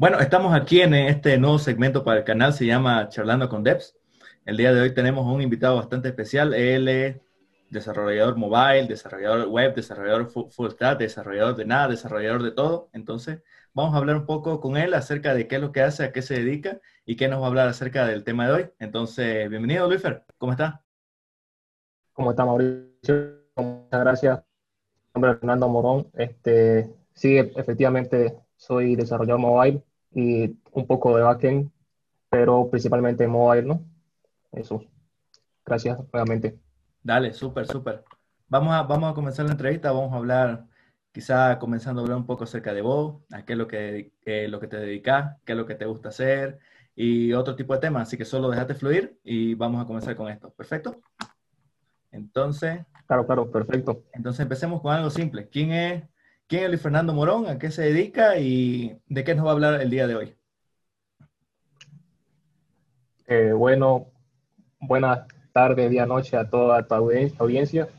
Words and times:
Bueno, 0.00 0.20
estamos 0.20 0.54
aquí 0.54 0.80
en 0.80 0.94
este 0.94 1.38
nuevo 1.38 1.58
segmento 1.58 2.04
para 2.04 2.18
el 2.20 2.24
canal, 2.24 2.52
se 2.52 2.64
llama 2.64 3.08
Charlando 3.08 3.48
con 3.48 3.64
Devs. 3.64 3.96
El 4.44 4.56
día 4.56 4.72
de 4.72 4.80
hoy 4.80 4.94
tenemos 4.94 5.26
un 5.26 5.42
invitado 5.42 5.74
bastante 5.74 6.06
especial. 6.06 6.54
Él 6.54 6.86
es 6.86 7.16
desarrollador 7.68 8.36
mobile, 8.36 8.86
desarrollador 8.86 9.48
web, 9.48 9.74
desarrollador 9.74 10.30
full 10.30 10.70
stack, 10.70 11.00
desarrollador 11.00 11.56
de 11.56 11.64
nada, 11.64 11.88
desarrollador 11.88 12.44
de 12.44 12.52
todo. 12.52 12.90
Entonces, 12.92 13.42
vamos 13.74 13.92
a 13.92 13.96
hablar 13.96 14.18
un 14.18 14.24
poco 14.24 14.60
con 14.60 14.76
él 14.76 14.94
acerca 14.94 15.34
de 15.34 15.48
qué 15.48 15.56
es 15.56 15.62
lo 15.62 15.72
que 15.72 15.82
hace, 15.82 16.04
a 16.04 16.12
qué 16.12 16.22
se 16.22 16.34
dedica 16.34 16.80
y 17.04 17.16
qué 17.16 17.26
nos 17.26 17.40
va 17.40 17.46
a 17.46 17.48
hablar 17.48 17.66
acerca 17.66 18.06
del 18.06 18.22
tema 18.22 18.46
de 18.46 18.52
hoy. 18.52 18.70
Entonces, 18.78 19.50
bienvenido, 19.50 19.88
Luifer. 19.88 20.24
¿Cómo 20.38 20.52
está? 20.52 20.84
¿Cómo 22.12 22.30
está, 22.30 22.44
Mauricio? 22.44 23.42
Muchas 23.56 24.00
gracias. 24.00 24.38
Mi 24.38 25.10
nombre 25.14 25.32
es 25.32 25.38
Fernando 25.40 25.68
Morón. 25.68 26.08
Este, 26.14 26.88
sí, 27.14 27.36
efectivamente, 27.36 28.38
soy 28.56 28.94
desarrollador 28.94 29.40
mobile 29.40 29.87
y 30.18 30.58
un 30.72 30.86
poco 30.86 31.16
de 31.16 31.22
backend, 31.22 31.70
pero 32.28 32.68
principalmente 32.68 33.28
mobile, 33.28 33.62
¿no? 33.62 33.84
Eso. 34.50 34.82
Gracias 35.64 35.96
nuevamente. 36.12 36.58
Dale, 37.02 37.32
súper, 37.32 37.66
súper. 37.66 38.04
Vamos 38.48 38.74
a, 38.74 38.82
vamos 38.82 39.12
a 39.12 39.14
comenzar 39.14 39.46
la 39.46 39.52
entrevista, 39.52 39.92
vamos 39.92 40.12
a 40.12 40.16
hablar, 40.16 40.66
quizá 41.12 41.58
comenzando 41.60 42.00
a 42.00 42.02
hablar 42.02 42.18
un 42.18 42.26
poco 42.26 42.44
acerca 42.44 42.74
de 42.74 42.82
vos, 42.82 43.22
a 43.32 43.44
qué 43.44 43.52
es 43.52 43.58
lo 43.58 43.68
que, 43.68 44.12
eh, 44.24 44.48
lo 44.48 44.58
que 44.58 44.66
te 44.66 44.78
dedicas, 44.78 45.36
qué 45.44 45.52
es 45.52 45.58
lo 45.58 45.66
que 45.66 45.76
te 45.76 45.86
gusta 45.86 46.08
hacer 46.08 46.58
y 46.96 47.32
otro 47.32 47.54
tipo 47.54 47.74
de 47.74 47.80
temas. 47.80 48.08
Así 48.08 48.16
que 48.16 48.24
solo 48.24 48.50
déjate 48.50 48.74
fluir 48.74 49.20
y 49.22 49.54
vamos 49.54 49.80
a 49.80 49.86
comenzar 49.86 50.16
con 50.16 50.28
esto. 50.28 50.50
¿Perfecto? 50.50 51.00
Entonces. 52.10 52.80
Claro, 53.06 53.24
claro, 53.24 53.50
perfecto. 53.52 54.02
Entonces 54.12 54.40
empecemos 54.40 54.82
con 54.82 54.92
algo 54.92 55.10
simple. 55.10 55.48
¿Quién 55.48 55.70
es 55.72 56.02
¿Quién 56.48 56.62
es 56.62 56.68
Luis 56.70 56.80
Fernando 56.80 57.12
Morón? 57.12 57.46
¿A 57.46 57.58
qué 57.58 57.70
se 57.70 57.82
dedica? 57.82 58.38
¿Y 58.38 58.98
de 59.06 59.22
qué 59.22 59.34
nos 59.34 59.44
va 59.44 59.50
a 59.50 59.52
hablar 59.52 59.82
el 59.82 59.90
día 59.90 60.06
de 60.06 60.16
hoy? 60.16 60.34
Eh, 63.26 63.52
bueno, 63.52 64.06
buenas 64.80 65.28
tardes, 65.52 65.90
día, 65.90 66.06
noche 66.06 66.38
a 66.38 66.48
toda 66.48 66.86
tu 66.86 66.94
audiencia. 66.94 67.90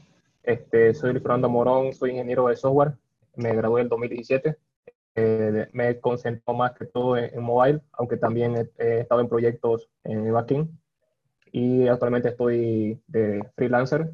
Este, 0.42 0.96
soy 0.96 1.12
Luis 1.12 1.22
Fernando 1.22 1.48
Morón, 1.48 1.94
soy 1.94 2.10
ingeniero 2.10 2.48
de 2.48 2.56
software. 2.56 2.98
Me 3.36 3.56
gradué 3.56 3.82
en 3.82 3.90
2017. 3.90 4.58
Eh, 5.14 5.70
me 5.72 5.90
he 5.90 6.00
concentrado 6.00 6.58
más 6.58 6.72
que 6.72 6.88
todo 6.88 7.18
en, 7.18 7.44
mobile, 7.44 7.82
aunque 7.92 8.18
también 8.18 8.56
he, 8.80 9.02
estado 9.02 9.22
en 9.22 9.30
proyectos 9.30 9.92
en 10.04 10.34
backend. 10.34 10.72
Y 11.52 11.88
actualmente 11.88 12.30
estoy 12.30 13.00
de 13.06 13.48
freelancer 13.56 14.12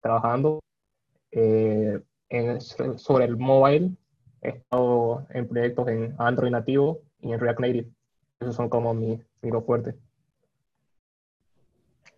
trabajando. 0.00 0.58
Eh, 1.30 2.00
sobre 2.96 3.24
el 3.24 3.36
mobile. 3.36 3.90
He 4.42 4.50
estado 4.50 5.26
en 5.30 5.48
proyectos 5.48 5.88
en 5.88 6.14
Android 6.18 6.50
nativo 6.50 7.02
y 7.20 7.32
en 7.32 7.40
React 7.40 7.60
Native. 7.60 7.88
Esos 8.40 8.56
son 8.56 8.68
como 8.68 8.94
mis 8.94 9.20
mi 9.42 9.50
dos 9.50 9.64
fuertes. 9.64 9.94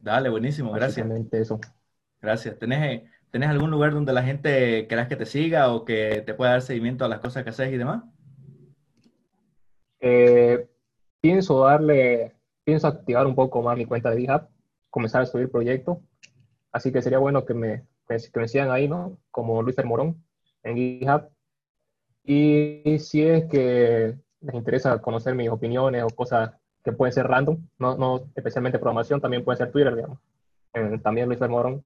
Dale, 0.00 0.28
buenísimo, 0.28 0.72
gracias. 0.72 1.08
Eso. 1.32 1.60
Gracias. 2.20 2.58
¿Tenés, 2.58 3.02
¿Tenés 3.30 3.48
algún 3.48 3.70
lugar 3.70 3.92
donde 3.92 4.12
la 4.12 4.22
gente 4.22 4.86
quieras 4.86 5.08
que 5.08 5.16
te 5.16 5.26
siga 5.26 5.72
o 5.72 5.84
que 5.84 6.22
te 6.26 6.34
pueda 6.34 6.52
dar 6.52 6.62
seguimiento 6.62 7.04
a 7.04 7.08
las 7.08 7.20
cosas 7.20 7.44
que 7.44 7.50
haces 7.50 7.72
y 7.72 7.76
demás? 7.76 8.04
Eh, 10.00 10.68
pienso 11.20 11.60
darle, 11.60 12.34
pienso 12.64 12.88
activar 12.88 13.26
un 13.26 13.36
poco 13.36 13.62
más 13.62 13.76
mi 13.76 13.86
cuenta 13.86 14.10
de 14.10 14.20
GitHub, 14.20 14.48
comenzar 14.90 15.22
a 15.22 15.26
subir 15.26 15.50
proyectos. 15.50 15.98
Así 16.72 16.90
que 16.90 17.02
sería 17.02 17.18
bueno 17.18 17.44
que 17.44 17.54
me 17.54 17.84
que 18.06 18.40
me 18.40 18.48
sigan 18.48 18.70
ahí, 18.70 18.88
¿no? 18.88 19.18
Como 19.30 19.62
Luis 19.62 19.76
Morón 19.84 20.22
en 20.62 20.76
GitHub. 20.76 21.28
Y 22.24 22.98
si 22.98 23.22
es 23.22 23.46
que 23.46 24.16
les 24.40 24.54
interesa 24.54 25.00
conocer 25.00 25.34
mis 25.34 25.50
opiniones 25.50 26.02
o 26.04 26.08
cosas 26.08 26.52
que 26.84 26.92
pueden 26.92 27.12
ser 27.12 27.26
random, 27.26 27.58
no, 27.78 27.96
no 27.96 28.30
especialmente 28.34 28.78
programación, 28.78 29.20
también 29.20 29.44
puede 29.44 29.58
ser 29.58 29.70
Twitter, 29.70 29.94
digamos. 29.94 30.18
también 31.02 31.28
Luis 31.28 31.40
Morón. 31.40 31.84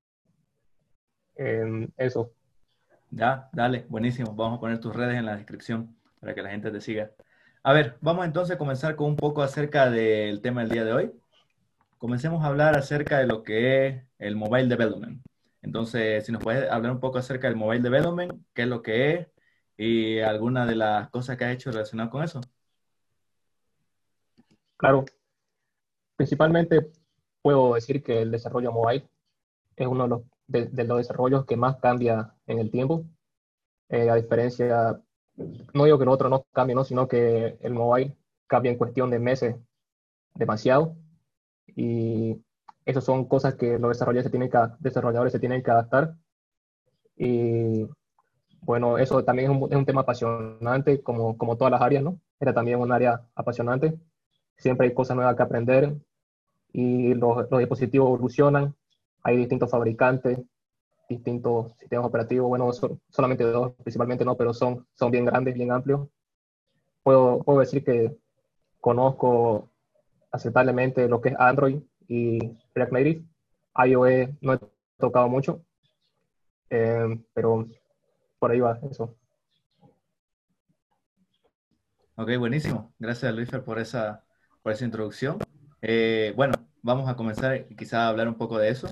eso. 1.96 2.32
Ya, 3.10 3.48
dale, 3.52 3.86
buenísimo. 3.88 4.34
Vamos 4.34 4.58
a 4.58 4.60
poner 4.60 4.80
tus 4.80 4.94
redes 4.94 5.16
en 5.16 5.26
la 5.26 5.36
descripción 5.36 5.96
para 6.20 6.34
que 6.34 6.42
la 6.42 6.50
gente 6.50 6.70
te 6.70 6.80
siga. 6.80 7.10
A 7.62 7.72
ver, 7.72 7.96
vamos 8.00 8.24
entonces 8.26 8.56
a 8.56 8.58
comenzar 8.58 8.96
con 8.96 9.06
un 9.08 9.16
poco 9.16 9.42
acerca 9.42 9.90
del 9.90 10.40
tema 10.40 10.62
del 10.62 10.70
día 10.70 10.84
de 10.84 10.92
hoy. 10.92 11.12
Comencemos 11.98 12.44
a 12.44 12.48
hablar 12.48 12.76
acerca 12.76 13.18
de 13.18 13.26
lo 13.26 13.42
que 13.42 13.86
es 13.86 14.02
el 14.18 14.36
mobile 14.36 14.68
development. 14.68 15.22
Entonces, 15.66 16.24
si 16.24 16.30
nos 16.30 16.44
puedes 16.44 16.70
hablar 16.70 16.92
un 16.92 17.00
poco 17.00 17.18
acerca 17.18 17.48
del 17.48 17.56
mobile 17.56 17.82
development, 17.82 18.32
qué 18.54 18.62
es 18.62 18.68
lo 18.68 18.82
que 18.82 19.14
es 19.14 19.28
y 19.76 20.20
alguna 20.20 20.64
de 20.64 20.76
las 20.76 21.10
cosas 21.10 21.36
que 21.36 21.44
ha 21.44 21.52
hecho 21.52 21.72
relacionadas 21.72 22.12
con 22.12 22.22
eso. 22.22 22.40
Claro. 24.76 25.04
Principalmente 26.14 26.92
puedo 27.42 27.74
decir 27.74 28.02
que 28.02 28.22
el 28.22 28.30
desarrollo 28.30 28.70
mobile 28.70 29.08
es 29.74 29.86
uno 29.88 30.04
de 30.04 30.08
los, 30.08 30.22
de, 30.46 30.84
los 30.84 30.98
desarrollos 30.98 31.44
que 31.44 31.56
más 31.56 31.76
cambia 31.78 32.32
en 32.46 32.60
el 32.60 32.70
tiempo. 32.70 33.04
Eh, 33.88 34.08
a 34.08 34.14
diferencia, 34.14 35.02
no 35.74 35.84
digo 35.84 35.98
que 35.98 36.04
el 36.04 36.10
otro 36.10 36.28
no 36.28 36.46
cambie, 36.52 36.76
¿no? 36.76 36.84
sino 36.84 37.08
que 37.08 37.58
el 37.60 37.74
mobile 37.74 38.16
cambia 38.46 38.70
en 38.70 38.78
cuestión 38.78 39.10
de 39.10 39.18
meses 39.18 39.56
demasiado. 40.34 40.96
Y 41.66 42.40
esas 42.86 43.04
son 43.04 43.26
cosas 43.26 43.56
que 43.56 43.78
los 43.78 43.90
desarrolladores 43.90 44.24
se 44.24 44.30
tienen 44.30 44.48
que, 44.48 44.58
desarrolladores 44.78 45.32
se 45.32 45.40
tienen 45.40 45.62
que 45.62 45.70
adaptar. 45.72 46.14
Y 47.16 47.88
bueno, 48.60 48.96
eso 48.98 49.24
también 49.24 49.50
es 49.50 49.56
un, 49.56 49.68
es 49.70 49.76
un, 49.76 49.84
tema 49.84 50.02
apasionante, 50.02 51.02
como, 51.02 51.36
como 51.36 51.56
todas 51.56 51.72
las 51.72 51.82
áreas, 51.82 52.04
¿no? 52.04 52.20
Era 52.38 52.54
también 52.54 52.80
un 52.80 52.92
área 52.92 53.22
apasionante. 53.34 53.98
Siempre 54.56 54.86
hay 54.86 54.94
cosas 54.94 55.16
nuevas 55.16 55.36
que 55.36 55.42
aprender 55.42 55.96
y 56.72 57.14
los, 57.14 57.50
los 57.50 57.58
dispositivos 57.58 58.06
evolucionan. 58.06 58.74
Hay 59.24 59.36
distintos 59.36 59.70
fabricantes, 59.70 60.38
distintos 61.08 61.72
sistemas 61.78 62.06
operativos. 62.06 62.48
Bueno, 62.48 62.72
son, 62.72 63.00
solamente 63.08 63.44
dos, 63.44 63.72
principalmente 63.82 64.24
no, 64.24 64.36
pero 64.36 64.54
son, 64.54 64.86
son 64.94 65.10
bien 65.10 65.24
grandes, 65.24 65.54
bien 65.54 65.72
amplios. 65.72 66.08
Puedo, 67.02 67.42
puedo 67.42 67.60
decir 67.60 67.82
que 67.84 68.16
conozco 68.80 69.70
aceptablemente 70.30 71.08
lo 71.08 71.20
que 71.20 71.30
es 71.30 71.36
Android, 71.38 71.80
y 72.08 72.38
React 72.74 72.92
Native. 72.92 73.24
iOS 73.84 74.30
no 74.40 74.54
he 74.54 74.58
tocado 74.98 75.28
mucho, 75.28 75.62
eh, 76.70 77.18
pero 77.34 77.66
por 78.38 78.50
ahí 78.50 78.60
va 78.60 78.78
eso. 78.90 79.14
Ok, 82.16 82.30
buenísimo. 82.38 82.94
Gracias, 82.98 83.34
Luis, 83.34 83.50
por 83.64 83.78
esa, 83.78 84.24
por 84.62 84.72
esa 84.72 84.84
introducción. 84.84 85.38
Eh, 85.82 86.32
bueno, 86.34 86.54
vamos 86.82 87.08
a 87.10 87.16
comenzar 87.16 87.66
quizá 87.76 88.04
a 88.04 88.08
hablar 88.08 88.28
un 88.28 88.36
poco 88.36 88.58
de 88.58 88.70
eso. 88.70 88.88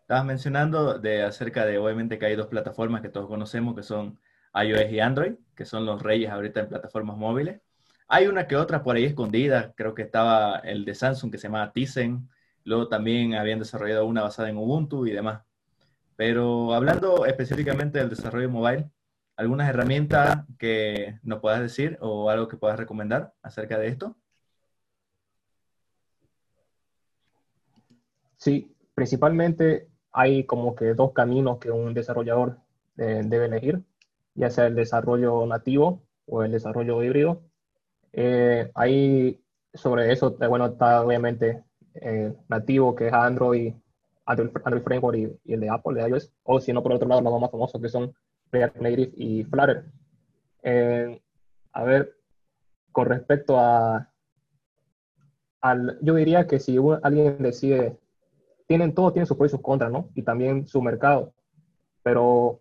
Estabas 0.00 0.24
mencionando 0.24 0.98
de 0.98 1.22
acerca 1.22 1.64
de, 1.64 1.78
obviamente, 1.78 2.18
que 2.18 2.26
hay 2.26 2.36
dos 2.36 2.48
plataformas 2.48 3.02
que 3.02 3.08
todos 3.08 3.28
conocemos, 3.28 3.76
que 3.76 3.82
son 3.82 4.18
iOS 4.54 4.90
y 4.90 5.00
Android, 5.00 5.34
que 5.54 5.64
son 5.64 5.86
los 5.86 6.02
reyes 6.02 6.30
ahorita 6.30 6.60
en 6.60 6.68
plataformas 6.68 7.16
móviles. 7.16 7.60
Hay 8.08 8.26
una 8.26 8.46
que 8.46 8.56
otra 8.56 8.82
por 8.82 8.96
ahí 8.96 9.04
escondida, 9.04 9.72
creo 9.76 9.94
que 9.94 10.02
estaba 10.02 10.58
el 10.58 10.84
de 10.84 10.94
Samsung 10.94 11.30
que 11.30 11.38
se 11.38 11.48
llama 11.48 11.72
Tizen, 11.72 12.28
Luego 12.66 12.88
también 12.88 13.34
habían 13.34 13.60
desarrollado 13.60 14.06
una 14.06 14.22
basada 14.22 14.50
en 14.50 14.56
Ubuntu 14.56 15.06
y 15.06 15.12
demás. 15.12 15.44
Pero 16.16 16.74
hablando 16.74 17.24
específicamente 17.24 18.00
del 18.00 18.10
desarrollo 18.10 18.50
mobile, 18.50 18.90
¿algunas 19.36 19.68
herramientas 19.70 20.44
que 20.58 21.20
nos 21.22 21.40
puedas 21.40 21.60
decir 21.60 21.96
o 22.00 22.28
algo 22.28 22.48
que 22.48 22.56
puedas 22.56 22.76
recomendar 22.76 23.32
acerca 23.40 23.78
de 23.78 23.86
esto? 23.86 24.16
Sí, 28.36 28.74
principalmente 28.94 29.88
hay 30.10 30.44
como 30.44 30.74
que 30.74 30.94
dos 30.94 31.12
caminos 31.12 31.58
que 31.58 31.70
un 31.70 31.94
desarrollador 31.94 32.58
eh, 32.96 33.22
debe 33.24 33.46
elegir, 33.46 33.84
ya 34.34 34.50
sea 34.50 34.66
el 34.66 34.74
desarrollo 34.74 35.46
nativo 35.46 36.02
o 36.26 36.42
el 36.42 36.50
desarrollo 36.50 37.00
híbrido. 37.04 37.42
Eh, 38.12 38.72
sobre 39.72 40.12
eso, 40.12 40.36
eh, 40.40 40.46
bueno, 40.48 40.66
está 40.66 41.02
obviamente 41.02 41.62
eh, 42.00 42.34
nativo, 42.48 42.94
que 42.94 43.08
es 43.08 43.12
Android, 43.12 43.74
Android, 44.26 44.50
Android 44.64 44.82
Framework 44.82 45.18
y, 45.44 45.52
el 45.52 45.60
de 45.60 45.70
Apple, 45.70 46.00
de 46.00 46.08
iOS, 46.08 46.32
o 46.42 46.60
si 46.60 46.72
no, 46.72 46.82
por 46.82 46.92
otro 46.92 47.08
lado, 47.08 47.20
los 47.20 47.40
más 47.40 47.50
famosos 47.50 47.80
que 47.80 47.88
son 47.88 48.14
React 48.50 48.76
Native 48.76 49.12
y 49.16 49.44
Flutter. 49.44 49.84
Eh, 50.62 51.20
a 51.72 51.84
ver, 51.84 52.16
con 52.92 53.06
respecto 53.06 53.58
a, 53.58 54.10
al, 55.60 55.98
yo 56.02 56.14
diría 56.14 56.46
que 56.46 56.58
si 56.58 56.78
alguien 57.02 57.38
decide, 57.38 57.98
tienen 58.66 58.94
todo, 58.94 59.12
tiene 59.12 59.26
sus 59.26 59.36
pros 59.36 59.50
y 59.50 59.56
sus 59.56 59.62
contras, 59.62 59.92
¿no? 59.92 60.10
Y 60.14 60.22
también 60.22 60.66
su 60.66 60.82
mercado, 60.82 61.32
pero 62.02 62.60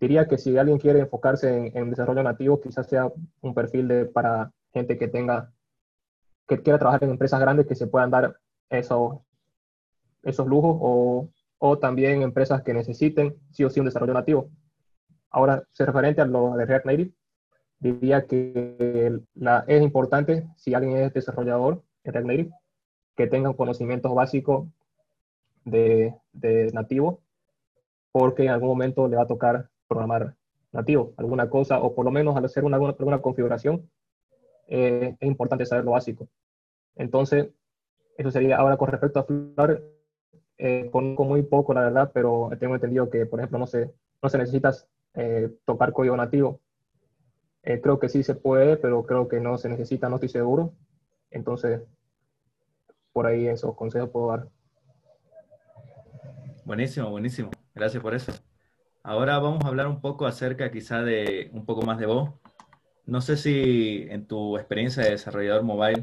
diría 0.00 0.28
que 0.28 0.38
si 0.38 0.56
alguien 0.56 0.78
quiere 0.78 1.00
enfocarse 1.00 1.54
en, 1.54 1.76
en 1.76 1.90
desarrollo 1.90 2.22
nativo, 2.22 2.60
quizás 2.60 2.88
sea 2.88 3.12
un 3.40 3.54
perfil 3.54 3.88
de, 3.88 4.06
para 4.06 4.52
gente 4.72 4.96
que 4.96 5.08
tenga, 5.08 5.52
que 6.46 6.62
quiera 6.62 6.78
trabajar 6.78 7.04
en 7.04 7.10
empresas 7.10 7.40
grandes 7.40 7.66
que 7.66 7.74
se 7.74 7.86
puedan 7.86 8.10
dar 8.10 8.38
esos, 8.70 9.18
esos 10.22 10.46
lujos 10.46 10.76
o, 10.80 11.28
o, 11.58 11.78
también 11.78 12.22
empresas 12.22 12.62
que 12.62 12.74
necesiten 12.74 13.36
sí 13.50 13.64
o 13.64 13.70
sí 13.70 13.80
un 13.80 13.86
desarrollo 13.86 14.14
nativo. 14.14 14.50
Ahora, 15.30 15.64
se 15.72 15.84
referente 15.84 16.20
a 16.20 16.26
lo 16.26 16.56
de 16.56 16.66
React 16.66 16.86
Native, 16.86 17.12
diría 17.78 18.26
que 18.26 19.20
es 19.66 19.82
importante, 19.82 20.48
si 20.56 20.74
alguien 20.74 20.96
es 20.96 21.12
desarrollador 21.12 21.82
en 22.04 22.12
React 22.12 22.26
Native, 22.26 22.50
que 23.16 23.26
tenga 23.26 23.52
conocimientos 23.54 24.14
básicos 24.14 24.68
de, 25.64 26.14
de 26.32 26.70
nativo, 26.72 27.20
porque 28.12 28.44
en 28.44 28.50
algún 28.50 28.68
momento 28.68 29.08
le 29.08 29.16
va 29.16 29.22
a 29.22 29.26
tocar 29.26 29.68
programar 29.86 30.34
nativo, 30.72 31.14
alguna 31.16 31.48
cosa, 31.48 31.80
o 31.80 31.94
por 31.94 32.04
lo 32.04 32.10
menos 32.10 32.36
al 32.36 32.44
hacer 32.44 32.64
una, 32.64 32.76
alguna 32.76 33.20
configuración, 33.20 33.90
eh, 34.66 35.16
es 35.18 35.28
importante 35.28 35.66
saber 35.66 35.84
lo 35.84 35.92
básico. 35.92 36.28
Entonces, 36.96 37.48
eso 38.18 38.32
sería 38.32 38.56
ahora 38.56 38.76
con 38.76 38.88
respecto 38.88 39.20
a 39.20 39.24
Flutter, 39.24 39.82
eh, 40.58 40.90
conozco 40.90 41.24
muy 41.24 41.42
poco, 41.44 41.72
la 41.72 41.82
verdad, 41.82 42.10
pero 42.12 42.50
tengo 42.58 42.74
entendido 42.74 43.08
que, 43.08 43.24
por 43.26 43.38
ejemplo, 43.38 43.60
no 43.60 43.66
se, 43.68 43.92
no 44.20 44.28
se 44.28 44.38
necesita 44.38 44.72
eh, 45.14 45.56
tocar 45.64 45.92
código 45.92 46.16
nativo. 46.16 46.60
Eh, 47.62 47.80
creo 47.80 48.00
que 48.00 48.08
sí 48.08 48.24
se 48.24 48.34
puede, 48.34 48.76
pero 48.76 49.06
creo 49.06 49.28
que 49.28 49.38
no 49.38 49.56
se 49.56 49.68
necesita, 49.68 50.08
no 50.08 50.16
estoy 50.16 50.30
seguro. 50.30 50.72
Entonces, 51.30 51.80
por 53.12 53.26
ahí 53.26 53.46
esos 53.46 53.76
consejos 53.76 54.10
puedo 54.10 54.30
dar. 54.30 54.48
Buenísimo, 56.64 57.10
buenísimo. 57.10 57.50
Gracias 57.72 58.02
por 58.02 58.14
eso. 58.14 58.32
Ahora 59.04 59.38
vamos 59.38 59.64
a 59.64 59.68
hablar 59.68 59.86
un 59.86 60.00
poco 60.00 60.26
acerca 60.26 60.72
quizá 60.72 61.02
de 61.02 61.50
un 61.52 61.64
poco 61.64 61.82
más 61.82 61.98
de 61.98 62.06
vos. 62.06 62.30
No 63.06 63.20
sé 63.20 63.36
si 63.36 64.06
en 64.10 64.26
tu 64.26 64.56
experiencia 64.58 65.04
de 65.04 65.10
desarrollador 65.10 65.62
mobile 65.62 66.02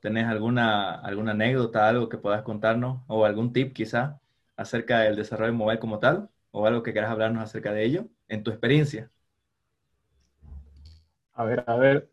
tenés 0.00 0.26
alguna, 0.26 0.94
alguna 0.94 1.32
anécdota, 1.32 1.88
algo 1.88 2.08
que 2.08 2.18
puedas 2.18 2.42
contarnos 2.42 3.02
o 3.06 3.24
algún 3.24 3.52
tip 3.52 3.72
quizá 3.72 4.20
acerca 4.56 5.00
del 5.00 5.16
desarrollo 5.16 5.52
mobile 5.52 5.78
como 5.78 5.98
tal 5.98 6.30
o 6.50 6.66
algo 6.66 6.82
que 6.82 6.92
quieras 6.92 7.10
hablarnos 7.10 7.42
acerca 7.42 7.72
de 7.72 7.84
ello 7.84 8.08
en 8.28 8.42
tu 8.42 8.50
experiencia. 8.50 9.10
A 11.32 11.44
ver, 11.44 11.64
a 11.66 11.76
ver, 11.76 12.10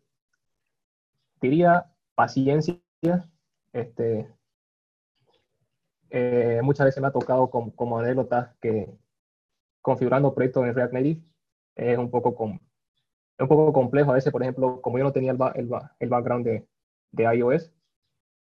diría 1.40 1.86
paciencia. 2.14 2.80
Este, 3.72 4.32
eh, 6.10 6.60
muchas 6.62 6.86
veces 6.86 7.00
me 7.00 7.08
ha 7.08 7.12
tocado 7.12 7.50
como, 7.50 7.74
como 7.74 7.98
anécdotas 7.98 8.54
que 8.60 8.88
configurando 9.82 10.34
proyectos 10.34 10.64
en 10.64 10.74
React 10.74 10.92
Native 10.94 11.20
es 11.76 11.98
un 11.98 12.10
poco, 12.10 12.34
con, 12.34 12.60
un 13.38 13.48
poco 13.48 13.72
complejo. 13.72 14.10
A 14.10 14.14
veces, 14.14 14.32
por 14.32 14.42
ejemplo, 14.42 14.80
como 14.80 14.98
yo 14.98 15.04
no 15.04 15.12
tenía 15.12 15.32
el, 15.32 15.38
el, 15.54 15.70
el 16.00 16.08
background 16.08 16.46
de, 16.46 16.66
de, 17.12 17.36
iOS, 17.36 17.72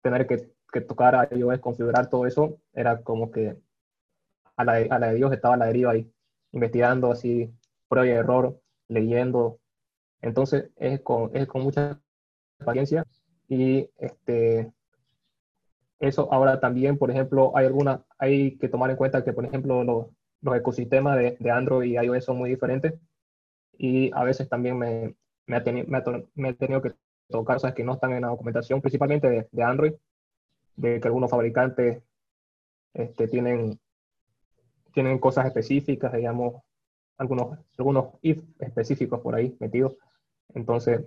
tener 0.05 0.27
que, 0.27 0.53
que, 0.71 0.81
tocar 0.83 1.29
iOS, 1.33 1.61
configurar 1.61 2.11
todo 2.11 2.27
eso, 2.27 2.59
era 2.75 3.03
como 3.03 3.31
que 3.31 3.57
a 4.57 4.65
la, 4.65 4.75
a 4.91 4.99
la 4.99 5.09
de 5.09 5.15
Dios 5.15 5.33
estaba 5.33 5.55
a 5.55 5.57
la 5.57 5.67
deriva 5.67 5.93
ahí, 5.93 6.13
investigando 6.53 7.11
así, 7.11 7.51
prueba 7.89 8.07
y 8.07 8.11
error, 8.11 8.61
leyendo. 8.89 9.59
Entonces 10.21 10.71
es 10.77 11.01
con, 11.01 11.31
es 11.35 11.47
con 11.49 11.63
mucha 11.63 12.01
paciencia 12.65 13.07
y 13.49 13.89
este, 13.97 14.73
eso 15.99 16.29
ahora 16.33 16.61
también, 16.61 16.99
por 16.99 17.11
ejemplo, 17.11 17.57
hay 17.57 17.67
alguna, 17.67 18.05
hay 18.19 18.59
que 18.59 18.69
tomar 18.69 18.91
en 18.91 18.97
cuenta 18.97 19.25
que, 19.25 19.33
por 19.33 19.47
ejemplo, 19.47 19.85
los, 19.85 20.07
los 20.43 20.57
ecosistemas 20.57 21.17
de, 21.17 21.37
de, 21.41 21.51
Android 21.51 21.93
y 21.93 21.97
iOS 21.97 22.27
son 22.27 22.37
muy 22.37 22.51
diferentes 22.51 22.95
y 23.79 24.11
a 24.13 24.23
veces 24.23 24.49
también 24.51 24.79
me, 24.79 25.15
me, 25.47 25.57
ha, 25.57 25.65
tenido, 25.65 25.87
me, 26.35 26.51
he 26.51 26.55
tenido 26.55 26.83
que 26.83 26.93
tocar 27.29 27.57
cosas 27.57 27.75
que 27.75 27.85
no 27.85 27.95
están 27.95 28.13
en 28.13 28.23
la 28.23 28.29
documentación, 28.29 28.81
principalmente 28.81 29.29
de, 29.29 29.49
de 29.51 29.63
Android, 29.63 29.95
de 30.77 31.01
que 31.01 31.09
algunos 31.09 31.31
fabricantes 31.31 32.03
este, 32.93 33.29
tienen, 33.29 33.79
tienen 34.93 35.19
cosas 35.19 35.47
específicas, 35.47 36.13
digamos, 36.13 36.63
algunos, 37.17 37.59
algunos 37.79 38.15
if 38.23 38.43
específicos 38.59 39.21
por 39.21 39.35
ahí 39.35 39.57
metidos. 39.61 39.97
Entonces, 40.55 41.05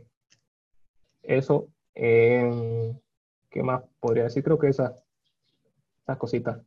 eso, 1.24 1.69
eh, 1.96 2.94
¿qué 3.50 3.64
más 3.64 3.84
podría 4.00 4.24
decir? 4.24 4.44
Creo 4.44 4.58
que 4.58 4.69
esas, 4.69 5.04
esas 6.02 6.18
cositas. 6.18 6.60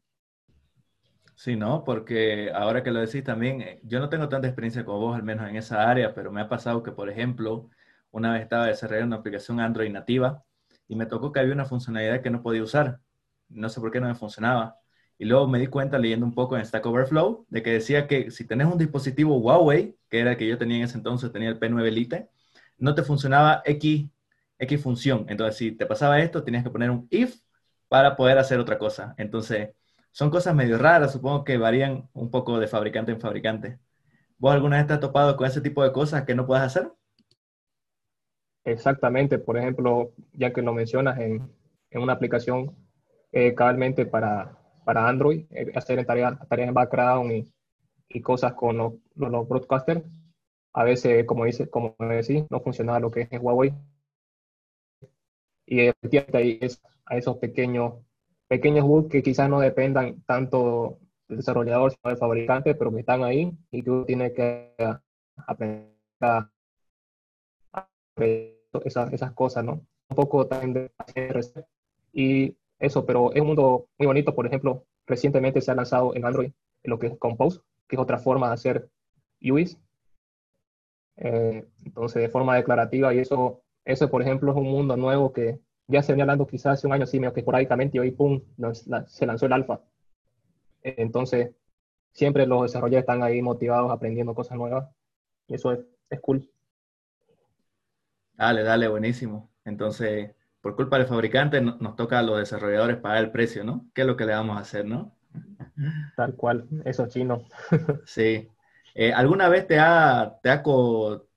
Sí, 1.35 1.56
¿no? 1.56 1.85
Porque 1.85 2.50
ahora 2.52 2.82
que 2.82 2.91
lo 2.91 3.00
decís 3.00 3.25
también, 3.25 3.62
eh, 3.62 3.81
yo 3.82 3.99
no 3.99 4.11
tengo 4.11 4.29
tanta 4.29 4.47
experiencia 4.47 4.85
como 4.85 4.99
vos, 4.99 5.17
al 5.17 5.23
menos 5.23 5.49
en 5.49 5.56
esa 5.56 5.88
área, 5.88 6.14
pero 6.14 6.31
me 6.31 6.43
ha 6.43 6.49
pasado 6.50 6.82
que, 6.82 6.93
por 6.93 7.08
ejemplo, 7.08 7.70
una 8.10 8.32
vez 8.32 8.42
estaba 8.42 8.66
desarrollando 8.66 9.14
una 9.14 9.20
aplicación 9.20 9.60
Android 9.60 9.90
nativa 9.90 10.44
y 10.88 10.96
me 10.96 11.06
tocó 11.06 11.32
que 11.32 11.40
había 11.40 11.54
una 11.54 11.64
funcionalidad 11.64 12.22
que 12.22 12.30
no 12.30 12.42
podía 12.42 12.62
usar. 12.62 13.00
No 13.48 13.68
sé 13.68 13.80
por 13.80 13.90
qué 13.90 14.00
no 14.00 14.08
me 14.08 14.14
funcionaba. 14.14 14.76
Y 15.18 15.26
luego 15.26 15.46
me 15.46 15.58
di 15.58 15.66
cuenta 15.66 15.98
leyendo 15.98 16.26
un 16.26 16.34
poco 16.34 16.56
en 16.56 16.64
Stack 16.64 16.84
Overflow 16.86 17.46
de 17.48 17.62
que 17.62 17.72
decía 17.72 18.06
que 18.06 18.30
si 18.30 18.46
tenés 18.46 18.66
un 18.66 18.78
dispositivo 18.78 19.38
Huawei, 19.38 19.96
que 20.08 20.20
era 20.20 20.32
el 20.32 20.36
que 20.36 20.48
yo 20.48 20.58
tenía 20.58 20.78
en 20.78 20.84
ese 20.84 20.96
entonces, 20.96 21.30
tenía 21.32 21.50
el 21.50 21.60
P9 21.60 21.90
Lite, 21.90 22.30
no 22.78 22.94
te 22.94 23.02
funcionaba 23.02 23.62
X, 23.64 24.08
X 24.58 24.82
función. 24.82 25.26
Entonces, 25.28 25.56
si 25.56 25.72
te 25.72 25.86
pasaba 25.86 26.20
esto, 26.20 26.42
tenías 26.42 26.64
que 26.64 26.70
poner 26.70 26.90
un 26.90 27.06
if 27.10 27.36
para 27.88 28.16
poder 28.16 28.38
hacer 28.38 28.58
otra 28.60 28.78
cosa. 28.78 29.14
Entonces, 29.18 29.70
son 30.12 30.30
cosas 30.30 30.54
medio 30.54 30.78
raras, 30.78 31.12
supongo 31.12 31.44
que 31.44 31.58
varían 31.58 32.08
un 32.14 32.30
poco 32.30 32.58
de 32.58 32.66
fabricante 32.66 33.12
en 33.12 33.20
fabricante. 33.20 33.78
¿Vos 34.38 34.54
alguna 34.54 34.78
vez 34.78 34.86
te 34.86 34.94
has 34.94 35.00
topado 35.00 35.36
con 35.36 35.46
ese 35.46 35.60
tipo 35.60 35.84
de 35.84 35.92
cosas 35.92 36.24
que 36.24 36.34
no 36.34 36.46
puedes 36.46 36.64
hacer? 36.64 36.90
Exactamente, 38.64 39.38
por 39.38 39.56
ejemplo, 39.56 40.12
ya 40.32 40.52
que 40.52 40.62
lo 40.62 40.74
mencionas 40.74 41.18
en, 41.18 41.50
en 41.90 42.02
una 42.02 42.12
aplicación 42.12 42.76
eh, 43.32 43.54
cabalmente 43.54 44.06
para, 44.06 44.58
para 44.84 45.08
Android, 45.08 45.46
eh, 45.50 45.72
hacer 45.74 46.04
tareas, 46.04 46.38
tareas 46.48 46.68
en 46.68 46.74
background 46.74 47.32
y, 47.32 47.52
y 48.08 48.20
cosas 48.20 48.54
con 48.54 48.76
los, 48.76 49.48
broadcasters, 49.48 50.02
a 50.72 50.84
veces, 50.84 51.24
como 51.26 51.44
dice, 51.46 51.68
como 51.70 51.96
decís, 51.98 52.44
no 52.50 52.60
funciona 52.60 53.00
lo 53.00 53.10
que 53.10 53.22
es 53.22 53.32
en 53.32 53.44
Huawei. 53.44 53.72
Y 55.66 55.80
ahí 56.34 56.60
a 57.06 57.16
esos 57.16 57.36
pequeños 57.38 57.94
pequeños 58.48 58.84
bugs 58.84 59.08
que 59.10 59.22
quizás 59.22 59.48
no 59.48 59.60
dependan 59.60 60.22
tanto 60.24 60.98
del 61.28 61.38
desarrollador, 61.38 61.92
sino 61.92 62.10
del 62.10 62.18
fabricante, 62.18 62.74
pero 62.74 62.92
que 62.92 63.00
están 63.00 63.22
ahí 63.22 63.52
y 63.70 63.82
tú 63.82 64.04
tienes 64.04 64.32
que 64.32 64.74
aprender 65.46 65.94
a 66.20 66.50
esas, 68.84 69.12
esas 69.12 69.32
cosas, 69.32 69.64
¿no? 69.64 69.86
Un 70.08 70.16
poco 70.16 70.46
también 70.46 70.74
de 70.74 70.90
y 72.12 72.56
eso, 72.78 73.06
pero 73.06 73.32
es 73.32 73.40
un 73.40 73.48
mundo 73.48 73.88
muy 73.98 74.06
bonito. 74.06 74.34
Por 74.34 74.46
ejemplo, 74.46 74.84
recientemente 75.06 75.60
se 75.60 75.70
ha 75.70 75.74
lanzado 75.74 76.14
en 76.14 76.24
Android 76.24 76.52
lo 76.82 76.98
que 76.98 77.08
es 77.08 77.18
Compose, 77.18 77.60
que 77.86 77.96
es 77.96 78.02
otra 78.02 78.18
forma 78.18 78.49
de 78.49 78.54
hacer 78.54 78.90
UIs. 79.40 79.78
Eh, 81.16 81.66
entonces, 81.85 82.23
de 82.23 82.28
forma 82.28 82.56
declarativa, 82.56 83.12
y 83.12 83.18
eso, 83.18 83.62
eso, 83.85 84.11
por 84.11 84.23
ejemplo, 84.23 84.50
es 84.50 84.56
un 84.56 84.68
mundo 84.68 84.96
nuevo 84.96 85.32
que 85.32 85.61
ya 85.87 86.02
se 86.02 86.12
venía 86.12 86.25
hablando 86.25 86.46
quizás 86.46 86.78
hace 86.78 86.87
un 86.87 86.94
año, 86.94 87.06
sí, 87.06 87.20
medio 87.20 87.35
que 87.35 87.40
esporádicamente, 87.40 87.99
y 87.99 88.00
hoy, 88.00 88.11
pum, 88.12 88.40
se 89.06 89.26
lanzó 89.26 89.46
el 89.46 89.52
alfa. 89.52 89.80
Entonces, 90.82 91.50
siempre 92.12 92.46
los 92.46 92.62
desarrolladores 92.62 93.02
están 93.02 93.23
ahí 93.23 93.42
motivados, 93.42 93.90
aprendiendo 93.90 94.35
cosas 94.35 94.56
nuevas, 94.56 94.88
y 95.49 95.54
eso 95.54 95.73
es, 95.73 95.80
es 96.08 96.20
cool. 96.20 96.49
Dale, 98.40 98.62
dale, 98.62 98.88
buenísimo. 98.88 99.52
Entonces, 99.64 100.35
por 100.62 100.75
culpa 100.76 100.97
del 100.99 101.06
fabricante, 101.06 101.61
nos 101.61 101.94
toca 101.97 102.18
a 102.18 102.23
los 102.23 102.38
desarrolladores 102.38 102.97
pagar 102.99 103.18
el 103.25 103.30
precio, 103.32 103.64
¿no? 103.64 103.88
¿Qué 103.94 104.00
es 104.02 104.06
lo 104.06 104.16
que 104.16 104.25
le 104.26 104.32
vamos 104.35 104.56
a 104.56 104.61
hacer, 104.61 104.87
no? 104.87 105.14
Tal 106.16 106.35
cual, 106.37 106.66
eso 106.85 107.06
chino. 107.09 107.44
sí. 108.04 108.49
Eh, 108.94 109.12
¿Alguna 109.12 109.49
vez 109.49 109.66
te 109.66 109.78
ha, 109.78 110.38
te, 110.42 110.50
ha, 110.50 110.62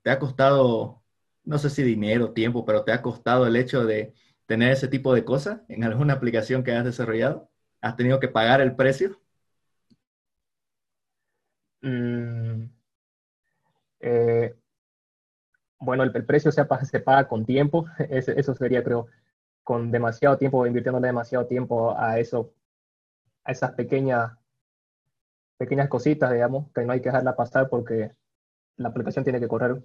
te 0.02 0.10
ha 0.10 0.18
costado, 0.18 1.02
no 1.44 1.58
sé 1.58 1.70
si 1.70 1.82
dinero, 1.82 2.32
tiempo, 2.32 2.64
pero 2.64 2.84
te 2.84 2.92
ha 2.92 3.02
costado 3.02 3.46
el 3.46 3.56
hecho 3.56 3.84
de 3.84 4.14
tener 4.46 4.72
ese 4.72 4.88
tipo 4.88 5.14
de 5.14 5.24
cosas 5.24 5.60
en 5.68 5.84
alguna 5.84 6.14
aplicación 6.14 6.64
que 6.64 6.72
has 6.72 6.84
desarrollado? 6.84 7.50
¿Has 7.82 7.96
tenido 7.96 8.20
que 8.20 8.28
pagar 8.28 8.60
el 8.62 8.76
precio? 8.76 9.20
Mm, 11.84 12.70
eh, 14.00 14.54
bueno, 15.78 16.02
el, 16.02 16.24
precio 16.24 16.52
se, 16.52 16.64
se, 16.84 17.00
paga 17.00 17.28
con 17.28 17.44
tiempo, 17.44 17.86
eso 18.10 18.54
sería, 18.54 18.82
creo, 18.82 19.06
con 19.62 19.90
demasiado 19.90 20.38
tiempo, 20.38 20.66
invirtiéndole 20.66 21.08
demasiado 21.08 21.46
tiempo 21.46 21.96
a 21.96 22.18
eso, 22.18 22.52
a 23.44 23.52
esas 23.52 23.72
pequeñas, 23.72 24.32
pequeñas 25.58 25.88
cositas, 25.88 26.32
digamos, 26.32 26.70
que 26.72 26.84
no 26.84 26.92
hay 26.92 27.00
que 27.00 27.08
dejarla 27.08 27.36
pasar 27.36 27.68
porque 27.68 28.12
la 28.76 28.88
aplicación 28.88 29.24
tiene 29.24 29.40
que 29.40 29.48
correr 29.48 29.82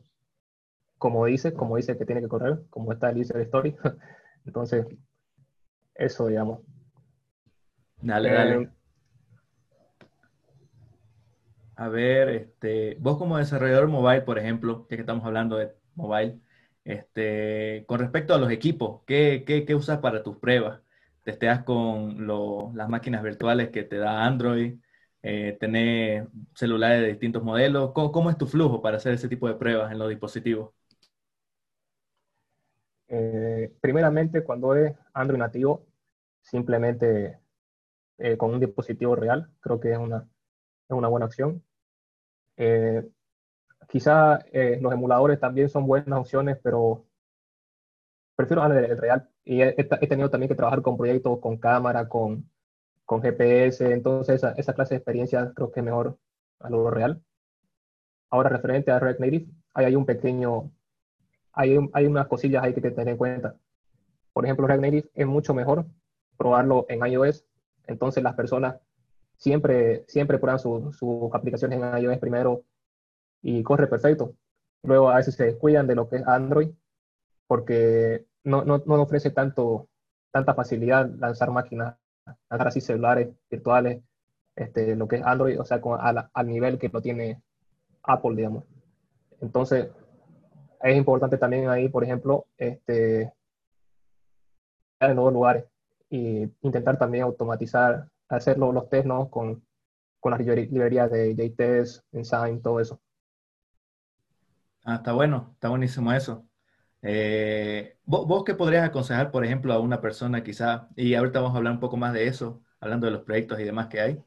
como 1.00 1.25
dice, 1.25 1.53
como 1.53 1.77
dice 1.77 1.98
que 1.98 2.05
tiene 2.05 2.22
que 2.22 2.27
correr, 2.27 2.60
como 2.69 2.91
está 2.91 3.10
el 3.10 3.22
user 3.22 3.41
story. 3.41 3.75
Entonces, 4.46 4.86
eso, 5.96 6.27
digamos. 6.27 6.60
Dale, 8.01 8.31
dale. 8.31 8.62
Eh, 8.63 8.69
a 11.77 11.88
ver, 11.88 12.29
este, 12.29 12.98
vos 13.00 13.17
como 13.17 13.38
desarrollador 13.38 13.88
mobile, 13.88 14.22
por 14.22 14.38
ejemplo, 14.38 14.86
ya 14.89 14.98
que 14.98 15.01
estamos 15.01 15.25
hablando 15.25 15.55
de 15.55 15.74
mobile, 15.99 16.39
este, 16.83 17.85
con 17.87 17.99
respecto 17.99 18.33
a 18.33 18.39
los 18.39 18.51
equipos, 18.51 19.01
¿qué, 19.05 19.43
qué, 19.45 19.75
usas 19.75 19.99
para 19.99 20.23
tus 20.23 20.37
pruebas? 20.37 20.81
¿Testeas 21.23 21.63
con 21.63 22.27
las 22.75 22.89
máquinas 22.89 23.23
virtuales 23.23 23.69
que 23.69 23.83
te 23.83 23.97
da 23.97 24.25
Android? 24.25 24.79
Eh, 25.21 25.57
¿Tenés 25.59 26.27
celulares 26.55 27.01
de 27.01 27.07
distintos 27.09 27.43
modelos? 27.43 27.91
¿Cómo, 27.93 28.11
¿Cómo, 28.11 28.29
es 28.29 28.37
tu 28.37 28.47
flujo 28.47 28.81
para 28.81 28.97
hacer 28.97 29.13
ese 29.13 29.29
tipo 29.29 29.47
de 29.47 29.55
pruebas 29.55 29.91
en 29.91 29.99
los 29.99 30.09
dispositivos? 30.09 30.71
Eh, 33.07 33.73
primeramente, 33.81 34.43
cuando 34.43 34.75
es 34.75 34.95
Android 35.13 35.39
nativo, 35.39 35.87
simplemente 36.41 37.39
eh, 38.19 38.37
con 38.37 38.53
un 38.53 38.59
dispositivo 38.59 39.15
real, 39.15 39.49
creo 39.61 39.79
que 39.79 39.91
es 39.91 39.97
una, 39.97 40.27
es 40.89 40.95
una 40.97 41.07
buena 41.07 41.25
opción. 41.27 41.63
Eh, 42.57 43.07
quizá 43.89 44.39
los 44.79 44.93
emuladores 44.93 45.39
también 45.39 45.67
son 45.69 45.86
buenas 45.86 46.19
opciones, 46.19 46.58
pero 46.63 47.05
prefiero 48.36 48.63
el 48.65 48.98
real. 48.98 49.29
Y 49.43 49.62
he, 49.62 49.75
he, 49.77 50.08
tenido 50.08 50.29
también 50.29 50.48
que 50.48 50.55
trabajar 50.55 50.81
con 50.81 50.96
proyectos 50.96 51.39
con 51.39 51.58
cámara, 51.58 52.08
con, 52.08 52.50
con 53.03 53.22
GPS, 53.22 53.91
entonces 53.91 54.36
esa, 54.36 54.51
esa, 54.51 54.74
clase 54.74 54.93
de 54.93 54.98
experiencia 55.00 55.51
creo 55.55 55.72
que 55.72 55.79
es 55.81 55.86
mejor 55.86 56.17
a 56.60 56.69
lo 56.69 56.89
real. 56.91 57.22
Ahora, 58.29 58.50
referente 58.50 58.91
a 58.91 59.00
React 59.00 59.19
Native, 59.19 59.48
hay 59.74 59.96
un 59.96 60.05
pequeño 60.05 60.72
hay, 61.53 61.77
hay 61.93 62.05
unas 62.05 62.27
cosillas 62.27 62.63
ahí 62.63 62.74
que 62.74 62.81
tener 62.81 63.10
en 63.10 63.17
cuenta. 63.17 63.55
Por 64.34 64.46
ejemplo, 64.46 64.67
React 64.67 64.81
Native 64.81 65.10
es 65.13 65.27
mucho 65.27 65.53
mejor 65.53 65.86
probarlo 66.38 66.86
en 66.88 67.05
iOS. 67.05 67.46
Entonces 67.88 68.24
las 68.24 68.36
personas 68.36 68.75
siempre, 69.36 70.05
siempre 70.08 70.38
prueban 70.38 70.60
sus 70.60 71.34
aplicaciones 71.34 71.81
en 71.81 72.03
iOS 72.03 72.17
primero 72.19 72.63
y 73.41 73.63
corre 73.63 73.88
perfecto. 73.88 74.36
Luego 74.84 75.10
a 75.10 75.17
veces 75.17 75.36
se 75.36 75.46
descuidan 75.46 75.88
de 75.88 75.96
lo 75.96 76.10
que 76.10 76.17
es 76.17 76.27
Android 76.27 76.72
porque 77.48 78.25
no, 78.43 78.63
no, 78.63 78.81
no 78.86 79.01
ofrece 79.01 79.31
tanto, 79.31 79.89
tanta 80.31 80.53
facilidad 80.53 81.10
lanzar 81.17 81.51
máquinas, 81.51 81.98
lanzar 82.50 82.67
así 82.67 82.81
celulares 82.81 83.29
virtuales, 83.50 84.03
este, 84.55 84.96
lo 84.96 85.08
que 85.08 85.17
es 85.17 85.24
Android, 85.24 85.60
o 85.60 85.65
sea, 85.65 85.81
al 86.34 86.48
nivel 86.48 86.77
que 86.77 86.89
lo 86.89 87.01
tiene 87.01 87.41
Apple, 88.03 88.36
digamos. 88.36 88.65
Entonces, 89.41 89.89
es 90.81 90.98
importante 90.98 91.38
también 91.38 91.69
ahí, 91.69 91.89
por 91.89 92.03
ejemplo, 92.03 92.46
este, 92.58 93.34
en 95.00 95.15
nuevos 95.15 95.34
lugares 95.34 95.65
y 96.10 96.43
intentar 96.62 96.98
también 96.98 97.24
automatizar, 97.24 98.10
hacer 98.27 98.58
los 98.58 98.89
test 98.89 99.05
¿no? 99.05 99.29
con, 99.29 99.63
con 100.19 100.31
las 100.31 100.41
librerías 100.41 101.10
de 101.12 101.36
JTest, 101.36 102.03
Ensign, 102.12 102.62
todo 102.62 102.79
eso. 102.79 103.00
Ah, 104.89 104.96
está 104.96 105.12
bueno, 105.13 105.51
está 105.53 105.69
buenísimo 105.69 106.12
eso. 106.13 106.48
Eh, 107.03 107.98
¿vos, 108.05 108.43
qué 108.43 108.55
podrías 108.55 108.84
aconsejar, 108.86 109.31
por 109.31 109.46
ejemplo, 109.46 109.72
a 109.74 109.79
una 109.79 110.01
persona 110.01 110.43
quizá, 110.43 110.89
y 110.96 111.13
ahorita 111.13 111.39
vamos 111.41 111.53
a 111.55 111.58
hablar 111.60 111.74
un 111.74 111.79
poco 111.79 111.96
más 111.98 112.12
de 112.13 112.27
eso, 112.27 112.63
hablando 112.79 113.05
de 113.05 113.12
los 113.13 113.22
proyectos 113.24 113.60
y 113.60 113.63
demás 113.65 113.88
que 113.88 114.01
hay, 114.01 114.24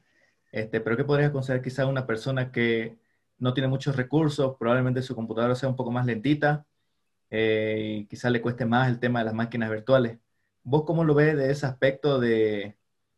este, 0.53 0.79
pero 0.81 0.95
qué 0.97 1.03
podrías 1.03 1.31
aconsejar 1.31 1.61
quizá 1.61 1.83
a 1.83 1.87
una 1.87 2.07
persona 2.07 2.51
que 2.51 2.97
no 3.39 3.53
tiene 3.53 3.67
muchos 3.67 3.97
recursos, 3.97 4.55
probablemente 4.57 5.01
su 5.01 5.15
computadora 5.15 5.55
sea 5.55 5.67
un 5.69 5.75
poco 5.75 5.91
más 5.91 6.05
lentita 6.05 6.65
eh, 7.29 7.99
y 8.01 8.07
quizás 8.07 8.31
le 8.31 8.41
cueste 8.41 8.65
más 8.65 8.89
el 8.89 8.99
tema 8.99 9.19
de 9.19 9.25
las 9.25 9.33
máquinas 9.35 9.69
virtuales. 9.71 10.19
¿Vos 10.63 10.83
cómo 10.85 11.03
lo 11.03 11.13
ves 11.15 11.35
de 11.37 11.51
ese 11.51 11.65
aspecto 11.65 12.19
de, 12.19 12.77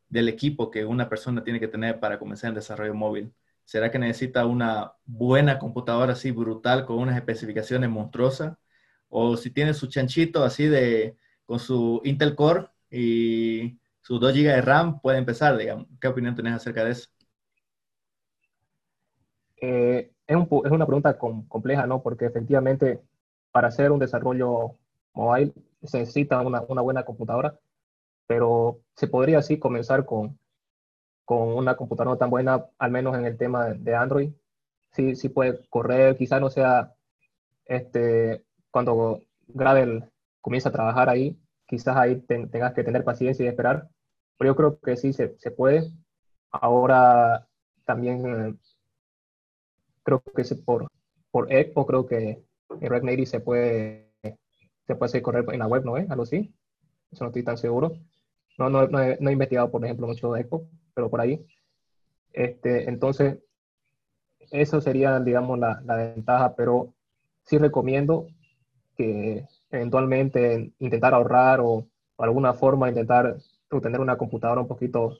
del 0.09 0.29
equipo 0.29 0.71
que 0.71 0.85
una 0.85 1.09
persona 1.09 1.43
tiene 1.43 1.59
que 1.59 1.67
tener 1.67 1.99
para 1.99 2.19
comenzar 2.19 2.49
el 2.49 2.55
desarrollo 2.55 2.95
móvil? 2.95 3.33
¿Será 3.65 3.91
que 3.91 3.99
necesita 3.99 4.45
una 4.45 4.93
buena 5.05 5.59
computadora 5.59 6.13
así 6.13 6.31
brutal 6.31 6.85
con 6.85 6.99
unas 6.99 7.17
especificaciones 7.17 7.89
monstruosas? 7.89 8.57
¿O 9.09 9.35
si 9.37 9.49
tiene 9.51 9.73
su 9.73 9.87
chanchito 9.87 10.43
así 10.43 10.67
de 10.67 11.17
con 11.45 11.59
su 11.59 12.01
Intel 12.03 12.35
Core 12.35 12.67
y 12.89 13.79
sus 14.01 14.19
2 14.19 14.33
GB 14.33 14.43
de 14.43 14.61
RAM 14.61 15.01
puede 15.01 15.17
empezar, 15.17 15.57
digamos? 15.57 15.87
¿Qué 15.99 16.07
opinión 16.07 16.35
tenés 16.35 16.53
acerca 16.53 16.85
de 16.85 16.91
eso? 16.91 17.09
Eh, 19.57 20.11
es, 20.27 20.37
una 20.37 20.85
pregunta 20.85 21.17
compleja, 21.17 21.87
¿no? 21.87 22.01
Porque 22.01 22.25
efectivamente 22.25 23.01
para 23.51 23.69
hacer 23.69 23.91
un 23.91 23.99
desarrollo 23.99 24.77
mobile 25.13 25.53
se 25.83 25.99
necesita 25.99 26.41
una, 26.41 26.61
buena 26.61 27.03
computadora, 27.03 27.57
pero 28.27 28.81
se 28.95 29.07
podría 29.07 29.39
así 29.39 29.59
comenzar 29.59 30.05
con, 30.05 30.37
con 31.25 31.49
una 31.53 31.75
computadora 31.75 32.11
no 32.11 32.17
tan 32.17 32.29
buena, 32.29 32.65
al 32.77 32.91
menos 32.91 33.17
en 33.17 33.25
el 33.25 33.37
tema 33.37 33.69
de 33.69 33.95
Android. 33.95 34.31
Sí, 34.91 35.15
sí 35.15 35.29
puede 35.29 35.67
correr, 35.69 36.15
quizá 36.17 36.39
no 36.39 36.49
sea 36.49 36.93
este, 37.65 38.45
cuando 38.71 39.21
Gravel 39.47 40.05
comienza 40.41 40.69
a 40.69 40.71
trabajar 40.71 41.09
ahí, 41.09 41.37
quizás 41.65 41.97
ahí 41.97 42.21
tengas 42.21 42.73
que 42.73 42.83
tener 42.83 43.03
paciencia 43.03 43.43
y 43.43 43.47
esperar, 43.47 43.89
pero 44.37 44.51
yo 44.51 44.55
creo 44.55 44.79
que 44.79 44.97
sí 44.97 45.13
se, 45.13 45.35
se 45.39 45.51
puede. 45.51 45.91
Ahora 46.51 47.47
también 47.85 48.25
eh, 48.25 48.55
creo 50.03 50.21
que 50.21 50.41
es 50.43 50.53
por, 50.55 50.87
por 51.31 51.51
ECPO, 51.51 51.85
creo 51.85 52.05
que 52.05 52.45
en 52.69 52.89
React 52.89 53.05
Native 53.05 53.25
se 53.25 53.39
puede, 53.39 54.11
se 54.87 54.95
puede 54.95 55.09
hacer 55.09 55.21
correr 55.21 55.45
en 55.51 55.59
la 55.59 55.67
web, 55.67 55.83
¿no 55.83 55.97
es? 55.97 56.09
Algo 56.09 56.23
así. 56.23 56.53
Eso 57.11 57.23
no 57.23 57.29
estoy 57.29 57.43
tan 57.43 57.57
seguro. 57.57 57.93
No, 58.57 58.69
no, 58.69 58.87
no, 58.87 58.99
he, 59.01 59.17
investigado, 59.31 59.71
por 59.71 59.83
ejemplo, 59.83 60.07
mucho 60.07 60.31
de 60.31 60.41
ECPO, 60.41 60.67
pero 60.95 61.09
por 61.09 61.21
ahí. 61.21 61.45
Este, 62.33 62.89
entonces, 62.89 63.37
eso 64.51 64.81
sería, 64.81 65.19
digamos, 65.19 65.59
la, 65.59 65.81
la 65.85 65.95
ventaja, 65.97 66.55
pero 66.55 66.93
sí 67.43 67.57
recomiendo 67.57 68.27
que 68.97 69.45
eventualmente 69.69 70.71
intentar 70.79 71.13
ahorrar 71.13 71.59
o, 71.61 71.87
de 72.17 72.23
alguna 72.23 72.53
forma 72.53 72.89
intentar 72.89 73.37
tener 73.81 73.99
una 73.99 74.17
computadora 74.17 74.61
un 74.61 74.67
poquito 74.67 75.17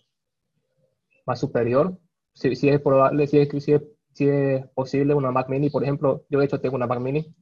más 1.26 1.40
superior. 1.40 1.98
Si, 2.34 2.56
si 2.56 2.70
es 2.70 2.80
probable, 2.82 3.28
si 3.28 3.40
es, 3.40 3.50
si 3.64 3.74
es 3.74 3.82
si 4.16 4.30
es 4.30 4.66
posible, 4.70 5.14
una 5.14 5.32
Mac 5.32 5.50
Mini, 5.50 5.70
por 5.70 5.84
ejemplo, 5.84 6.24
yo 6.30 6.40
de 6.40 6.46
hecho 6.46 6.62
tengo 6.62 6.78
una 6.78 6.88
Mac 6.88 7.02
Mini 7.02 7.36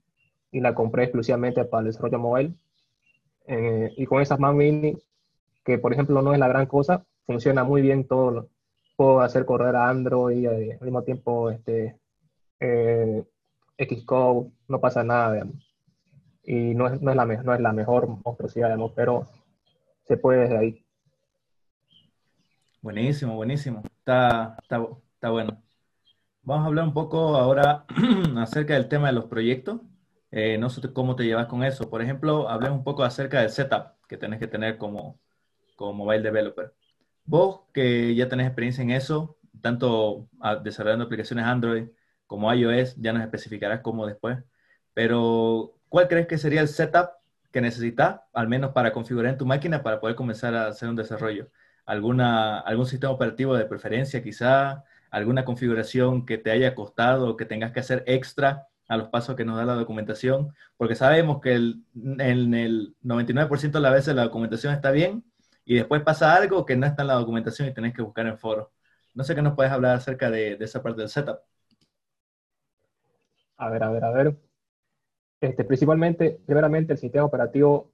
y 0.51 0.59
la 0.59 0.73
compré 0.73 1.03
exclusivamente 1.03 1.63
para 1.65 1.81
el 1.81 1.87
desarrollo 1.87 2.17
móvil. 2.17 2.57
Eh, 3.45 3.91
y 3.95 4.07
con 4.07 4.21
esas 4.23 4.39
Mac 4.39 4.55
Mini, 4.55 4.97
que 5.63 5.77
por 5.77 5.93
ejemplo 5.93 6.23
no 6.23 6.33
es 6.33 6.39
la 6.39 6.47
gran 6.47 6.65
cosa, 6.65 7.05
funciona 7.25 7.63
muy 7.63 7.81
bien 7.81 8.07
todo. 8.07 8.49
Puedo 8.95 9.21
hacer 9.21 9.45
correr 9.45 9.75
a 9.75 9.89
Android 9.89 10.45
eh, 10.45 10.77
al 10.79 10.85
mismo 10.85 11.03
tiempo 11.03 11.49
este, 11.49 11.97
eh, 12.59 13.23
Xcode, 13.77 14.51
no 14.67 14.79
pasa 14.79 15.03
nada, 15.03 15.45
Y 16.43 16.75
no 16.75 16.87
es, 16.87 17.01
no 17.01 17.11
es, 17.11 17.17
la, 17.17 17.25
no 17.25 17.53
es 17.53 17.59
la 17.59 17.73
mejor 17.73 18.07
monstruosidad, 18.23 18.67
digamos, 18.67 18.91
pero 18.95 19.25
se 20.03 20.17
puede 20.17 20.41
desde 20.41 20.57
ahí. 20.57 20.85
Buenísimo, 22.81 23.35
buenísimo. 23.35 23.81
Está, 23.99 24.57
está, 24.61 24.85
está 25.15 25.29
bueno. 25.29 25.63
Vamos 26.41 26.65
a 26.65 26.67
hablar 26.67 26.85
un 26.85 26.93
poco 26.93 27.37
ahora 27.37 27.85
acerca 28.37 28.73
del 28.73 28.89
tema 28.89 29.07
de 29.07 29.13
los 29.13 29.25
proyectos. 29.25 29.79
Eh, 30.31 30.57
no 30.57 30.69
sé 30.69 30.81
cómo 30.91 31.15
te 31.15 31.23
llevas 31.23 31.47
con 31.47 31.63
eso. 31.63 31.89
Por 31.89 32.01
ejemplo, 32.01 32.49
hablemos 32.49 32.79
un 32.79 32.83
poco 32.83 33.03
acerca 33.03 33.39
del 33.39 33.49
setup 33.49 33.93
que 34.09 34.17
tenés 34.17 34.39
que 34.39 34.47
tener 34.47 34.77
como, 34.77 35.19
como 35.77 35.93
mobile 35.93 36.21
developer. 36.21 36.73
Vos 37.25 37.61
que 37.73 38.15
ya 38.15 38.29
tenés 38.29 38.47
experiencia 38.47 38.81
en 38.81 38.91
eso, 38.91 39.37
tanto 39.61 40.29
ah, 40.41 40.55
desarrollando 40.55 41.05
aplicaciones 41.05 41.45
Android 41.45 41.87
como 42.27 42.53
iOS, 42.53 42.95
ya 42.97 43.13
nos 43.13 43.23
especificarás 43.23 43.81
cómo 43.81 44.05
después. 44.05 44.39
Pero, 44.93 45.75
¿cuál 45.89 46.07
crees 46.07 46.27
que 46.27 46.37
sería 46.37 46.61
el 46.61 46.67
setup 46.67 47.11
que 47.51 47.61
necesitas, 47.61 48.21
al 48.33 48.47
menos 48.47 48.71
para 48.73 48.91
configurar 48.93 49.31
en 49.31 49.37
tu 49.37 49.45
máquina 49.45 49.83
para 49.83 49.99
poder 49.99 50.15
comenzar 50.15 50.55
a 50.55 50.67
hacer 50.67 50.89
un 50.89 50.95
desarrollo? 50.95 51.49
¿Alguna, 51.85 52.59
¿Algún 52.59 52.85
sistema 52.85 53.13
operativo 53.13 53.55
de 53.55 53.65
preferencia 53.65 54.23
quizá? 54.23 54.83
alguna 55.13 55.45
configuración 55.45 56.25
que 56.25 56.39
te 56.39 56.49
haya 56.49 56.73
costado 56.73 57.29
o 57.29 57.37
que 57.37 57.45
tengas 57.45 57.71
que 57.71 57.79
hacer 57.79 58.03
extra 58.07 58.67
a 58.87 58.97
los 58.97 59.09
pasos 59.09 59.35
que 59.35 59.45
nos 59.45 59.57
da 59.57 59.63
la 59.63 59.75
documentación, 59.75 60.53
porque 60.75 60.95
sabemos 60.95 61.39
que 61.39 61.53
el, 61.53 61.83
en 61.93 62.55
el 62.55 62.95
99% 63.03 63.71
de 63.71 63.79
las 63.79 63.93
veces 63.93 64.15
la 64.15 64.23
documentación 64.23 64.73
está 64.73 64.89
bien 64.89 65.23
y 65.65 65.75
después 65.75 66.01
pasa 66.03 66.35
algo 66.35 66.65
que 66.65 66.75
no 66.75 66.85
está 66.85 67.03
en 67.03 67.07
la 67.09 67.13
documentación 67.15 67.67
y 67.67 67.73
tenés 67.73 67.93
que 67.93 68.01
buscar 68.01 68.27
en 68.27 68.37
foro. 68.37 68.71
No 69.13 69.23
sé 69.23 69.35
qué 69.35 69.41
nos 69.41 69.55
puedes 69.55 69.71
hablar 69.71 69.95
acerca 69.97 70.29
de, 70.29 70.57
esa 70.59 70.81
parte 70.81 71.01
del 71.01 71.09
setup. 71.09 71.39
A 73.57 73.69
ver, 73.69 73.83
a 73.83 73.91
ver, 73.91 74.03
a 74.03 74.11
ver. 74.11 74.37
Este, 75.39 75.63
principalmente, 75.63 76.39
primeramente, 76.45 76.93
el 76.93 76.99
sistema 76.99 77.25
operativo, 77.25 77.93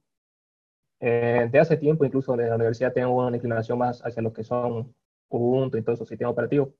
eh, 1.00 1.48
de 1.50 1.58
hace 1.58 1.76
tiempo, 1.76 2.04
incluso 2.04 2.34
en 2.34 2.48
la 2.48 2.56
universidad, 2.56 2.92
tengo 2.92 3.26
una 3.26 3.36
inclinación 3.36 3.78
más 3.78 4.00
hacia 4.04 4.22
lo 4.22 4.32
que 4.32 4.44
son 4.44 4.94
Ubuntu 5.28 5.78
y 5.78 5.82
todo 5.82 5.94
esos 5.94 6.08
sistemas 6.08 6.32
operativos. 6.32 6.70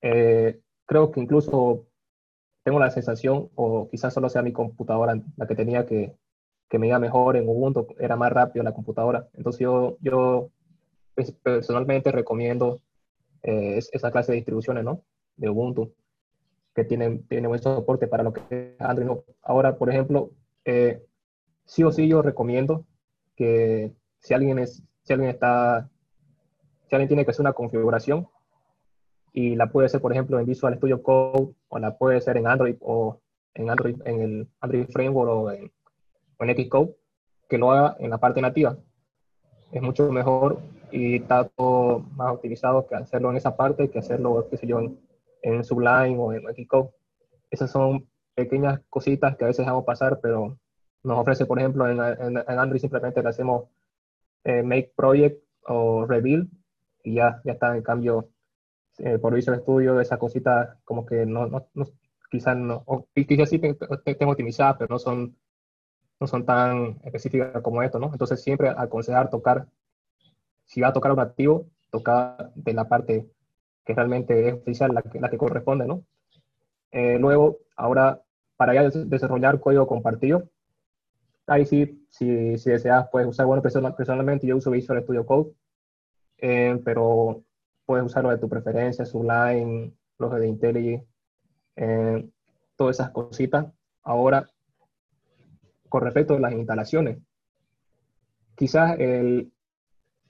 Eh, 0.00 0.60
creo 0.86 1.10
que 1.10 1.20
incluso 1.20 1.86
tengo 2.62 2.80
la 2.80 2.90
sensación, 2.90 3.50
o 3.54 3.88
quizás 3.90 4.14
solo 4.14 4.28
sea 4.28 4.42
mi 4.42 4.52
computadora 4.52 5.20
la 5.36 5.46
que 5.46 5.54
tenía 5.54 5.86
que, 5.86 6.16
que 6.68 6.78
me 6.78 6.88
iba 6.88 6.98
mejor 6.98 7.36
en 7.36 7.48
Ubuntu, 7.48 7.86
era 7.98 8.16
más 8.16 8.32
rápido 8.32 8.64
la 8.64 8.74
computadora. 8.74 9.28
Entonces 9.34 9.60
yo, 9.60 9.96
yo 10.00 10.50
pues, 11.14 11.32
personalmente 11.32 12.10
recomiendo 12.12 12.80
eh, 13.42 13.78
esa 13.92 14.10
clase 14.10 14.32
de 14.32 14.36
distribuciones, 14.36 14.84
¿no? 14.84 15.02
De 15.36 15.48
Ubuntu, 15.48 15.92
que 16.74 16.84
tienen, 16.84 17.26
tienen 17.26 17.48
buen 17.48 17.62
soporte 17.62 18.06
para 18.06 18.22
lo 18.22 18.32
que 18.32 18.76
Android. 18.78 19.18
Ahora, 19.42 19.76
por 19.76 19.90
ejemplo, 19.90 20.30
eh, 20.64 21.02
sí 21.64 21.84
o 21.84 21.92
sí 21.92 22.08
yo 22.08 22.22
recomiendo 22.22 22.84
que 23.36 23.92
si 24.18 24.34
alguien, 24.34 24.58
es, 24.58 24.82
si 25.02 25.12
alguien 25.12 25.30
está, 25.30 25.88
si 26.88 26.94
alguien 26.94 27.08
tiene 27.08 27.24
que 27.24 27.30
hacer 27.30 27.42
una 27.42 27.52
configuración, 27.52 28.28
y 29.36 29.54
la 29.54 29.70
puede 29.70 29.84
hacer, 29.84 30.00
por 30.00 30.12
ejemplo, 30.12 30.40
en 30.40 30.46
Visual 30.46 30.74
Studio 30.76 31.02
Code, 31.02 31.52
o 31.68 31.78
la 31.78 31.98
puede 31.98 32.16
hacer 32.16 32.38
en 32.38 32.46
Android, 32.46 32.76
o 32.80 33.20
en 33.52 33.68
Android, 33.68 33.96
en 34.06 34.20
el 34.22 34.48
Android 34.60 34.86
Framework, 34.88 35.30
o 35.30 35.50
en, 35.50 35.70
en 36.38 36.56
Xcode. 36.56 36.94
que 37.48 37.58
lo 37.58 37.70
haga 37.70 37.96
en 38.00 38.10
la 38.10 38.18
parte 38.18 38.40
nativa. 38.40 38.76
Es 39.72 39.82
mucho 39.82 40.10
mejor 40.10 40.58
y 40.90 41.16
está 41.16 41.44
todo 41.48 42.00
más 42.16 42.32
optimizado 42.32 42.86
que 42.86 42.94
hacerlo 42.94 43.30
en 43.30 43.36
esa 43.36 43.56
parte 43.56 43.90
que 43.90 43.98
hacerlo, 43.98 44.46
qué 44.50 44.56
sé 44.56 44.66
yo, 44.66 44.80
en, 45.42 45.64
Sublime 45.64 46.16
o 46.18 46.32
en 46.32 46.42
Xcode. 46.42 46.90
Esas 47.50 47.70
son 47.70 48.08
pequeñas 48.34 48.80
cositas 48.90 49.36
que 49.36 49.44
a 49.44 49.48
veces 49.48 49.64
dejamos 49.64 49.84
pasar, 49.84 50.20
pero 50.20 50.58
nos 51.02 51.18
ofrece, 51.18 51.46
por 51.46 51.58
ejemplo, 51.58 51.88
en, 51.88 52.00
en, 52.00 52.58
Android 52.58 52.80
simplemente 52.80 53.22
le 53.22 53.28
hacemos 53.28 53.68
eh, 54.44 54.62
Make 54.62 54.92
Project 54.96 55.42
o 55.66 56.04
Reveal 56.06 56.48
y 57.04 57.14
ya, 57.14 57.40
ya 57.44 57.52
está. 57.52 57.76
En 57.76 57.82
cambio, 57.82 58.28
eh, 58.98 59.18
por 59.18 59.34
Visual 59.34 59.60
Studio, 59.60 60.00
esa 60.00 60.18
cosita 60.18 60.78
como 60.84 61.06
que 61.06 61.26
no, 61.26 61.46
no, 61.46 61.68
quizás 62.30 62.56
no, 62.56 62.82
o 62.86 63.06
quizás 63.14 63.50
sí 63.50 63.60
estén 64.04 64.28
optimizadas, 64.28 64.76
pero 64.78 64.94
no 64.94 64.98
son, 64.98 65.36
no 66.20 66.26
son 66.26 66.44
tan 66.44 66.98
específicas 67.04 67.62
como 67.62 67.82
esto, 67.82 67.98
¿no? 67.98 68.10
Entonces 68.12 68.42
siempre 68.42 68.68
aconsejar 68.68 69.30
tocar, 69.30 69.66
si 70.64 70.80
va 70.80 70.88
a 70.88 70.92
tocar 70.92 71.12
un 71.12 71.20
activo, 71.20 71.66
tocar 71.90 72.52
de 72.54 72.72
la 72.72 72.88
parte 72.88 73.26
que 73.84 73.94
realmente 73.94 74.48
es 74.48 74.54
oficial, 74.54 74.92
la 74.92 75.02
que, 75.02 75.20
la 75.20 75.28
que 75.28 75.38
corresponde, 75.38 75.86
¿no? 75.86 76.02
Eh, 76.90 77.18
luego, 77.18 77.58
ahora, 77.76 78.22
para 78.56 78.74
ya 78.74 78.88
desarrollar 78.90 79.60
código 79.60 79.86
compartido, 79.86 80.48
ahí 81.46 81.66
sí, 81.66 82.06
si, 82.10 82.58
si 82.58 82.70
deseas, 82.70 83.08
puedes 83.10 83.28
usar, 83.28 83.46
bueno, 83.46 83.62
personalmente 83.62 84.46
yo 84.46 84.56
uso 84.56 84.70
Visual 84.70 85.02
Studio 85.02 85.26
Code, 85.26 85.52
eh, 86.38 86.80
pero 86.84 87.42
puedes 87.84 88.04
usarlo 88.04 88.30
de 88.30 88.38
tu 88.38 88.48
preferencia, 88.48 89.06
Sublime, 89.06 89.92
los 90.18 90.32
de 90.32 90.48
IntelliJ, 90.48 91.02
eh, 91.76 92.28
todas 92.76 92.96
esas 92.96 93.10
cositas. 93.10 93.66
Ahora, 94.02 94.48
con 95.96 96.04
respecto 96.04 96.34
a 96.34 96.40
las 96.40 96.52
instalaciones, 96.52 97.16
quizás 98.54 98.98
el, 98.98 99.50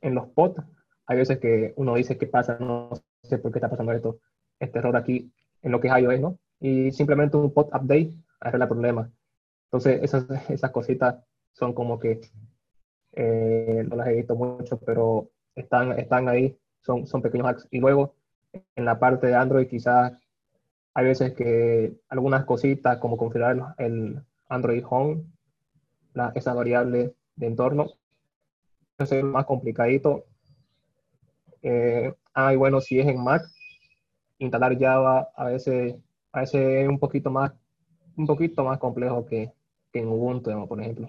en 0.00 0.14
los 0.14 0.28
pods 0.28 0.62
hay 1.06 1.18
veces 1.18 1.40
que 1.40 1.75
uno 1.75 1.96
dice 1.96 2.16
qué 2.16 2.28
pasa, 2.28 2.56
no 2.61 2.90
sé 3.25 3.38
por 3.38 3.50
qué 3.50 3.58
está 3.58 3.68
pasando 3.68 3.90
esto, 3.90 4.20
este 4.61 4.78
error 4.78 4.96
aquí 4.96 5.32
en 5.62 5.73
lo 5.73 5.80
que 5.80 5.88
es 5.88 5.99
iOS, 5.99 6.20
¿no? 6.20 6.38
Y 6.61 6.92
simplemente 6.92 7.37
un 7.37 7.52
pod 7.52 7.66
update 7.75 8.12
arregla 8.38 8.66
el 8.66 8.68
problema. 8.68 9.11
Entonces, 9.64 10.04
esas, 10.04 10.26
esas 10.49 10.70
cositas 10.70 11.16
son 11.52 11.73
como 11.75 11.99
que 11.99 12.20
eh, 13.14 13.85
no 13.88 13.96
las 13.96 14.06
he 14.06 14.14
visto 14.14 14.37
mucho, 14.37 14.78
pero 14.78 15.30
están, 15.56 15.99
están 15.99 16.28
ahí, 16.28 16.56
son, 16.80 17.08
son 17.08 17.23
pequeños 17.23 17.49
hacks. 17.49 17.66
Y 17.73 17.80
luego, 17.80 18.14
en 18.76 18.85
la 18.85 19.00
parte 19.00 19.26
de 19.26 19.35
Android, 19.35 19.66
quizás 19.66 20.12
hay 20.94 21.06
veces 21.06 21.32
que 21.35 21.96
algunas 22.08 22.44
cositas, 22.44 22.99
como 22.99 23.16
configurar 23.16 23.75
el 23.78 24.23
Android 24.49 24.85
Home, 24.88 25.25
la, 26.16 26.32
esa 26.35 26.54
variable 26.54 27.14
de 27.37 27.46
entorno, 27.46 27.87
es 28.99 29.23
más 29.23 29.44
complicadito. 29.44 30.25
Eh, 31.62 32.12
ah, 32.35 32.52
y 32.54 32.56
bueno, 32.56 32.80
si 32.80 32.99
es 32.99 33.06
en 33.06 33.23
Mac, 33.23 33.42
instalar 34.38 34.78
Java 34.78 35.28
a 35.37 35.44
veces, 35.44 35.94
a 36.32 36.40
veces 36.40 36.85
es 36.85 36.88
un 36.88 36.99
poquito 36.99 37.30
más, 37.30 37.52
un 38.16 38.26
poquito 38.26 38.64
más 38.64 38.78
complejo 38.78 39.26
que, 39.26 39.52
que 39.92 40.00
en 40.00 40.08
Ubuntu, 40.08 40.66
por 40.66 40.80
ejemplo. 40.80 41.06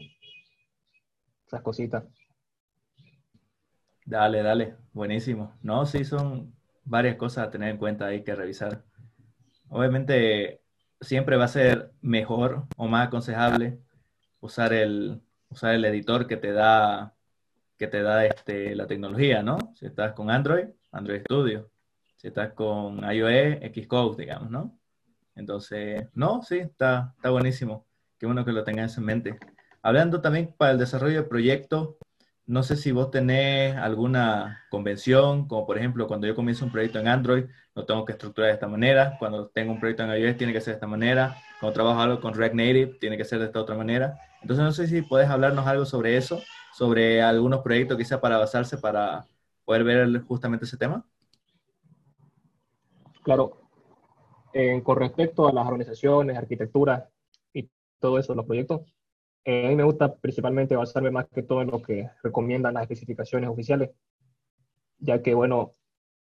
Esas 1.45 1.61
cositas. 1.61 2.03
Dale, 4.05 4.43
dale, 4.43 4.75
buenísimo. 4.91 5.53
No, 5.61 5.85
sí, 5.85 6.03
son 6.03 6.53
varias 6.83 7.15
cosas 7.15 7.47
a 7.47 7.51
tener 7.51 7.69
en 7.69 7.77
cuenta 7.77 8.07
ahí 8.07 8.23
que 8.23 8.35
revisar. 8.35 8.83
Obviamente, 9.69 10.61
siempre 10.99 11.37
va 11.37 11.45
a 11.45 11.49
ser 11.49 11.91
mejor 12.01 12.65
o 12.75 12.87
más 12.87 13.07
aconsejable 13.07 13.79
usar 14.39 14.73
el, 14.73 15.21
usar 15.49 15.75
el 15.75 15.85
editor 15.85 16.27
que 16.27 16.37
te 16.37 16.51
da, 16.51 17.15
que 17.77 17.87
te 17.87 18.01
da 18.01 18.25
este, 18.25 18.75
la 18.75 18.87
tecnología, 18.87 19.43
¿no? 19.43 19.57
Si 19.75 19.85
estás 19.85 20.13
con 20.13 20.29
Android, 20.29 20.67
Android 20.91 21.21
Studio. 21.21 21.69
Si 22.15 22.27
estás 22.27 22.53
con 22.53 22.99
iOS, 23.11 23.59
Xcode, 23.73 24.23
digamos, 24.23 24.49
¿no? 24.49 24.79
Entonces, 25.35 26.07
no, 26.15 26.41
sí, 26.41 26.57
está, 26.57 27.13
está 27.15 27.29
buenísimo. 27.29 27.85
Qué 28.17 28.25
bueno 28.25 28.43
que 28.43 28.51
lo 28.51 28.63
tengas 28.63 28.97
en 28.97 29.05
mente. 29.05 29.39
Hablando 29.83 30.19
también 30.21 30.53
para 30.57 30.71
el 30.71 30.79
desarrollo 30.79 31.21
de 31.21 31.29
proyectos, 31.29 31.95
no 32.47 32.63
sé 32.63 32.75
si 32.75 32.91
vos 32.91 33.11
tenés 33.11 33.75
alguna 33.75 34.63
convención, 34.69 35.47
como 35.47 35.67
por 35.67 35.77
ejemplo 35.77 36.07
cuando 36.07 36.25
yo 36.27 36.35
comienzo 36.35 36.65
un 36.65 36.71
proyecto 36.71 36.97
en 36.97 37.07
Android, 37.07 37.45
lo 37.77 37.85
tengo 37.85 38.05
que 38.05 38.13
estructurar 38.13 38.47
de 38.47 38.55
esta 38.55 38.67
manera. 38.67 39.17
Cuando 39.19 39.49
tengo 39.49 39.71
un 39.71 39.79
proyecto 39.79 40.01
en 40.01 40.09
iOS, 40.19 40.35
tiene 40.35 40.51
que 40.51 40.61
ser 40.61 40.73
de 40.73 40.77
esta 40.77 40.87
manera. 40.87 41.37
Cuando 41.59 41.75
trabajo 41.75 41.99
algo 42.01 42.19
con 42.19 42.33
React 42.33 42.55
Native, 42.55 42.97
tiene 42.99 43.17
que 43.17 43.23
ser 43.23 43.37
de 43.37 43.45
esta 43.45 43.61
otra 43.61 43.75
manera. 43.75 44.19
Entonces, 44.41 44.65
no 44.65 44.71
sé 44.71 44.87
si 44.87 45.03
puedes 45.03 45.29
hablarnos 45.29 45.67
algo 45.67 45.85
sobre 45.85 46.17
eso, 46.17 46.41
sobre 46.73 47.21
algunos 47.21 47.61
proyectos 47.61 47.95
quizá 47.95 48.19
para 48.19 48.39
basarse 48.39 48.79
para 48.79 49.27
poder 49.63 49.83
ver 49.83 50.21
justamente 50.21 50.65
ese 50.65 50.75
tema. 50.75 51.05
Claro. 53.21 53.61
con 54.83 54.97
respecto 54.97 55.47
a 55.47 55.53
las 55.53 55.67
organizaciones, 55.67 56.35
arquitectura 56.35 57.09
y 57.53 57.69
todo 57.99 58.17
eso, 58.17 58.33
los 58.33 58.45
proyectos, 58.45 58.81
eh, 59.45 59.67
a 59.67 59.69
mí 59.69 59.75
me 59.75 59.83
gusta 59.83 60.15
principalmente 60.15 60.75
basarme 60.75 61.11
más 61.11 61.27
que 61.27 61.43
todo 61.43 61.61
en 61.61 61.69
lo 61.69 61.79
que 61.79 62.09
recomiendan 62.23 62.73
las 62.73 62.83
especificaciones 62.83 63.51
oficiales, 63.51 63.91
ya 64.97 65.21
que, 65.21 65.35
bueno, 65.35 65.73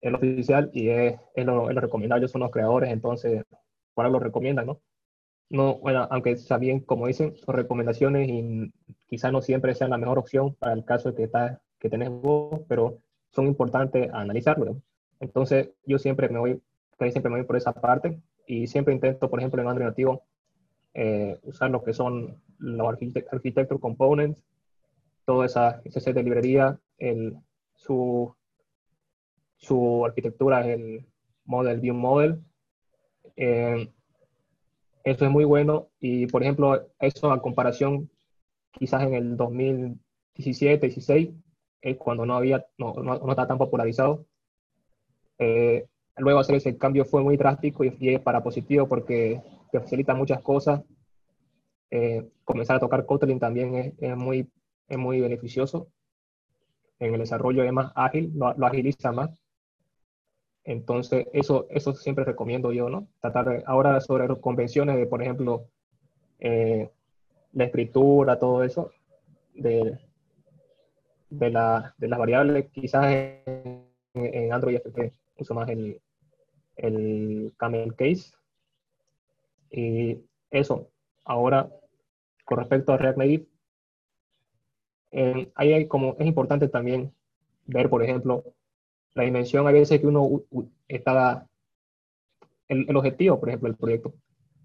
es 0.00 0.12
lo 0.12 0.18
oficial 0.18 0.70
y 0.72 0.88
es, 0.88 1.20
es, 1.34 1.46
lo, 1.46 1.68
es 1.68 1.74
lo, 1.74 1.80
recomendado. 1.80 2.18
Ellos 2.18 2.30
son 2.30 2.42
los 2.42 2.50
creadores, 2.50 2.90
entonces, 2.90 3.44
para 3.94 4.08
lo 4.08 4.20
recomiendan, 4.20 4.66
¿no? 4.66 4.80
No, 5.50 5.78
bueno, 5.78 6.06
aunque 6.11 6.32
está 6.32 6.58
bien, 6.58 6.80
como 6.80 7.06
dicen, 7.06 7.37
son 7.37 7.54
recomendaciones 7.56 8.28
y 8.28 8.72
quizás 9.06 9.32
no 9.32 9.40
siempre 9.40 9.74
sean 9.74 9.90
la 9.90 9.98
mejor 9.98 10.18
opción 10.18 10.54
para 10.54 10.74
el 10.74 10.84
caso 10.84 11.14
que, 11.14 11.24
está, 11.24 11.62
que 11.78 11.88
tenés 11.88 12.11
vos, 12.11 12.61
pero 12.68 12.98
son 13.30 13.46
importantes 13.46 14.11
analizarlo. 14.12 14.82
Entonces, 15.20 15.70
yo 15.84 15.98
siempre 15.98 16.28
me 16.28 16.38
voy, 16.38 16.62
siempre 16.98 17.30
me 17.30 17.38
voy 17.38 17.46
por 17.46 17.56
esa 17.56 17.72
parte 17.72 18.20
y 18.46 18.66
siempre 18.66 18.94
intento, 18.94 19.30
por 19.30 19.40
ejemplo, 19.40 19.62
en 19.62 19.68
Android 19.68 19.88
nativo, 19.88 20.22
eh, 20.94 21.38
usar 21.42 21.70
lo 21.70 21.82
que 21.82 21.94
son 21.94 22.42
los 22.58 22.88
architecture 22.88 23.80
components, 23.80 24.42
toda 25.24 25.46
esa, 25.46 25.80
ese 25.84 26.00
set 26.00 26.14
de 26.14 26.22
librería, 26.22 26.78
el, 26.98 27.37
su, 27.74 28.34
su 29.58 30.04
arquitectura 30.04 30.60
es 30.66 30.78
el 30.78 31.06
model 31.44 31.80
view 31.80 31.94
model. 31.94 32.42
Eh, 33.36 33.92
eso 35.04 35.24
es 35.24 35.30
muy 35.30 35.44
bueno 35.44 35.88
y, 36.00 36.26
por 36.26 36.42
ejemplo, 36.42 36.88
eso 36.98 37.30
a 37.30 37.40
comparación 37.40 38.10
quizás 38.72 39.02
en 39.02 39.14
el 39.14 39.36
2017, 39.36 40.86
16, 40.86 41.30
es 41.80 41.96
cuando 41.96 42.26
no 42.26 42.34
había, 42.34 42.66
no, 42.78 42.94
no, 42.94 43.18
no 43.18 43.30
está 43.30 43.46
tan 43.46 43.58
popularizado. 43.58 44.26
Eh, 45.38 45.86
luego 46.16 46.40
hacer 46.40 46.56
ese 46.56 46.76
cambio 46.76 47.04
fue 47.04 47.22
muy 47.22 47.36
drástico 47.36 47.84
y, 47.84 47.94
es 48.00 48.20
para 48.20 48.42
positivo 48.42 48.88
porque 48.88 49.40
te 49.70 49.80
facilita 49.80 50.14
muchas 50.14 50.42
cosas. 50.42 50.82
Eh, 51.90 52.28
comenzar 52.44 52.76
a 52.76 52.80
tocar 52.80 53.06
Kotlin 53.06 53.38
también 53.38 53.74
es, 53.74 53.94
es, 53.98 54.16
muy, 54.16 54.50
es 54.88 54.98
muy 54.98 55.20
beneficioso. 55.20 55.88
En 56.98 57.14
el 57.14 57.20
desarrollo 57.20 57.62
es 57.62 57.72
más 57.72 57.92
ágil, 57.94 58.32
lo, 58.34 58.66
agiliza 58.66 59.12
más. 59.12 59.30
Entonces, 60.68 61.26
eso, 61.33 61.66
eso 61.70 61.94
siempre 61.94 62.26
recomiendo 62.26 62.72
yo, 62.72 62.90
¿no? 62.90 63.09
Tratar 63.22 63.64
ahora 63.64 63.98
sobre 64.02 64.28
convenciones 64.38 64.96
de, 64.96 65.07
por 65.07 65.22
ejemplo, 65.22 65.64
eh, 66.40 66.90
la 67.54 67.64
escritura, 67.64 68.38
todo 68.38 68.62
eso, 68.62 68.90
de, 69.54 69.98
de, 71.31 71.50
la, 71.50 71.94
de 71.96 72.09
las 72.09 72.18
variables, 72.18 72.68
quizás 72.70 73.07
en, 73.11 73.87
en 74.12 74.52
Android 74.52 74.78
uso 75.38 75.54
más 75.54 75.70
el, 75.70 76.02
el 76.76 77.54
camel 77.57 77.94
case, 77.96 78.35
y 79.70 80.18
eso, 80.50 80.90
ahora, 81.24 81.70
con 82.44 82.59
respecto 82.59 82.92
a 82.92 82.98
React 82.98 83.18
Native, 83.18 83.46
eh, 85.12 85.50
ahí 85.54 85.72
hay 85.72 85.88
como, 85.88 86.14
es 86.18 86.26
importante 86.26 86.68
también 86.68 87.11
ver, 87.64 87.88
por 87.88 88.02
ejemplo, 88.02 88.44
la 89.18 89.24
dimensión, 89.24 89.66
a 89.66 89.72
veces 89.72 90.00
que 90.00 90.07
uno 90.07 90.42
está, 90.87 91.46
el, 92.68 92.87
el, 92.88 92.96
objetivo, 92.96 93.38
por 93.38 93.48
ejemplo, 93.48 93.68
del 93.68 93.76
proyecto. 93.76 94.14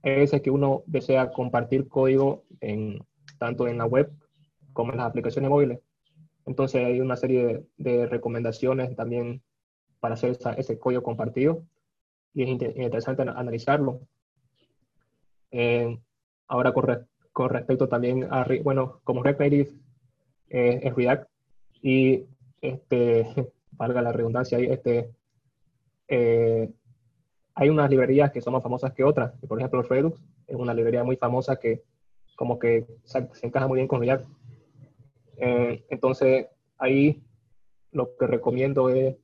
Hay 0.03 0.15
veces 0.15 0.41
que 0.41 0.51
uno 0.51 0.83
desea 0.85 1.31
compartir 1.31 1.87
código 1.87 2.43
en, 2.61 3.03
tanto 3.39 3.67
en 3.67 3.77
la 3.77 3.85
web 3.85 4.11
como 4.71 4.91
en 4.91 4.97
las 4.97 5.07
aplicaciones 5.07 5.49
móviles. 5.49 5.79
Entonces 6.45 6.85
hay 6.85 6.99
una 6.99 7.15
serie 7.15 7.45
de, 7.45 7.65
de 7.77 8.05
recomendaciones 8.05 8.95
también 8.95 9.41
para 9.99 10.15
hacer 10.15 10.37
ese 10.57 10.77
código 10.77 11.01
compartido 11.01 11.63
y 12.33 12.43
es 12.43 12.49
interesante 12.49 13.21
analizarlo. 13.23 14.01
Eh, 15.51 15.97
ahora 16.47 16.73
con, 16.73 17.07
con, 17.31 17.49
respecto 17.49 17.87
también 17.87 18.27
a, 18.29 18.45
bueno, 18.63 18.99
como 19.03 19.23
React 19.23 19.39
Native 19.39 19.69
eh, 20.49 20.81
es 20.83 20.95
React 20.95 21.29
y 21.81 22.25
este, 22.61 23.51
valga 23.77 24.01
la 24.01 24.11
redundancia, 24.11 24.57
este, 24.59 25.11
eh, 26.07 26.69
hay 27.55 27.69
unas 27.69 27.89
librerías 27.89 28.31
que 28.31 28.41
son 28.41 28.53
más 28.53 28.63
famosas 28.63 28.93
que 28.93 29.03
otras. 29.03 29.33
Por 29.47 29.59
ejemplo, 29.59 29.81
Redux 29.83 30.19
es 30.47 30.55
una 30.55 30.73
librería 30.73 31.03
muy 31.03 31.15
famosa 31.17 31.57
que 31.57 31.83
como 32.35 32.57
que 32.57 32.87
se, 33.03 33.27
encaja 33.41 33.67
muy 33.67 33.77
bien 33.77 33.87
con 33.87 34.01
React. 34.01 34.25
Eh, 35.37 35.85
entonces, 35.89 36.47
ahí 36.77 37.21
lo 37.91 38.15
que 38.17 38.27
recomiendo 38.27 38.89
es 38.89 39.15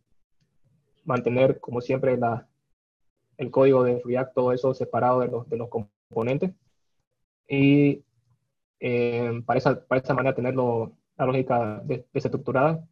mantener, 1.05 1.59
como 1.59 1.81
siempre, 1.81 2.17
la, 2.17 2.47
el 3.37 3.49
código 3.51 3.83
de 3.83 4.01
React, 4.05 4.33
todo 4.33 4.53
eso 4.53 4.73
separado 4.73 5.21
de 5.21 5.27
los, 5.27 5.49
de 5.49 5.57
los 5.57 5.69
componentes. 5.69 6.51
Y 7.47 8.03
eh, 8.79 9.41
para, 9.45 9.57
esa, 9.57 9.85
para 9.87 10.01
esa 10.01 10.13
manera 10.13 10.35
tenerlo, 10.35 10.93
la 11.17 11.25
lógica 11.25 11.81
desestructurada. 12.13 12.87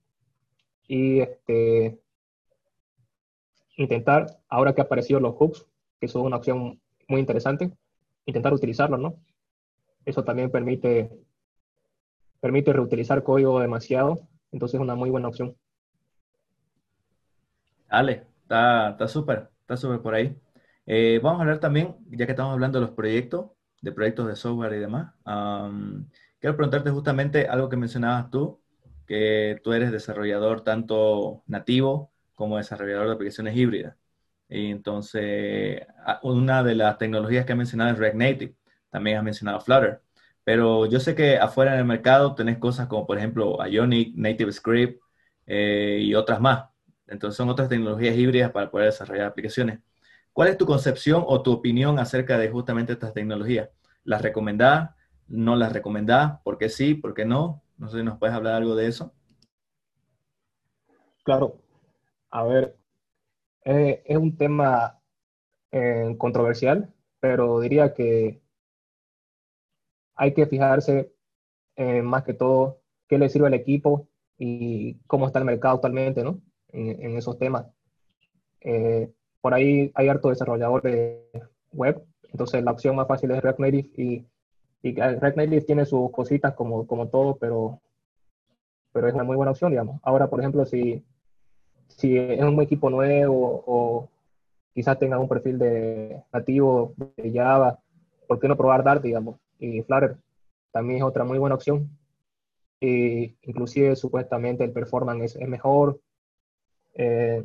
Y 0.88 1.20
este, 1.20 2.00
intentar, 3.76 4.40
ahora 4.50 4.74
que 4.74 4.82
han 4.82 4.88
aparecido 4.88 5.20
los 5.20 5.36
hooks, 5.36 5.66
que 6.00 6.08
son 6.08 6.24
una 6.24 6.38
opción 6.38 6.80
muy 7.08 7.20
interesante, 7.20 7.72
intentar 8.26 8.54
utilizarlos, 8.54 9.00
¿no? 9.00 9.16
Eso 10.06 10.24
también 10.24 10.52
permite, 10.52 11.12
permite 12.40 12.74
reutilizar 12.74 13.24
código 13.24 13.60
demasiado, 13.60 14.28
entonces 14.52 14.76
es 14.76 14.82
una 14.82 14.96
muy 14.96 15.10
buena 15.10 15.28
opción. 15.28 15.56
Dale, 17.90 18.26
está 18.44 19.08
súper, 19.08 19.50
está 19.62 19.78
súper 19.78 20.02
por 20.02 20.14
ahí. 20.14 20.36
Eh, 20.86 21.20
vamos 21.22 21.40
a 21.40 21.42
hablar 21.44 21.60
también, 21.60 21.96
ya 22.10 22.26
que 22.26 22.32
estamos 22.32 22.54
hablando 22.54 22.80
de 22.80 22.86
los 22.86 22.96
proyectos, 22.96 23.52
de 23.82 23.92
proyectos 23.92 24.28
de 24.28 24.36
software 24.36 24.74
y 24.74 24.80
demás. 24.80 25.14
quiero 26.40 26.56
preguntarte 26.56 26.90
justamente 26.90 27.48
algo 27.48 27.70
que 27.70 27.78
mencionabas 27.78 28.30
tú, 28.30 28.60
que 29.08 29.60
tú 29.64 29.74
eres 29.74 29.92
desarrollador 29.92 30.62
tanto 30.64 31.44
nativo 31.48 32.12
como 32.36 32.58
desarrollador 32.58 33.08
de 33.08 33.14
aplicaciones 33.14 33.56
híbridas. 33.56 33.96
Y 34.50 34.72
entonces, 34.72 35.82
una 36.24 36.64
de 36.64 36.76
las 36.76 36.98
tecnologías 36.98 37.46
que 37.46 37.54
has 37.54 37.58
mencionado 37.58 37.92
es 37.92 37.98
React 37.98 38.16
Native. 38.16 38.56
También 38.90 39.18
has 39.18 39.24
mencionado 39.24 39.60
Flutter. 39.62 40.02
Pero 40.44 40.86
yo 40.86 41.00
sé 41.00 41.16
que 41.16 41.38
afuera 41.38 41.74
en 41.74 41.80
el 41.80 41.86
mercado 41.86 42.36
tenés 42.36 42.58
cosas 42.58 42.88
como, 42.88 43.06
por 43.08 43.18
ejemplo, 43.18 43.58
Ionic, 43.68 44.16
Native 44.16 44.52
Script 44.52 45.02
eh, 45.46 46.00
y 46.02 46.16
otras 46.16 46.40
más. 46.40 46.70
Entonces, 47.08 47.38
son 47.38 47.50
otras 47.50 47.70
tecnologías 47.70 48.16
híbridas 48.16 48.52
para 48.52 48.70
poder 48.72 48.88
desarrollar 48.88 49.28
aplicaciones. 49.28 49.80
¿Cuál 50.34 50.50
es 50.50 50.58
tu 50.58 50.66
concepción 50.66 51.24
o 51.26 51.42
tu 51.42 51.52
opinión 51.52 52.00
acerca 52.00 52.38
de 52.38 52.50
justamente 52.50 52.94
estas 52.94 53.14
tecnologías? 53.14 53.70
¿Las 54.04 54.22
recomendás? 54.22 54.92
¿No 55.28 55.56
las 55.56 55.74
recomendás? 55.74 56.40
¿Por 56.44 56.58
qué 56.58 56.70
sí? 56.70 56.94
¿Por 56.94 57.14
qué 57.14 57.26
no? 57.26 57.64
No 57.78 57.90
sé 57.90 58.00
si 58.00 58.04
nos 58.04 58.18
puedes 58.18 58.36
hablar 58.36 58.56
algo 58.56 58.76
de 58.76 58.88
eso. 58.88 59.14
Claro. 61.24 61.60
A 62.30 62.44
ver, 62.44 62.78
eh, 63.66 64.02
es 64.06 64.18
un 64.18 64.38
tema 64.38 65.02
eh, 65.72 66.16
controversial, 66.18 66.94
pero 67.20 67.60
diría 67.60 67.94
que 67.94 68.42
hay 70.16 70.34
que 70.34 70.48
fijarse 70.48 71.14
eh, 71.76 72.02
más 72.02 72.24
que 72.24 72.34
todo 72.34 72.82
qué 73.08 73.18
le 73.18 73.30
sirve 73.30 73.48
al 73.48 73.54
equipo 73.54 74.08
y 74.38 74.96
cómo 75.08 75.28
está 75.28 75.40
el 75.40 75.46
mercado 75.46 75.76
actualmente, 75.76 76.24
¿no? 76.24 76.42
En, 76.70 77.18
esos 77.18 77.38
temas. 77.38 77.66
por 79.42 79.54
ahí 79.54 79.92
hay 79.96 80.08
harto 80.10 80.30
desarrolladores 80.30 81.24
web, 81.72 82.06
entonces 82.32 82.64
la 82.64 82.72
opción 82.72 82.96
más 82.96 83.08
fácil 83.08 83.32
es 83.32 83.42
React 83.42 83.60
Native 83.60 83.90
y, 83.98 84.28
y 84.82 84.94
React 84.94 85.38
Native 85.38 85.62
tiene 85.62 85.86
sus 85.86 86.12
cositas 86.12 86.54
como, 86.54 86.86
como 86.88 87.08
todo, 87.08 87.38
pero, 87.38 87.82
pero 88.92 89.08
es 89.08 89.14
una 89.14 89.24
muy 89.24 89.36
buena 89.36 89.52
opción, 89.52 89.72
digamos. 89.72 90.00
Ahora, 90.04 90.28
por 90.30 90.40
ejemplo, 90.40 90.66
si 90.66 91.04
si 91.88 92.18
es 92.18 92.42
un 92.42 92.62
equipo 92.62 92.90
nuevo 92.90 93.64
o 93.66 94.10
quizás 94.74 95.00
tenga 95.00 95.20
un 95.20 95.28
perfil 95.28 95.58
de 95.58 96.22
nativo 96.32 96.94
de 97.16 97.32
Java, 97.32 97.80
¿por 98.28 98.40
qué 98.40 98.48
no 98.48 98.58
probar 98.58 98.84
Dart, 98.84 99.02
digamos? 99.02 99.40
Y 99.60 99.82
Flutter 99.82 100.18
también 100.72 101.00
es 101.00 101.04
otra 101.04 101.24
muy 101.24 101.40
buena 101.40 101.56
opción. 101.56 101.90
Y 102.80 103.36
inclusive 103.42 103.96
supuestamente 103.96 104.64
el 104.64 104.72
performance 104.72 105.36
es, 105.36 105.48
mejor. 105.48 106.00
Eh, 106.94 107.44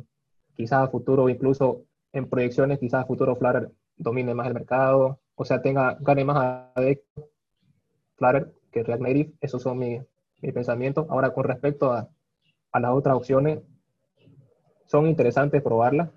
quizás 0.55 0.87
a 0.87 0.87
futuro, 0.89 1.29
incluso 1.29 1.83
en 2.11 2.29
proyecciones, 2.29 2.77
quizás 2.77 3.03
a 3.03 3.07
futuro 3.07 3.35
Flutter 3.35 3.71
domine 3.97 4.35
más 4.35 4.47
el 4.47 4.53
mercado, 4.53 5.19
o 5.35 5.45
sea, 5.45 5.61
tenga, 5.61 5.97
gane 5.99 6.25
más 6.25 6.71
adeptos 6.75 7.25
Flutter 8.15 8.53
que 8.71 8.83
React 8.83 9.01
Native. 9.01 9.33
Esos 9.41 9.61
son 9.61 9.79
mis, 9.79 10.01
mis 10.41 10.53
pensamientos. 10.53 11.07
Ahora, 11.09 11.33
con 11.33 11.43
respecto 11.45 11.91
a, 11.91 12.09
a 12.71 12.79
las 12.79 12.91
otras 12.91 13.15
opciones, 13.15 13.59
son 14.85 15.07
interesantes 15.07 15.61
probarlas, 15.61 16.09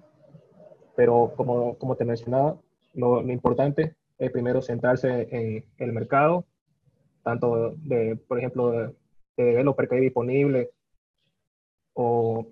pero 0.95 1.33
como, 1.37 1.79
como 1.79 1.97
te 1.97 2.05
mencionaba, 2.05 2.59
lo, 2.95 3.21
importante 3.31 3.95
es 4.19 4.31
primero 4.31 4.63
centrarse 4.63 5.29
en 5.31 5.65
el 5.79 5.93
mercado, 5.93 6.47
tanto 7.23 7.75
de, 7.77 8.17
por 8.17 8.39
ejemplo, 8.39 8.71
de, 8.71 8.95
de 9.37 9.45
developer 9.45 9.89
que 9.89 9.95
hay 9.97 10.01
disponible 10.01 10.71
o, 11.95 12.47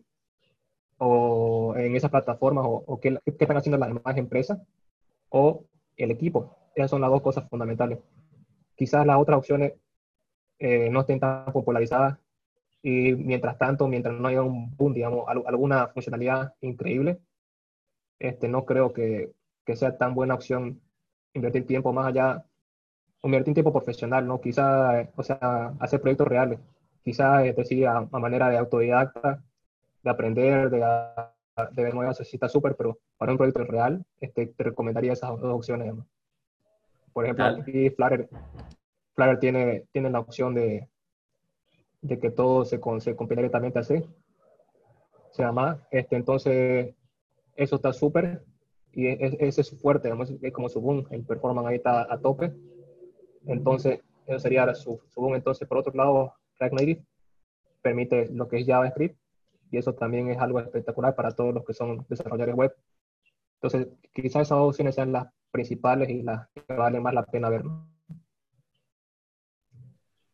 o 0.99 1.75
en 1.77 1.97
esas 1.97 2.11
plataformas 2.11 2.65
o, 2.67 2.85
o 2.87 3.01
qué, 3.01 3.19
están 3.25 3.57
haciendo 3.57 3.79
las 3.79 3.89
demás 3.89 4.17
empresas 4.17 4.59
o 5.29 5.65
el 5.97 6.11
equipo. 6.11 6.57
Esas 6.75 6.91
son 6.91 7.01
las 7.01 7.11
dos 7.11 7.23
cosas 7.23 7.49
fundamentales. 7.49 7.99
Quizás 8.77 9.07
las 9.07 9.19
otras 9.19 9.39
opciones 9.39 9.75
eh, 10.59 10.89
no 10.91 11.01
estén 11.01 11.21
tan 11.21 11.53
popularizadas 11.53 12.19
y 12.83 13.15
mientras 13.15 13.59
tanto, 13.59 13.89
mientras 13.89 14.15
no 14.15 14.29
haya 14.29 14.43
un 14.43 14.77
boom, 14.77 14.93
digamos, 14.95 15.25
alguna 15.29 15.89
funcionalidad 15.89 16.55
increíble, 16.61 17.19
este, 18.19 18.49
no 18.49 18.65
creo 18.65 18.93
que, 18.93 19.33
que 19.65 19.77
sea 19.77 19.97
tan 19.97 20.15
buena 20.15 20.35
opción 20.35 20.81
invertir 21.35 21.67
tiempo 21.67 21.93
más 21.93 22.07
allá, 22.07 22.45
invertir 23.23 23.55
tiempo 23.55 23.73
profesional, 23.73 24.27
¿no? 24.27 24.41
Quizá, 24.41 25.11
o 25.17 25.23
sea, 25.23 25.75
hacer 25.81 26.01
proyectos 26.01 26.29
reales. 26.29 26.61
Quizá, 27.03 27.45
es 27.47 27.57
decir, 27.57 27.87
a, 27.87 28.03
manera 28.03 28.49
de 28.51 28.59
autodidacta, 28.59 29.43
de 30.03 30.11
aprender, 30.11 30.71
de, 30.71 30.81
de 31.71 31.83
ver 31.83 31.95
nuevas 31.95 32.19
cositas 32.19 32.51
súper, 32.51 32.75
pero 32.77 32.99
para 33.17 33.33
un 33.33 33.39
proyecto 33.39 33.65
real, 33.65 34.05
este, 34.21 34.47
te 34.47 34.65
recomendaría 34.65 35.13
esas 35.13 35.31
dos 35.41 35.55
opciones. 35.55 35.95
Por 37.13 37.25
ejemplo, 37.25 37.45
aquí 37.45 37.91
Flutter, 37.91 38.29
Flutter 39.15 39.39
tiene, 39.39 39.85
tiene 39.93 40.11
la 40.11 40.21
opción 40.21 40.55
de, 40.55 40.89
de 42.03 42.19
que 42.19 42.31
todo 42.31 42.65
se, 42.65 42.81
se 42.99 43.17
compila 43.17 43.41
directamente 43.41 43.79
así. 43.79 44.05
Se 45.31 45.43
llama, 45.43 45.81
este, 45.91 46.17
entonces, 46.17 46.95
eso 47.57 47.77
está 47.77 47.93
súper 47.93 48.43
y 48.93 49.09
ese 49.09 49.61
es 49.61 49.67
su 49.67 49.77
fuerte, 49.77 50.13
es 50.43 50.53
como 50.53 50.69
su 50.69 50.81
boom, 50.81 51.07
el 51.11 51.25
performance 51.25 51.69
ahí 51.69 51.77
está 51.77 52.13
a 52.13 52.19
tope. 52.19 52.53
Entonces, 53.47 54.01
eso 54.27 54.39
sería 54.39 54.73
su, 54.75 55.01
su 55.09 55.21
boom. 55.21 55.35
Entonces, 55.35 55.69
por 55.69 55.79
otro 55.79 55.93
lado, 55.95 56.35
React 56.59 56.75
Native 56.75 57.05
permite 57.83 58.29
lo 58.33 58.49
que 58.49 58.59
es 58.59 58.67
JavaScript 58.67 59.19
y 59.75 59.79
eso 59.79 59.95
también 59.95 60.31
es 60.31 60.39
algo 60.39 60.61
espectacular 60.61 61.15
para 61.15 61.33
todos 61.33 61.53
los 61.53 61.65
que 61.65 61.75
son 61.75 62.07
desarrolladores 62.09 62.55
web. 62.55 62.77
Entonces, 63.61 63.89
quizás 64.13 64.43
esas 64.43 64.59
opciones 64.59 64.95
sean 64.95 65.13
las 65.13 65.27
principales 65.51 66.09
y 66.11 66.23
las 66.23 66.49
que 66.49 66.75
valen 66.75 67.03
más 67.03 67.15
la 67.15 67.25
pena 67.25 67.49
ver. 67.49 67.65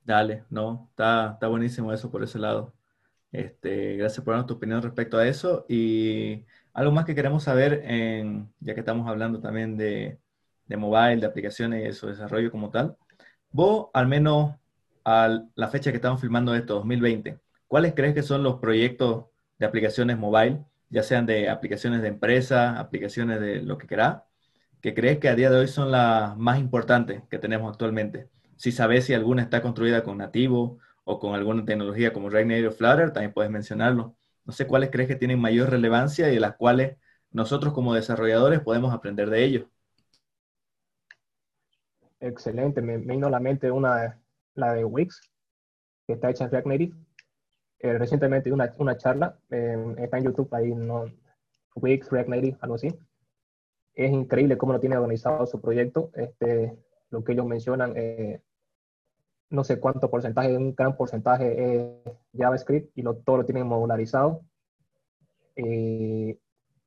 Dale, 0.05 0.45
no, 0.51 0.89
está, 0.91 1.33
está 1.35 1.47
buenísimo 1.49 1.93
eso 1.93 2.11
por 2.11 2.23
ese 2.23 2.39
lado. 2.39 2.75
Este, 3.33 3.97
gracias 3.97 4.25
por 4.25 4.35
darnos 4.35 4.47
tu 4.47 4.55
opinión 4.55 4.83
respecto 4.83 5.17
a 5.17 5.27
eso. 5.27 5.65
Y 5.69 6.45
algo 6.75 6.93
más 6.93 7.05
que 7.05 7.15
queremos 7.15 7.45
saber, 7.45 7.83
en, 7.85 8.53
ya 8.61 8.75
que 8.75 8.81
estamos 8.81 9.09
hablando 9.09 9.41
también 9.41 9.77
de, 9.77 10.19
de 10.67 10.77
mobile, 10.77 11.21
de 11.21 11.27
aplicaciones 11.27 11.89
y 11.89 11.93
su 11.97 12.09
desarrollo 12.09 12.51
como 12.51 12.71
tal. 12.71 12.97
Vos, 13.53 13.89
al 13.95 14.07
menos 14.07 14.55
a 15.05 15.45
la 15.55 15.69
fecha 15.69 15.91
que 15.91 15.97
estamos 15.97 16.21
filmando 16.21 16.55
esto, 16.55 16.75
2020, 16.75 17.41
¿cuáles 17.67 17.95
crees 17.95 18.15
que 18.15 18.23
son 18.23 18.43
los 18.43 18.61
proyectos 18.61 19.27
de 19.61 19.67
aplicaciones 19.67 20.19
mobile, 20.19 20.65
ya 20.89 21.05
sean 21.05 21.27
de 21.27 21.49
aplicaciones 21.49 22.03
de 22.03 22.09
empresa, 22.09 22.81
aplicaciones 22.81 23.41
de 23.41 23.63
lo 23.63 23.79
que 23.79 23.87
querás, 23.87 24.23
que 24.81 24.95
crees 24.95 25.19
que 25.19 25.29
a 25.29 25.37
día 25.37 25.51
de 25.51 25.59
hoy 25.59 25.69
son 25.69 25.91
las 25.91 26.37
más 26.37 26.59
importantes 26.59 27.23
que 27.31 27.39
tenemos 27.39 27.71
actualmente? 27.71 28.29
Si 28.57 28.73
sabes 28.73 29.05
si 29.05 29.15
alguna 29.15 29.43
está 29.43 29.63
construida 29.63 30.03
con 30.03 30.19
nativo 30.19 30.79
o 31.05 31.19
con 31.19 31.35
alguna 31.35 31.65
tecnología 31.65 32.13
como 32.13 32.31
React 32.31 32.49
Native 32.49 32.71
Flutter, 32.71 33.13
también 33.13 33.33
puedes 33.33 33.51
mencionarlo. 33.51 34.17
No 34.45 34.53
sé 34.53 34.67
cuáles 34.67 34.91
crees 34.91 35.09
que 35.09 35.17
tienen 35.17 35.39
mayor 35.39 35.71
relevancia 35.71 36.31
y 36.31 36.35
de 36.35 36.41
las 36.41 36.57
cuales 36.57 36.97
nosotros 37.31 37.73
como 37.75 37.95
desarrolladores 37.95 38.61
podemos 38.61 38.93
aprender 38.95 39.31
de 39.31 39.45
ellos. 39.45 39.67
Excelente, 42.19 42.83
me, 42.83 42.99
vino 42.99 43.29
a 43.29 43.31
la 43.31 43.41
mente 43.41 43.71
una, 43.71 44.19
la 44.55 44.73
de 44.75 44.85
Wix, 44.85 45.31
que 46.07 46.15
está 46.15 46.31
hecha 46.31 46.45
en 46.45 46.51
React 46.51 46.67
Native. 46.67 46.97
Eh, 47.83 47.97
recientemente 47.97 48.53
una, 48.53 48.75
una 48.77 48.97
charla, 48.99 49.39
eh, 49.51 49.95
está 49.99 50.19
en 50.19 50.25
YouTube, 50.25 50.53
ahí 50.53 50.75
no, 50.75 51.07
Wix, 51.77 52.11
React 52.11 52.29
Native, 52.29 52.59
algo 52.61 52.75
así. 52.75 52.89
Es 53.95 54.13
increíble 54.13 54.59
cómo 54.59 54.75
lo 54.75 54.81
tiene 54.81 54.97
organizado 54.97 55.47
su 55.47 55.61
proyecto. 55.61 56.11
Este, 56.15 56.77
lo 57.11 57.25
que 57.25 57.33
ellos 57.33 57.47
mencionan, 57.47 57.95
eh, 57.97 58.43
no 59.49 59.65
sé 59.65 59.81
cuánto 59.81 60.11
porcentaje, 60.11 60.57
un 60.57 60.75
gran 60.75 60.95
porcentaje 60.97 61.75
es 61.75 62.15
JavaScript 62.37 62.97
y 62.97 63.03
lo, 63.03 63.17
todo 63.17 63.39
lo 63.39 63.45
tienen 63.47 63.67
modularizado. 63.67 64.43
Y 65.57 66.39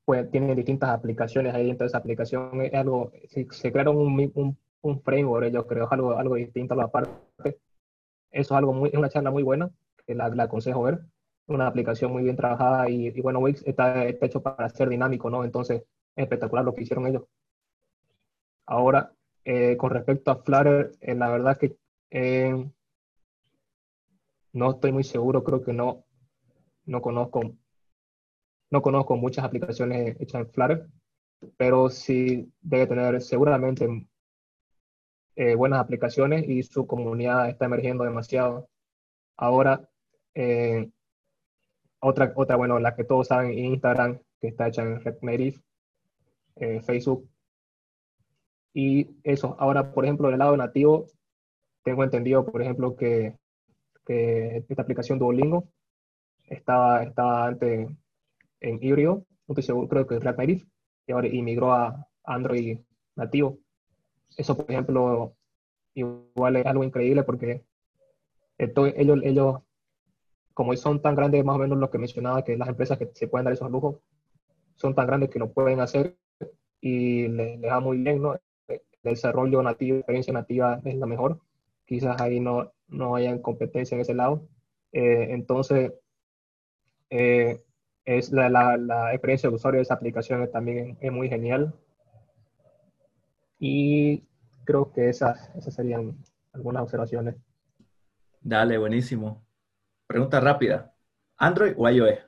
pues 0.06 0.30
tienen 0.32 0.56
distintas 0.56 0.90
aplicaciones 0.90 1.56
ahí 1.56 1.76
esa 1.80 1.98
aplicación. 1.98 2.62
Es 2.62 2.74
algo, 2.76 3.12
se, 3.30 3.72
crearon 3.72 3.98
un, 3.98 4.32
un, 4.36 4.58
un, 4.82 5.02
framework, 5.02 5.52
yo 5.52 5.66
creo, 5.66 5.88
algo, 5.92 6.12
algo 6.18 6.36
distinto 6.36 6.76
a 6.76 6.78
la 6.78 6.92
parte. 6.92 7.60
Eso 8.32 8.54
es 8.54 8.58
algo 8.58 8.74
muy, 8.74 8.90
es 8.90 8.96
una 8.96 9.10
charla 9.10 9.32
muy 9.32 9.44
buena, 9.44 9.72
la, 10.08 10.30
la 10.30 10.44
aconsejo 10.44 10.84
ver. 10.84 11.00
Una 11.48 11.68
aplicación 11.68 12.12
muy 12.12 12.24
bien 12.24 12.36
trabajada 12.36 12.90
y, 12.90 13.10
bueno, 13.22 13.40
Wix 13.40 13.64
está, 13.66 14.06
hecho 14.08 14.42
para 14.42 14.70
ser 14.70 14.90
dinámico, 14.90 15.30
¿no? 15.30 15.44
Entonces, 15.44 15.84
es 16.16 16.24
espectacular 16.24 16.64
lo 16.64 16.74
que 16.74 16.84
hicieron 16.84 17.08
ellos. 17.08 17.24
Ahora, 18.66 19.14
eh, 19.44 19.76
con 19.78 19.92
respecto 19.92 20.32
a 20.32 20.38
Flutter, 20.38 20.92
eh, 21.02 21.16
la 21.16 21.30
verdad 21.30 21.58
que 21.58 21.78
eh, 22.12 22.70
no 24.54 24.72
estoy 24.72 24.92
muy 24.92 25.04
seguro, 25.04 25.44
creo 25.44 25.62
que 25.62 25.74
no, 25.74 26.06
no 26.86 27.02
conozco, 27.02 27.42
no 28.72 28.82
conozco 28.82 29.18
muchas 29.18 29.44
aplicaciones 29.46 30.16
hechas 30.22 30.42
en 30.42 30.50
Flutter, 30.50 30.88
pero 31.58 31.90
sí 31.90 32.52
debe 32.62 32.88
tener 32.88 33.22
seguramente 33.22 34.08
eh, 35.36 35.56
buenas 35.56 35.80
aplicaciones 35.80 36.48
y 36.48 36.64
su 36.64 36.86
comunidad 36.86 37.50
está 37.50 37.66
emergiendo 37.66 38.04
demasiado. 38.04 38.70
Ahora, 39.36 39.90
eh, 40.36 40.90
otra, 42.00 42.34
otra, 42.36 42.56
bueno, 42.56 42.80
la 42.80 42.96
que 42.96 43.04
todos 43.04 43.28
saben, 43.28 43.58
Instagram, 43.58 44.20
que 44.40 44.48
está 44.50 44.68
hecha 44.68 44.82
en 44.84 45.02
Red 45.02 45.18
Native, 45.22 45.58
eh, 46.58 46.82
Facebook. 46.82 47.30
Y 48.74 49.08
eso, 49.24 49.56
ahora, 49.60 49.94
por 49.94 50.04
ejemplo, 50.06 50.30
del 50.30 50.40
lado 50.40 50.58
nativo, 50.58 51.08
tengo 51.84 52.04
entendido, 52.04 52.46
por 52.46 52.62
ejemplo, 52.62 52.96
que, 52.96 53.38
que 54.06 54.66
esta 54.68 54.82
aplicación 54.82 55.20
Duolingo 55.20 55.70
estaba, 56.46 57.04
estaba 57.04 57.48
antes 57.48 57.90
en 58.60 58.84
híbrido, 58.84 59.26
no 59.48 59.54
estoy 59.54 59.64
seguro, 59.64 59.88
creo 59.88 60.08
que 60.08 60.16
es 60.16 60.24
Red 60.24 60.38
Native, 60.38 60.66
y 61.08 61.12
ahora 61.12 61.30
migró 61.30 61.74
a 61.74 62.08
Android 62.24 62.80
nativo. 63.16 63.60
Eso, 64.38 64.58
por 64.58 64.70
ejemplo, 64.72 65.36
igual 65.94 66.56
es 66.56 66.66
algo 66.66 66.84
increíble 66.84 67.24
porque 67.24 67.64
ellos, 68.58 69.20
ellos, 69.24 69.56
como 70.54 70.76
son 70.76 71.02
tan 71.02 71.16
grandes, 71.16 71.44
más 71.44 71.56
o 71.56 71.60
menos 71.60 71.78
lo 71.78 71.90
que 71.90 71.98
mencionaba, 71.98 72.44
que 72.44 72.58
las 72.58 72.70
empresas 72.70 72.98
que 72.98 73.10
se 73.14 73.28
pueden 73.28 73.46
dar 73.46 73.54
esos 73.54 73.72
lujos, 73.72 73.98
son 74.76 74.96
tan 74.96 75.08
grandes 75.08 75.30
que 75.30 75.40
lo 75.40 75.52
pueden 75.52 75.80
hacer 75.80 76.18
y 76.82 77.28
les, 77.28 77.60
les 77.60 77.72
va 77.72 77.80
muy 77.80 77.98
bien, 77.98 78.22
¿no? 78.22 78.36
El 78.68 78.82
desarrollo 79.04 79.62
nativo, 79.62 79.96
la 79.96 80.00
experiencia 80.00 80.34
nativa 80.34 80.82
es 80.84 80.96
la 80.96 81.06
mejor. 81.06 81.40
Quizás 81.86 82.20
ahí 82.22 82.40
no, 82.40 82.72
no 82.88 83.16
hayan 83.16 83.40
competencia 83.40 83.96
en 83.96 84.02
ese 84.02 84.14
lado. 84.14 84.48
Eh, 84.92 85.28
entonces, 85.32 85.94
eh, 87.10 87.64
es 88.06 88.32
la, 88.32 88.50
la, 88.50 88.78
la, 88.78 89.14
experiencia 89.14 89.50
de 89.50 89.56
usuario 89.56 89.80
de 89.80 89.84
esa 89.84 89.94
aplicación 89.96 90.50
también 90.52 90.92
es, 90.92 90.98
es 91.02 91.12
muy 91.12 91.30
genial. 91.30 91.74
Y 93.60 94.24
creo 94.66 94.92
que 94.92 95.10
esas, 95.10 95.50
esas 95.56 95.74
serían 95.74 96.18
algunas 96.54 96.84
observaciones. 96.84 97.36
Dale, 98.42 98.78
buenísimo. 98.78 99.43
Pregunta 100.14 100.40
rápida. 100.40 100.94
¿Android 101.38 101.74
o 101.76 101.90
iOS? 101.90 102.20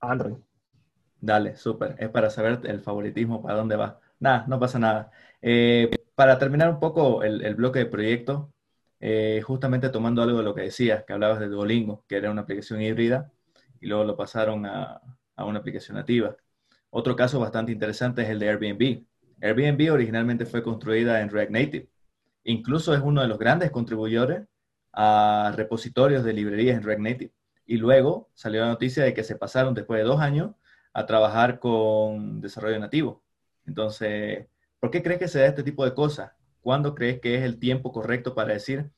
Android. 0.00 0.36
Dale, 1.20 1.54
súper. 1.54 1.96
Es 1.98 2.08
para 2.08 2.30
saber 2.30 2.60
el 2.64 2.80
favoritismo, 2.80 3.42
para 3.42 3.56
dónde 3.58 3.76
va. 3.76 4.00
Nada, 4.20 4.46
no 4.48 4.58
pasa 4.58 4.78
nada. 4.78 5.10
Eh, 5.42 5.90
para 6.14 6.38
terminar 6.38 6.70
un 6.70 6.80
poco 6.80 7.22
el, 7.22 7.44
el 7.44 7.54
bloque 7.56 7.80
de 7.80 7.84
proyecto, 7.84 8.50
eh, 9.00 9.42
justamente 9.44 9.90
tomando 9.90 10.22
algo 10.22 10.38
de 10.38 10.44
lo 10.44 10.54
que 10.54 10.62
decías, 10.62 11.04
que 11.04 11.12
hablabas 11.12 11.40
de 11.40 11.48
Duolingo, 11.48 12.06
que 12.08 12.16
era 12.16 12.30
una 12.30 12.40
aplicación 12.40 12.80
híbrida, 12.80 13.30
y 13.78 13.86
luego 13.86 14.04
lo 14.04 14.16
pasaron 14.16 14.64
a, 14.64 15.02
a 15.36 15.44
una 15.44 15.58
aplicación 15.58 15.98
nativa. 15.98 16.34
Otro 16.88 17.16
caso 17.16 17.38
bastante 17.38 17.70
interesante 17.70 18.22
es 18.22 18.30
el 18.30 18.38
de 18.38 18.48
Airbnb. 18.48 19.04
Airbnb 19.42 19.92
originalmente 19.92 20.46
fue 20.46 20.62
construida 20.62 21.20
en 21.20 21.28
React 21.28 21.50
Native. 21.50 21.88
Incluso 22.44 22.94
es 22.94 23.02
uno 23.02 23.20
de 23.20 23.28
los 23.28 23.38
grandes 23.38 23.70
contribuidores 23.70 24.48
a 24.94 25.52
repositorios 25.56 26.24
de 26.24 26.32
librerías 26.32 26.76
en 26.76 26.82
React 26.82 27.02
Native. 27.02 27.32
Y 27.66 27.76
luego 27.78 28.30
salió 28.34 28.60
la 28.62 28.68
noticia 28.68 29.04
de 29.04 29.14
que 29.14 29.24
se 29.24 29.36
pasaron 29.36 29.74
después 29.74 29.98
de 29.98 30.04
dos 30.04 30.20
años 30.20 30.52
a 30.92 31.06
trabajar 31.06 31.58
con 31.58 32.40
desarrollo 32.40 32.78
nativo. 32.78 33.22
Entonces, 33.66 34.46
¿por 34.80 34.90
qué 34.90 35.02
crees 35.02 35.18
que 35.18 35.28
se 35.28 35.40
da 35.40 35.46
este 35.46 35.62
tipo 35.62 35.84
de 35.84 35.94
cosas? 35.94 36.32
¿Cuándo 36.60 36.94
crees 36.94 37.20
que 37.20 37.36
es 37.36 37.42
el 37.42 37.58
tiempo 37.58 37.92
correcto 37.92 38.34
para 38.34 38.52
decir, 38.54 38.90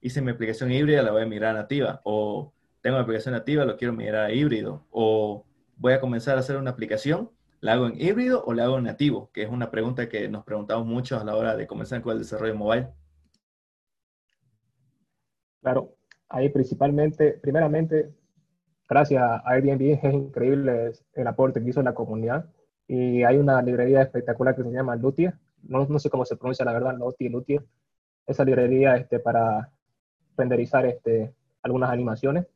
hice 0.00 0.22
mi 0.22 0.30
aplicación 0.30 0.72
híbrida, 0.72 1.02
la 1.02 1.12
voy 1.12 1.22
a 1.22 1.26
migrar 1.26 1.56
a 1.56 1.60
nativa? 1.60 2.00
O 2.04 2.52
tengo 2.80 2.96
una 2.96 3.04
aplicación 3.04 3.34
nativa, 3.34 3.64
lo 3.64 3.76
quiero 3.76 3.92
migrar 3.92 4.26
a 4.26 4.32
híbrido. 4.32 4.86
O 4.90 5.44
voy 5.76 5.92
a 5.92 6.00
comenzar 6.00 6.36
a 6.36 6.40
hacer 6.40 6.56
una 6.56 6.70
aplicación 6.70 7.30
¿La 7.62 7.74
hago 7.74 7.86
en 7.86 8.00
híbrido 8.00 8.42
o 8.44 8.54
la 8.54 8.64
hago 8.64 8.78
en 8.78 8.84
nativo? 8.84 9.30
Que 9.32 9.44
es 9.44 9.48
una 9.48 9.70
pregunta 9.70 10.08
que 10.08 10.28
nos 10.28 10.42
preguntamos 10.42 10.84
mucho 10.84 11.20
a 11.20 11.22
la 11.22 11.36
hora 11.36 11.56
de 11.56 11.68
comenzar 11.68 12.02
con 12.02 12.14
el 12.14 12.18
desarrollo 12.18 12.56
mobile. 12.56 12.88
Claro, 15.62 15.94
ahí 16.28 16.48
principalmente, 16.50 17.34
primeramente, 17.40 18.12
gracias 18.88 19.22
a 19.22 19.42
Airbnb 19.46 19.98
es 20.02 20.12
increíble 20.12 20.92
el 21.14 21.26
aporte 21.26 21.62
que 21.62 21.70
hizo 21.70 21.82
la 21.82 21.94
comunidad. 21.94 22.46
Y 22.88 23.22
hay 23.22 23.38
una 23.38 23.62
librería 23.62 24.02
espectacular 24.02 24.56
que 24.56 24.62
se 24.64 24.70
llama 24.70 24.96
Lutia, 24.96 25.38
no, 25.62 25.86
no 25.86 25.98
sé 25.98 26.10
cómo 26.10 26.24
se 26.24 26.36
pronuncia 26.36 26.64
la 26.64 26.72
verdad, 26.72 26.96
Lutia, 26.98 27.30
Lutia, 27.30 27.64
esa 28.26 28.44
librería 28.44 28.96
este, 28.96 29.20
para 29.20 29.70
renderizar 30.36 30.84
este, 30.86 31.34
algunas 31.62 31.90
animaciones 31.90 32.46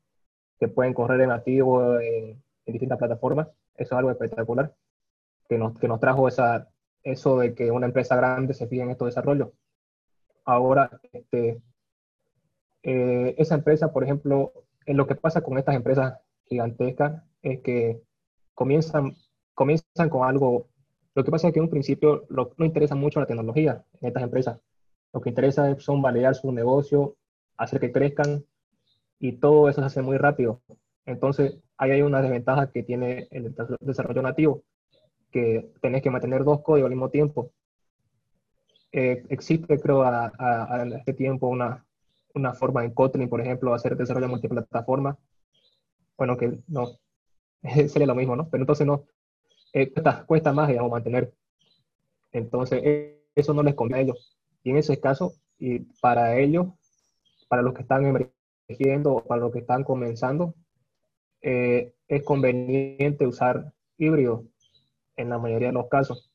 que 0.58 0.68
pueden 0.68 0.92
correr 0.94 1.20
en 1.20 1.28
nativo 1.28 2.00
en, 2.00 2.42
en 2.66 2.72
distintas 2.72 2.98
plataformas, 2.98 3.48
eso 3.76 3.94
es 3.94 3.98
algo 3.98 4.10
espectacular 4.10 4.74
que 5.48 5.58
nos, 5.58 5.78
que 5.78 5.88
nos 5.88 6.00
trajo 6.00 6.28
esa, 6.28 6.68
eso 7.02 7.38
de 7.38 7.54
que 7.54 7.70
una 7.70 7.86
empresa 7.86 8.16
grande 8.16 8.54
se 8.54 8.66
fije 8.66 8.82
en 8.82 8.90
estos 8.90 9.06
desarrollos. 9.08 9.50
Ahora, 10.44 10.90
este, 11.12 11.62
eh, 12.88 13.34
esa 13.36 13.56
empresa, 13.56 13.92
por 13.92 14.04
ejemplo, 14.04 14.52
en 14.86 14.96
lo 14.96 15.08
que 15.08 15.16
pasa 15.16 15.40
con 15.40 15.58
estas 15.58 15.74
empresas 15.74 16.20
gigantescas 16.44 17.20
es 17.42 17.60
que 17.60 18.00
comienzan, 18.54 19.16
comienzan 19.54 20.08
con 20.08 20.26
algo, 20.28 20.68
lo 21.16 21.24
que 21.24 21.32
pasa 21.32 21.48
es 21.48 21.52
que 21.52 21.58
en 21.58 21.64
un 21.64 21.70
principio 21.70 22.26
lo, 22.28 22.54
no 22.56 22.64
interesa 22.64 22.94
mucho 22.94 23.18
la 23.18 23.26
tecnología 23.26 23.84
en 24.00 24.06
estas 24.06 24.22
empresas. 24.22 24.60
Lo 25.12 25.20
que 25.20 25.30
interesa 25.30 25.76
son 25.80 26.00
validar 26.00 26.36
su 26.36 26.52
negocio, 26.52 27.16
hacer 27.56 27.80
que 27.80 27.90
crezcan 27.90 28.44
y 29.18 29.32
todo 29.32 29.68
eso 29.68 29.80
se 29.80 29.86
hace 29.86 30.02
muy 30.02 30.16
rápido. 30.16 30.60
Entonces, 31.06 31.58
ahí 31.78 31.90
hay 31.90 32.02
una 32.02 32.22
desventaja 32.22 32.70
que 32.70 32.84
tiene 32.84 33.26
el 33.32 33.52
desarrollo 33.80 34.22
nativo, 34.22 34.62
que 35.32 35.72
tenés 35.82 36.02
que 36.02 36.10
mantener 36.10 36.44
dos 36.44 36.62
códigos 36.62 36.86
al 36.86 36.94
mismo 36.94 37.10
tiempo. 37.10 37.50
Eh, 38.92 39.24
existe, 39.28 39.80
creo, 39.80 40.02
a, 40.02 40.32
a, 40.38 40.74
a, 40.76 40.86
este 40.98 41.14
tiempo 41.14 41.48
una, 41.48 41.85
una 42.36 42.54
forma 42.54 42.84
en 42.84 42.92
Kotlin, 42.92 43.28
por 43.28 43.40
ejemplo, 43.40 43.74
hacer 43.74 43.96
desarrollo 43.96 44.28
multiplataforma. 44.28 45.18
Bueno, 46.16 46.36
que 46.36 46.58
no, 46.68 46.98
sería 47.88 48.06
lo 48.06 48.14
mismo, 48.14 48.36
¿no? 48.36 48.48
Pero 48.48 48.62
entonces 48.62 48.86
no, 48.86 49.04
eh, 49.72 49.92
cuesta, 49.92 50.24
cuesta, 50.26 50.52
más, 50.52 50.68
digamos, 50.68 50.90
mantener. 50.90 51.32
Entonces, 52.32 52.80
eh, 52.84 53.22
eso 53.34 53.54
no 53.54 53.62
les 53.62 53.74
conviene 53.74 54.00
a 54.00 54.02
ellos. 54.04 54.36
Y 54.62 54.70
en 54.70 54.78
ese 54.78 55.00
caso, 55.00 55.34
y 55.58 55.80
para 56.00 56.38
ellos, 56.38 56.68
para 57.48 57.62
los 57.62 57.74
que 57.74 57.82
están 57.82 58.04
emergiendo 58.04 59.14
o 59.14 59.24
para 59.24 59.42
los 59.42 59.52
que 59.52 59.60
están 59.60 59.84
comenzando, 59.84 60.54
eh, 61.42 61.92
es 62.08 62.22
conveniente 62.22 63.26
usar 63.26 63.72
híbrido 63.98 64.44
en 65.16 65.30
la 65.30 65.38
mayoría 65.38 65.68
de 65.68 65.74
los 65.74 65.88
casos. 65.88 66.30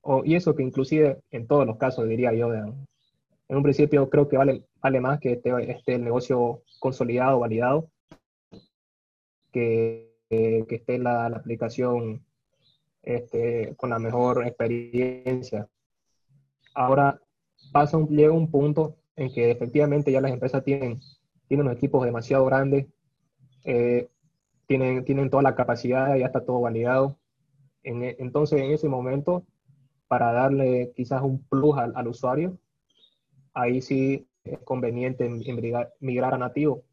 O, 0.00 0.24
y 0.24 0.34
eso 0.34 0.54
que 0.54 0.62
inclusive 0.62 1.20
en 1.30 1.46
todos 1.46 1.66
los 1.66 1.76
casos, 1.76 2.08
diría 2.08 2.32
yo, 2.32 2.52
en 2.54 3.56
un 3.56 3.62
principio 3.62 4.08
creo 4.10 4.28
que 4.28 4.36
vale, 4.36 4.64
vale 4.80 5.00
más 5.00 5.20
que 5.20 5.32
esté, 5.32 5.50
el 5.86 6.04
negocio 6.04 6.62
consolidado, 6.78 7.40
validado, 7.40 7.90
que, 9.52 10.06
esté 10.30 10.98
la, 10.98 11.26
aplicación 11.26 12.24
este, 13.02 13.74
con 13.76 13.90
la 13.90 13.98
mejor 13.98 14.46
experiencia. 14.46 15.68
Ahora 16.74 17.20
pasa 17.72 17.96
un, 17.96 18.08
llega 18.08 18.32
un 18.32 18.50
punto 18.50 18.96
en 19.16 19.32
que 19.32 19.50
efectivamente 19.50 20.12
ya 20.12 20.20
las 20.20 20.32
empresas 20.32 20.62
tienen, 20.62 21.00
tienen 21.48 21.66
unos 21.66 21.76
equipos 21.76 22.04
demasiado 22.04 22.44
grandes, 22.44 22.86
eh, 23.64 24.08
tienen, 24.66 25.04
tienen 25.04 25.30
toda 25.30 25.42
la 25.42 25.54
capacidad, 25.54 26.14
ya 26.16 26.26
está 26.26 26.44
todo 26.44 26.60
validado, 26.60 27.18
en, 27.82 28.04
e, 28.04 28.16
entonces, 28.18 28.60
en 28.60 28.70
ese 28.70 28.88
momento, 28.88 29.44
para 30.06 30.32
darle 30.32 30.92
quizás 30.94 31.22
un 31.22 31.42
plus 31.44 31.76
al 31.76 32.06
usuario, 32.06 32.58
ahí 33.54 33.82
sí 33.82 34.27
es 34.54 34.58
conveniente 34.60 35.28
migrar, 36.00 36.34
a 36.34 36.38
nativo 36.38 36.84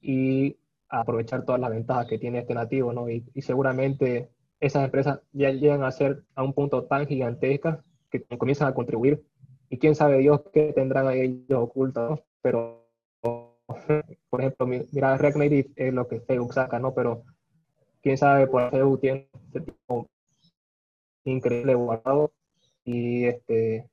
y 0.00 0.56
aprovechar 0.88 1.44
todas 1.44 1.60
las 1.60 1.70
ventajas 1.70 2.06
que 2.06 2.18
tiene 2.18 2.38
este 2.38 2.54
nativo, 2.54 2.92
¿no? 2.92 3.08
Y, 3.10 3.24
y, 3.34 3.42
seguramente 3.42 4.30
esas 4.60 4.84
empresas 4.84 5.20
ya 5.32 5.50
llegan 5.50 5.84
a 5.84 5.92
ser 5.92 6.24
a 6.34 6.42
un 6.42 6.52
punto 6.52 6.84
tan 6.84 7.06
gigantesca 7.06 7.84
que 8.10 8.22
comienzan 8.38 8.68
a 8.68 8.74
contribuir 8.74 9.22
y 9.68 9.78
quién 9.78 9.94
sabe 9.94 10.18
Dios 10.18 10.42
qué 10.52 10.72
tendrán 10.72 11.10
ellos 11.12 11.58
ocultos, 11.58 12.20
pero 12.40 12.88
por 14.30 14.40
ejemplo, 14.40 14.66
mira, 14.66 15.16
React 15.16 15.36
Native 15.36 15.70
es 15.76 15.92
lo 15.92 16.08
que 16.08 16.20
Facebook 16.20 16.54
saca, 16.54 16.78
¿no? 16.78 16.94
Pero 16.94 17.24
quién 18.02 18.16
sabe, 18.16 18.46
por 18.46 18.70
Facebook 18.70 19.00
tiene 19.00 19.28
este 19.46 19.60
tipo 19.60 20.08
increíble 21.24 21.74
guardado 21.74 22.32
y 22.84 23.26
este, 23.26 23.90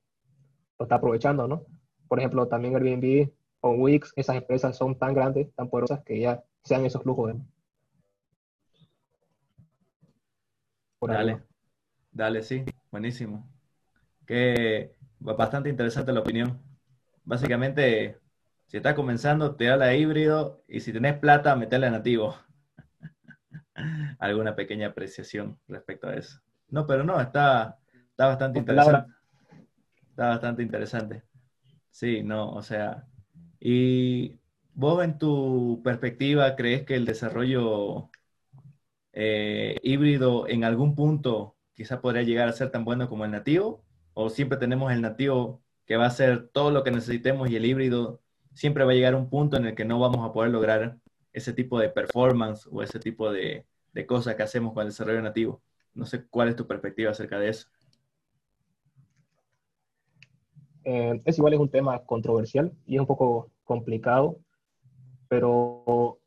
lo 0.78 0.84
está 0.84 0.96
aprovechando, 0.96 1.46
¿no? 1.46 1.64
Por 2.08 2.18
ejemplo, 2.18 2.46
también 2.48 2.74
Airbnb 2.74 3.30
o 3.60 3.70
Wix, 3.72 4.12
esas 4.16 4.36
empresas 4.36 4.76
son 4.76 4.98
tan 4.98 5.14
grandes, 5.14 5.52
tan 5.54 5.68
poderosas 5.68 6.02
que 6.04 6.20
ya 6.20 6.44
sean 6.62 6.84
esos 6.84 7.02
flujos. 7.02 7.34
dale, 11.00 11.42
dale, 12.12 12.42
sí, 12.42 12.64
buenísimo. 12.90 13.48
Que 14.26 14.92
bastante 15.18 15.68
interesante 15.68 16.12
la 16.12 16.20
opinión. 16.20 16.60
Básicamente, 17.24 18.18
si 18.66 18.76
estás 18.76 18.94
comenzando, 18.94 19.56
te 19.56 19.66
da 19.66 19.76
la 19.76 19.94
híbrido 19.94 20.62
y 20.68 20.80
si 20.80 20.92
tenés 20.92 21.18
plata, 21.18 21.56
metele 21.56 21.86
a 21.86 21.90
nativo. 21.90 22.36
Alguna 24.18 24.56
pequeña 24.56 24.88
apreciación 24.88 25.58
respecto 25.68 26.08
a 26.08 26.14
eso. 26.14 26.40
No, 26.68 26.86
pero 26.86 27.04
no, 27.04 27.20
está, 27.20 27.78
está 28.10 28.26
bastante 28.26 28.58
interesante. 28.58 29.12
Está 30.10 30.28
bastante 30.28 30.62
interesante. 30.62 31.22
Sí, 31.96 32.22
no, 32.22 32.50
o 32.50 32.62
sea, 32.62 33.08
y 33.58 34.38
vos 34.74 35.02
en 35.02 35.18
tu 35.18 35.80
perspectiva, 35.82 36.54
¿crees 36.54 36.84
que 36.84 36.94
el 36.94 37.06
desarrollo 37.06 38.10
eh, 39.12 39.78
híbrido 39.82 40.46
en 40.48 40.64
algún 40.64 40.94
punto 40.94 41.56
quizá 41.74 42.00
podría 42.00 42.22
llegar 42.22 42.48
a 42.48 42.52
ser 42.52 42.70
tan 42.70 42.84
bueno 42.84 43.08
como 43.08 43.24
el 43.24 43.30
nativo? 43.30 43.82
¿O 44.14 44.28
siempre 44.30 44.58
tenemos 44.58 44.92
el 44.92 45.00
nativo 45.02 45.62
que 45.86 45.96
va 45.96 46.04
a 46.04 46.08
hacer 46.08 46.48
todo 46.48 46.70
lo 46.70 46.84
que 46.84 46.90
necesitemos 46.90 47.50
y 47.50 47.56
el 47.56 47.64
híbrido 47.66 48.20
siempre 48.54 48.84
va 48.84 48.92
a 48.92 48.94
llegar 48.94 49.14
a 49.14 49.18
un 49.18 49.30
punto 49.30 49.56
en 49.56 49.66
el 49.66 49.74
que 49.74 49.84
no 49.86 49.98
vamos 49.98 50.28
a 50.28 50.32
poder 50.32 50.50
lograr 50.52 50.98
ese 51.32 51.52
tipo 51.54 51.78
de 51.78 51.88
performance 51.90 52.66
o 52.70 52.82
ese 52.82 52.98
tipo 52.98 53.32
de, 53.32 53.66
de 53.92 54.06
cosas 54.06 54.34
que 54.36 54.42
hacemos 54.42 54.72
con 54.74 54.82
el 54.82 54.88
desarrollo 54.90 55.22
nativo? 55.22 55.62
No 55.94 56.04
sé 56.06 56.26
cuál 56.26 56.48
es 56.48 56.56
tu 56.56 56.66
perspectiva 56.66 57.10
acerca 57.12 57.38
de 57.38 57.48
eso. 57.50 57.68
Eh, 60.88 61.20
es 61.24 61.36
igual, 61.36 61.52
es 61.52 61.58
un 61.58 61.68
tema 61.68 61.98
controversial 62.04 62.72
y 62.86 62.94
es 62.94 63.00
un 63.00 63.08
poco 63.08 63.50
complicado, 63.64 64.38
pero 65.28 66.20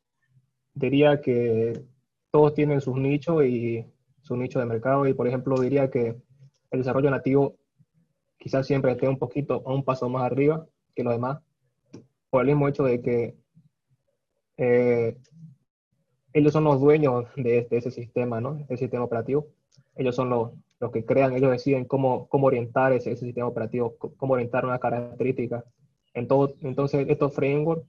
diría 0.74 1.22
que 1.22 1.82
todos 2.30 2.52
tienen 2.52 2.82
sus 2.82 2.96
nichos 2.96 3.42
y 3.42 3.86
su 4.20 4.36
nicho 4.36 4.58
de 4.58 4.66
mercado 4.66 5.06
y 5.06 5.14
por 5.14 5.26
ejemplo 5.26 5.58
diría 5.58 5.90
que 5.90 6.14
el 6.70 6.78
desarrollo 6.78 7.10
nativo 7.10 7.56
quizás 8.36 8.66
siempre 8.66 8.92
esté 8.92 9.08
un 9.08 9.18
poquito 9.18 9.62
a 9.64 9.72
un 9.72 9.82
paso 9.82 10.10
más 10.10 10.24
arriba 10.24 10.66
que 10.94 11.04
los 11.04 11.14
demás 11.14 11.40
por 12.28 12.42
el 12.42 12.48
mismo 12.48 12.68
hecho 12.68 12.84
de 12.84 13.00
que 13.00 13.36
eh, 14.58 15.16
ellos 16.34 16.52
son 16.52 16.64
los 16.64 16.78
dueños 16.82 17.24
de, 17.34 17.66
de, 17.70 17.76
ese 17.78 17.90
sistema, 17.90 18.42
¿no? 18.42 18.62
El 18.68 18.76
sistema 18.76 19.04
operativo. 19.04 19.46
Ellos 19.96 20.14
son 20.14 20.28
los, 20.28 20.52
los 20.80 20.90
que 20.90 21.04
crean, 21.04 21.34
ellos 21.34 21.50
deciden 21.50 21.84
cómo, 21.84 22.26
cómo 22.28 22.46
orientar 22.46 22.92
ese, 22.92 23.12
ese, 23.12 23.26
sistema 23.26 23.46
operativo, 23.46 23.96
cómo 24.16 24.34
orientar 24.34 24.64
una 24.64 24.78
característica. 24.78 25.64
En 26.14 26.26
todo, 26.26 26.54
entonces, 26.62 27.06
estos 27.08 27.34
frameworks 27.34 27.86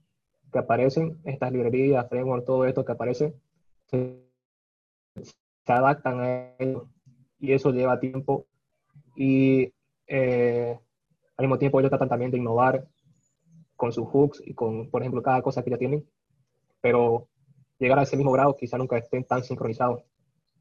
que 0.52 0.58
aparecen, 0.58 1.18
estas 1.24 1.50
librerías, 1.50 2.08
frameworks, 2.08 2.44
todo 2.44 2.66
esto 2.66 2.84
que 2.84 2.92
aparece, 2.92 3.34
se, 3.86 4.22
se 5.16 5.72
adaptan 5.72 6.20
a 6.20 6.54
ellos 6.58 6.84
y 7.38 7.52
eso 7.52 7.72
lleva 7.72 7.98
tiempo 7.98 8.46
y 9.16 9.72
eh, 10.06 10.78
al 11.36 11.46
mismo 11.46 11.58
tiempo 11.58 11.80
ellos 11.80 11.90
tratan 11.90 12.08
también 12.08 12.30
de 12.30 12.38
innovar 12.38 12.86
con 13.74 13.92
sus 13.92 14.06
hooks 14.06 14.42
y 14.44 14.54
con, 14.54 14.90
por 14.90 15.02
ejemplo, 15.02 15.22
cada 15.22 15.42
cosa 15.42 15.62
que 15.64 15.70
ya 15.70 15.78
tienen, 15.78 16.06
pero 16.80 17.28
llegar 17.78 17.98
a 17.98 18.02
ese 18.02 18.16
mismo 18.16 18.32
grado 18.32 18.56
quizá 18.56 18.76
nunca 18.76 18.98
estén 18.98 19.24
tan 19.24 19.42
sincronizados. 19.42 20.04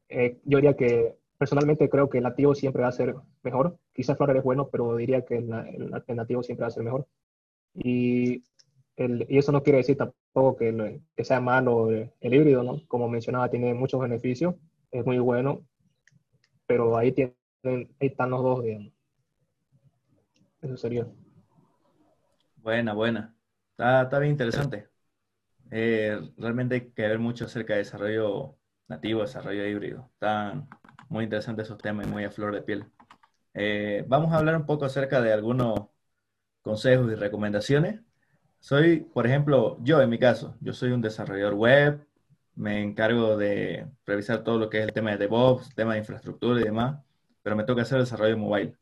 Eh, 0.09 0.39
yo 0.43 0.57
diría 0.57 0.75
que 0.75 1.20
Personalmente 1.41 1.89
creo 1.89 2.07
que 2.07 2.19
el 2.19 2.23
nativo 2.23 2.53
siempre 2.53 2.83
va 2.83 2.89
a 2.89 2.91
ser 2.91 3.15
mejor. 3.41 3.79
Quizás 3.93 4.15
Flutter 4.15 4.37
es 4.37 4.43
bueno, 4.43 4.69
pero 4.69 4.95
diría 4.95 5.25
que 5.25 5.37
el, 5.37 5.51
el, 6.07 6.15
nativo 6.15 6.43
siempre 6.43 6.65
va 6.65 6.67
a 6.67 6.69
ser 6.69 6.83
mejor. 6.83 7.07
Y, 7.73 8.43
el, 8.95 9.25
y 9.27 9.39
eso 9.39 9.51
no 9.51 9.63
quiere 9.63 9.77
decir 9.77 9.97
tampoco 9.97 10.55
que, 10.55 11.01
que, 11.15 11.25
sea 11.25 11.41
malo 11.41 11.89
el, 11.89 12.11
híbrido, 12.21 12.61
¿no? 12.61 12.85
Como 12.87 13.09
mencionaba, 13.09 13.49
tiene 13.49 13.73
muchos 13.73 13.99
beneficios, 13.99 14.53
es 14.91 15.03
muy 15.03 15.17
bueno, 15.17 15.65
pero 16.67 16.95
ahí, 16.95 17.11
tienen, 17.11 17.33
ahí 17.63 17.89
están 17.99 18.29
los 18.29 18.43
dos, 18.43 18.63
digamos. 18.63 18.93
Eso 20.61 20.77
sería. 20.77 21.07
Buena, 22.57 22.93
buena. 22.93 23.35
Está, 23.71 24.03
está 24.03 24.19
bien 24.19 24.33
interesante. 24.33 24.89
Eh, 25.71 26.21
realmente 26.37 26.75
hay 26.75 26.91
que 26.91 27.01
ver 27.01 27.17
mucho 27.17 27.45
acerca 27.45 27.73
de 27.73 27.79
desarrollo 27.79 28.59
nativo, 28.87 29.21
desarrollo 29.21 29.65
híbrido. 29.65 30.07
Están 30.13 30.69
muy 31.11 31.25
interesantes 31.25 31.67
esos 31.67 31.77
temas 31.77 32.07
y 32.07 32.09
muy 32.09 32.23
a 32.23 32.31
flor 32.31 32.53
de 32.53 32.61
piel. 32.61 32.85
Eh, 33.53 34.05
vamos 34.07 34.31
a 34.33 34.37
hablar 34.37 34.55
un 34.55 34.65
poco 34.65 34.85
acerca 34.85 35.21
de 35.21 35.33
algunos 35.33 35.89
consejos 36.61 37.11
y 37.11 37.15
recomendaciones. 37.15 38.01
Soy, 38.59 39.01
por 39.01 39.27
ejemplo, 39.27 39.77
yo 39.81 40.01
en 40.01 40.09
mi 40.09 40.19
caso, 40.19 40.55
yo 40.61 40.73
soy 40.73 40.91
un 40.91 41.01
desarrollador 41.01 41.55
web, 41.55 42.07
me 42.55 42.81
encargo 42.81 43.37
de 43.37 43.87
revisar 44.05 44.43
todo 44.43 44.57
lo 44.57 44.69
que 44.69 44.79
es 44.79 44.85
el 44.85 44.93
tema 44.93 45.11
de 45.11 45.17
DevOps, 45.17 45.75
tema 45.75 45.93
de 45.93 45.99
infraestructura 45.99 46.61
y 46.61 46.63
demás, 46.63 47.03
pero 47.43 47.55
me 47.57 47.65
toca 47.65 47.81
hacer 47.81 47.99
desarrollo 47.99 48.37
mobile. 48.37 48.77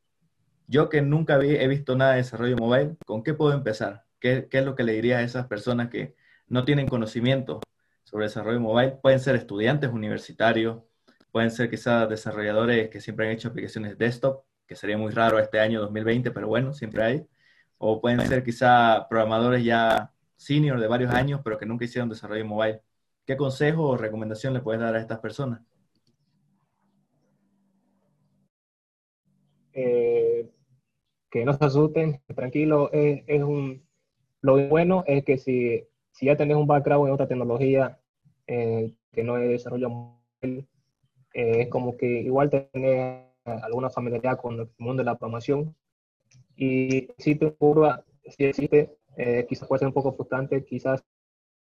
Yo 0.67 0.89
que 0.89 1.01
nunca 1.01 1.37
he 1.41 1.67
visto 1.67 1.95
nada 1.95 2.11
de 2.11 2.17
desarrollo 2.17 2.57
mobile, 2.57 2.95
¿con 3.05 3.23
qué 3.23 3.33
puedo 3.33 3.53
empezar? 3.53 4.05
¿Qué, 4.19 4.47
¿Qué, 4.51 4.59
es 4.59 4.65
lo 4.65 4.75
que 4.75 4.83
le 4.83 4.93
diría 4.93 5.17
a 5.19 5.23
esas 5.23 5.47
personas 5.47 5.89
que 5.89 6.15
no 6.47 6.63
tienen 6.65 6.87
conocimiento 6.87 7.59
sobre 8.03 8.25
desarrollo 8.25 8.59
mobile? 8.59 8.99
Pueden 9.01 9.19
ser 9.19 9.35
estudiantes 9.35 9.91
universitarios, 9.91 10.83
Pueden 11.31 11.51
ser 11.51 11.69
quizás 11.69 12.09
desarrolladores 12.09 12.89
que 12.89 13.01
siempre 13.01 13.27
han 13.27 13.33
hecho 13.33 13.49
aplicaciones 13.49 13.97
desktop, 13.97 14.43
que 14.65 14.75
sería 14.75 14.97
muy 14.97 15.11
raro 15.11 15.39
este 15.39 15.59
año 15.59 15.81
2020, 15.81 16.31
pero 16.31 16.47
bueno, 16.47 16.73
siempre 16.73 17.03
hay. 17.03 17.27
O 17.77 18.01
pueden 18.01 18.21
ser 18.27 18.43
quizá 18.43 19.07
programadores 19.09 19.63
ya 19.63 20.11
senior 20.35 20.79
de 20.79 20.87
varios 20.87 21.13
años, 21.13 21.41
pero 21.43 21.57
que 21.57 21.65
nunca 21.65 21.85
hicieron 21.85 22.09
desarrollo 22.09 22.45
mobile. 22.45 22.81
¿Qué 23.25 23.37
consejo 23.37 23.89
o 23.89 23.97
recomendación 23.97 24.53
le 24.53 24.61
puedes 24.61 24.81
dar 24.81 24.95
a 24.95 24.99
estas 24.99 25.19
personas? 25.19 25.61
Eh, 29.73 30.49
que 31.29 31.45
no 31.45 31.53
se 31.53 31.65
asusten, 31.65 32.21
tranquilo, 32.35 32.91
es, 32.91 33.23
es, 33.27 33.43
un, 33.43 33.87
lo 34.41 34.67
bueno 34.67 35.03
es 35.07 35.23
que 35.23 35.37
si, 35.37 35.87
si 36.11 36.25
ya 36.25 36.35
tenés 36.35 36.57
un 36.57 36.67
background 36.67 37.07
en 37.07 37.13
otra 37.13 37.27
tecnología 37.27 37.99
eh, 38.47 38.93
que 39.11 39.23
no 39.23 39.37
es 39.37 39.47
desarrollo 39.47 39.89
mobile, 39.89 40.67
eh, 41.33 41.61
es 41.61 41.69
como 41.69 41.97
que 41.97 42.07
igual 42.07 42.49
tener 42.49 43.29
alguna 43.45 43.89
familiaridad 43.89 44.39
con 44.39 44.59
el 44.59 44.69
mundo 44.77 45.01
de 45.01 45.05
la 45.05 45.17
programación. 45.17 45.75
Y 46.55 47.07
si 47.17 47.35
te 47.35 47.51
curva, 47.53 48.03
si 48.25 48.45
existe, 48.45 48.97
eh, 49.17 49.45
quizás 49.47 49.67
puede 49.67 49.79
ser 49.79 49.87
un 49.87 49.93
poco 49.93 50.13
frustrante, 50.13 50.65
quizás 50.65 51.03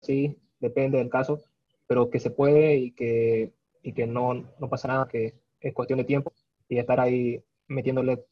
sí, 0.03 0.37
depende 0.61 0.99
del 0.99 1.11
caso, 1.11 1.41
pero 1.87 2.11
que 2.11 2.21
se 2.21 2.31
puede 2.31 2.77
y 2.77 2.93
que, 2.93 3.53
y 3.83 3.93
que 3.93 4.07
no, 4.07 4.35
no 4.35 4.69
pasa 4.69 4.89
nada, 4.89 5.09
que 5.09 5.35
es 5.61 5.75
cuestión 5.75 5.99
de 5.99 6.05
tiempo 6.05 6.33
y 6.69 6.79
estar 6.79 7.01
ahí 7.01 7.43
metiéndole, 7.67 8.25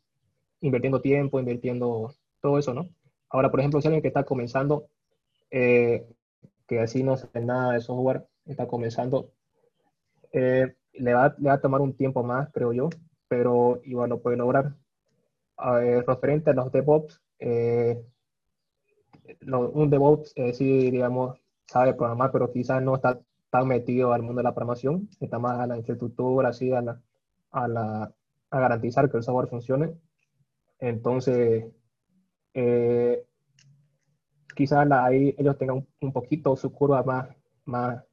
invirtiendo 0.61 1.01
tiempo, 1.01 1.41
invirtiendo 1.41 2.15
todo 2.41 2.59
eso, 2.59 2.75
¿no? 2.75 2.89
Ahora, 3.29 3.51
por 3.51 3.61
ejemplo, 3.61 3.81
si 3.81 3.89
alguien 3.89 4.03
que 4.03 4.09
está 4.09 4.25
comenzando, 4.25 4.89
eh, 5.51 6.07
que 6.67 6.81
así 6.81 7.03
no 7.03 7.17
sabe 7.17 7.45
nada 7.45 7.75
de 7.75 7.81
software, 7.81 8.27
está 8.47 8.67
comenzando, 8.67 9.33
eh, 10.33 10.75
le 10.99 11.15
va, 11.15 11.35
le 11.39 11.49
va 11.49 11.55
a 11.55 11.61
tomar 11.61 11.81
un 11.81 11.95
tiempo 11.97 12.23
más, 12.23 12.51
creo 12.53 12.73
yo, 12.73 12.89
pero 13.29 13.81
igual 13.85 14.11
lo 14.11 14.21
puede 14.23 14.37
lograr. 14.37 14.75
referente 16.07 16.51
a 16.51 16.55
los 16.55 16.71
DevOps, 16.73 17.21
eh, 17.39 18.03
un 19.47 19.91
DevOps 19.91 20.33
eh, 20.37 20.53
sí, 20.55 20.91
digamos, 20.91 21.39
sabe 21.67 21.95
programar, 21.95 22.31
pero 22.33 22.53
quizás 22.53 22.83
no 22.83 22.95
está 22.97 23.21
tan 23.51 23.69
metido 23.69 24.13
al 24.13 24.23
mundo 24.23 24.41
de 24.41 24.45
la 24.45 24.55
programación, 24.55 25.09
está 25.21 25.39
más 25.39 25.59
a 25.59 25.67
la 25.67 25.77
infraestructura, 25.77 26.51
así, 26.51 26.73
a, 26.73 26.83
la, 26.83 27.01
a, 27.51 27.69
la, 27.69 28.15
a 28.51 28.61
garantizar 28.61 29.11
que 29.11 29.17
el 29.17 29.23
software 29.23 29.49
funcione. 29.49 29.95
Entonces, 30.79 31.67
eh, 32.55 33.25
quizás 34.55 34.91
ahí 34.91 35.35
ellos 35.39 35.59
tengan 35.59 35.79
un, 35.79 35.89
un, 36.01 36.13
poquito 36.13 36.57
su 36.57 36.73
curva 36.73 37.03
más, 37.03 37.29
más, 37.65 38.05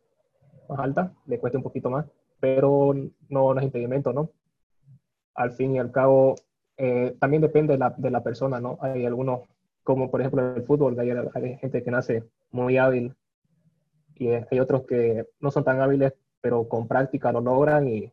más 0.69 0.79
alta, 0.79 1.13
le 1.25 1.39
cueste 1.39 1.57
un 1.57 1.63
poquito 1.63 1.89
más 1.89 2.05
pero 2.43 2.93
no, 3.29 3.53
no 3.53 3.57
es 3.57 3.63
impedimento, 3.63 4.11
¿no? 4.11 4.29
Al 5.33 5.53
fin 5.53 5.75
y 5.75 5.79
al 5.79 5.93
cabo, 5.93 6.35
eh, 6.75 7.15
también 7.17 7.41
depende 7.41 7.71
de 7.71 7.79
la, 7.79 7.95
de 7.97 8.11
la, 8.11 8.21
persona, 8.21 8.59
¿no? 8.59 8.77
Hay 8.81 9.05
algunos, 9.05 9.47
como 9.81 10.11
por 10.11 10.19
ejemplo 10.19 10.41
en 10.41 10.57
el 10.57 10.63
fútbol, 10.63 10.99
hay, 10.99 11.11
hay, 11.11 11.57
gente 11.59 11.81
que 11.81 11.89
nace 11.89 12.25
muy 12.51 12.77
hábil 12.77 13.15
y 14.15 14.27
hay 14.27 14.59
otros 14.59 14.85
que 14.85 15.25
no 15.39 15.51
son 15.51 15.63
tan 15.63 15.79
hábiles, 15.79 16.15
pero 16.41 16.67
con 16.67 16.85
práctica 16.85 17.31
lo 17.31 17.39
logran 17.39 17.87
y, 17.87 18.11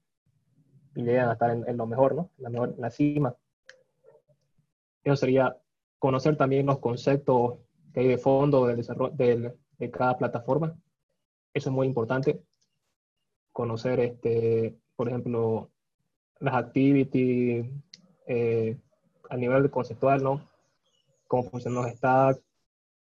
y 0.94 1.02
llegan 1.02 1.28
a 1.28 1.32
estar 1.32 1.50
en, 1.50 1.68
en, 1.68 1.76
lo 1.76 1.88
mejor, 1.88 2.14
¿no? 2.14 2.30
La, 2.38 2.50
mejor, 2.50 2.76
la 2.78 2.90
cima. 2.90 3.34
Eso 5.02 5.16
sería 5.16 5.56
conocer 5.98 6.36
también 6.36 6.66
los 6.66 6.78
conceptos 6.78 7.58
que 7.92 7.98
hay 7.98 8.06
de 8.06 8.18
fondo 8.18 8.64
del 8.64 8.76
desarrollo, 8.76 9.12
del, 9.12 9.54
de 9.76 9.90
cada 9.90 10.16
plataforma. 10.16 10.76
Eso 11.52 11.70
es 11.70 11.74
muy 11.74 11.88
importante 11.88 12.44
conocer, 13.52 14.00
este, 14.00 14.76
por 14.96 15.08
ejemplo, 15.08 15.70
las 16.40 16.54
activities 16.54 17.66
eh, 18.26 18.78
a 19.28 19.36
nivel 19.36 19.70
conceptual, 19.70 20.22
¿no? 20.22 20.48
Cómo 21.26 21.44
funcionan 21.44 21.84
los 21.84 21.92
stacks, 21.92 22.42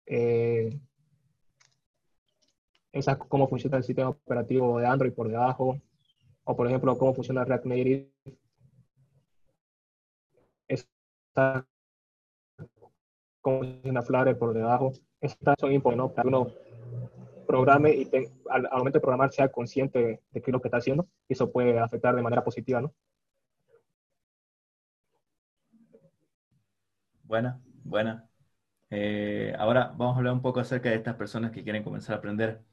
eh, 0.05 0.79
esas, 2.91 3.17
cómo 3.17 3.47
funciona 3.47 3.77
el 3.77 3.83
sistema 3.83 4.09
operativo 4.09 4.79
de 4.79 4.85
Android 4.85 5.13
por 5.13 5.27
debajo, 5.27 5.81
o 6.43 6.55
por 6.55 6.67
ejemplo, 6.67 6.97
cómo 6.97 7.13
funciona 7.13 7.43
React 7.43 7.65
Native. 7.65 8.11
Esta, 10.67 11.65
cómo 13.41 13.59
funciona 13.59 14.01
Flutter 14.01 14.37
por 14.37 14.53
debajo. 14.53 14.91
Estas 15.21 15.55
son 15.59 15.71
importantes 15.71 16.25
¿no? 16.25 16.47
Programe 17.53 17.93
y 17.93 18.09
al, 18.49 18.63
momento 18.71 18.97
de 18.97 19.01
programar 19.01 19.31
sea 19.31 19.47
consciente 19.49 20.21
de, 20.31 20.41
qué 20.41 20.49
es 20.49 20.51
lo 20.51 20.59
que 20.59 20.69
está 20.69 20.77
haciendo 20.77 21.07
y 21.29 21.33
eso 21.33 21.51
puede 21.51 21.77
afectar 21.79 22.15
de 22.15 22.23
manera 22.23 22.43
positiva, 22.43 22.81
¿no? 22.81 22.91
Buena, 27.23 27.61
buena. 27.83 28.27
Eh, 28.89 29.53
ahora 29.59 29.93
vamos 29.95 30.15
a 30.15 30.17
hablar 30.17 30.33
un 30.33 30.41
poco 30.41 30.61
acerca 30.61 30.89
de 30.89 30.95
estas 30.95 31.15
personas 31.15 31.51
que 31.51 31.63
quieren 31.63 31.83
comenzar 31.83 32.15
a 32.15 32.17
aprender. 32.17 32.63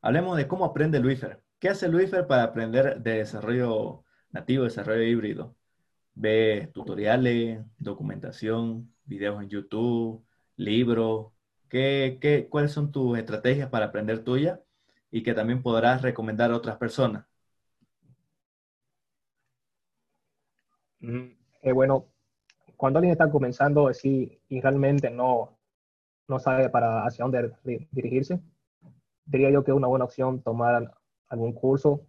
Hablemos 0.00 0.38
de 0.38 0.48
cómo 0.48 0.64
aprende 0.64 0.98
Luifer. 0.98 1.42
¿Qué 1.58 1.68
hace 1.68 1.88
Luifer 1.88 2.26
para 2.26 2.44
aprender 2.44 3.02
de 3.02 3.18
desarrollo 3.18 4.04
nativo, 4.30 4.64
desarrollo 4.64 5.02
híbrido? 5.02 5.56
Ve 6.14 6.70
tutoriales, 6.72 7.60
documentación, 7.78 8.94
videos 9.04 9.42
en 9.42 9.50
YouTube, 9.50 10.24
libros. 10.56 11.32
¿Qué, 11.72 12.18
qué, 12.20 12.48
cuáles 12.50 12.72
son 12.72 12.92
tus 12.92 13.16
estrategias 13.16 13.70
para 13.70 13.86
aprender 13.86 14.22
tuya 14.22 14.60
y 15.10 15.22
que 15.22 15.32
también 15.32 15.62
podrás 15.62 16.02
recomendar 16.02 16.50
a 16.50 16.56
otras 16.56 16.76
personas? 16.76 17.24
Mm, 21.00 21.30
eh, 21.62 21.72
bueno, 21.72 22.08
cuando 22.76 22.98
alguien 22.98 23.12
está 23.12 23.30
comenzando 23.30 23.88
así 23.88 24.38
y 24.50 24.60
realmente 24.60 25.08
no, 25.08 25.56
no 26.28 26.38
sabe 26.38 26.68
para 26.68 27.06
hacia 27.06 27.24
dónde 27.24 27.54
dirigirse, 27.90 28.38
diría 29.24 29.48
yo 29.48 29.64
que 29.64 29.70
es 29.70 29.76
una 29.76 29.88
buena 29.88 30.04
opción 30.04 30.42
tomar 30.42 30.92
algún 31.30 31.54
curso 31.54 32.02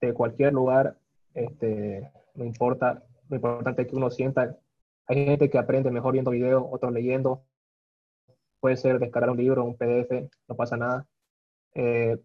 de 0.00 0.14
cualquier 0.14 0.54
lugar, 0.54 0.96
este, 1.34 2.10
no 2.34 2.46
importa, 2.46 3.04
lo 3.28 3.36
importante 3.36 3.82
es 3.82 3.88
que 3.88 3.96
uno 3.96 4.08
sienta, 4.08 4.56
hay 5.08 5.26
gente 5.26 5.50
que 5.50 5.58
aprende 5.58 5.90
mejor 5.90 6.14
viendo 6.14 6.30
videos, 6.30 6.64
otros 6.70 6.90
leyendo, 6.90 7.44
puede 8.62 8.76
ser 8.76 9.00
descargar 9.00 9.30
un 9.30 9.38
libro, 9.38 9.64
un 9.64 9.76
PDF, 9.76 10.30
no 10.48 10.54
pasa 10.54 10.76
nada, 10.76 11.08
eh, 11.74 12.16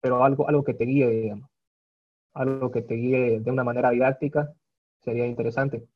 pero 0.00 0.24
algo, 0.24 0.48
algo 0.48 0.64
que 0.64 0.74
te 0.74 0.84
guíe, 0.84 1.08
digamos, 1.08 1.48
algo 2.34 2.72
que 2.72 2.82
te 2.82 2.94
guíe 2.94 3.40
de 3.40 3.50
una 3.52 3.62
manera 3.62 3.90
didáctica 3.90 4.52
sería 5.02 5.24
interesante. 5.24 5.86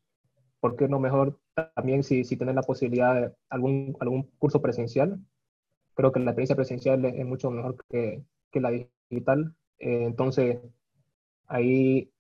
¿Por 0.60 0.76
qué 0.76 0.88
no 0.88 1.00
mejor 1.00 1.40
también 1.74 2.04
si, 2.04 2.24
si 2.24 2.36
la 2.36 2.62
posibilidad 2.62 3.14
de 3.14 3.34
algún, 3.50 3.96
algún 3.98 4.22
curso 4.38 4.62
presencial? 4.62 5.18
Creo 5.94 6.12
que 6.12 6.20
la 6.20 6.30
experiencia 6.30 6.56
presencial 6.56 7.04
es, 7.04 7.26
mucho 7.26 7.50
mejor 7.50 7.76
que, 7.90 8.22
que 8.52 8.60
la 8.60 8.70
digital. 9.10 9.56
Eh, 9.78 10.04
entonces, 10.04 10.60
ahí, 11.48 12.12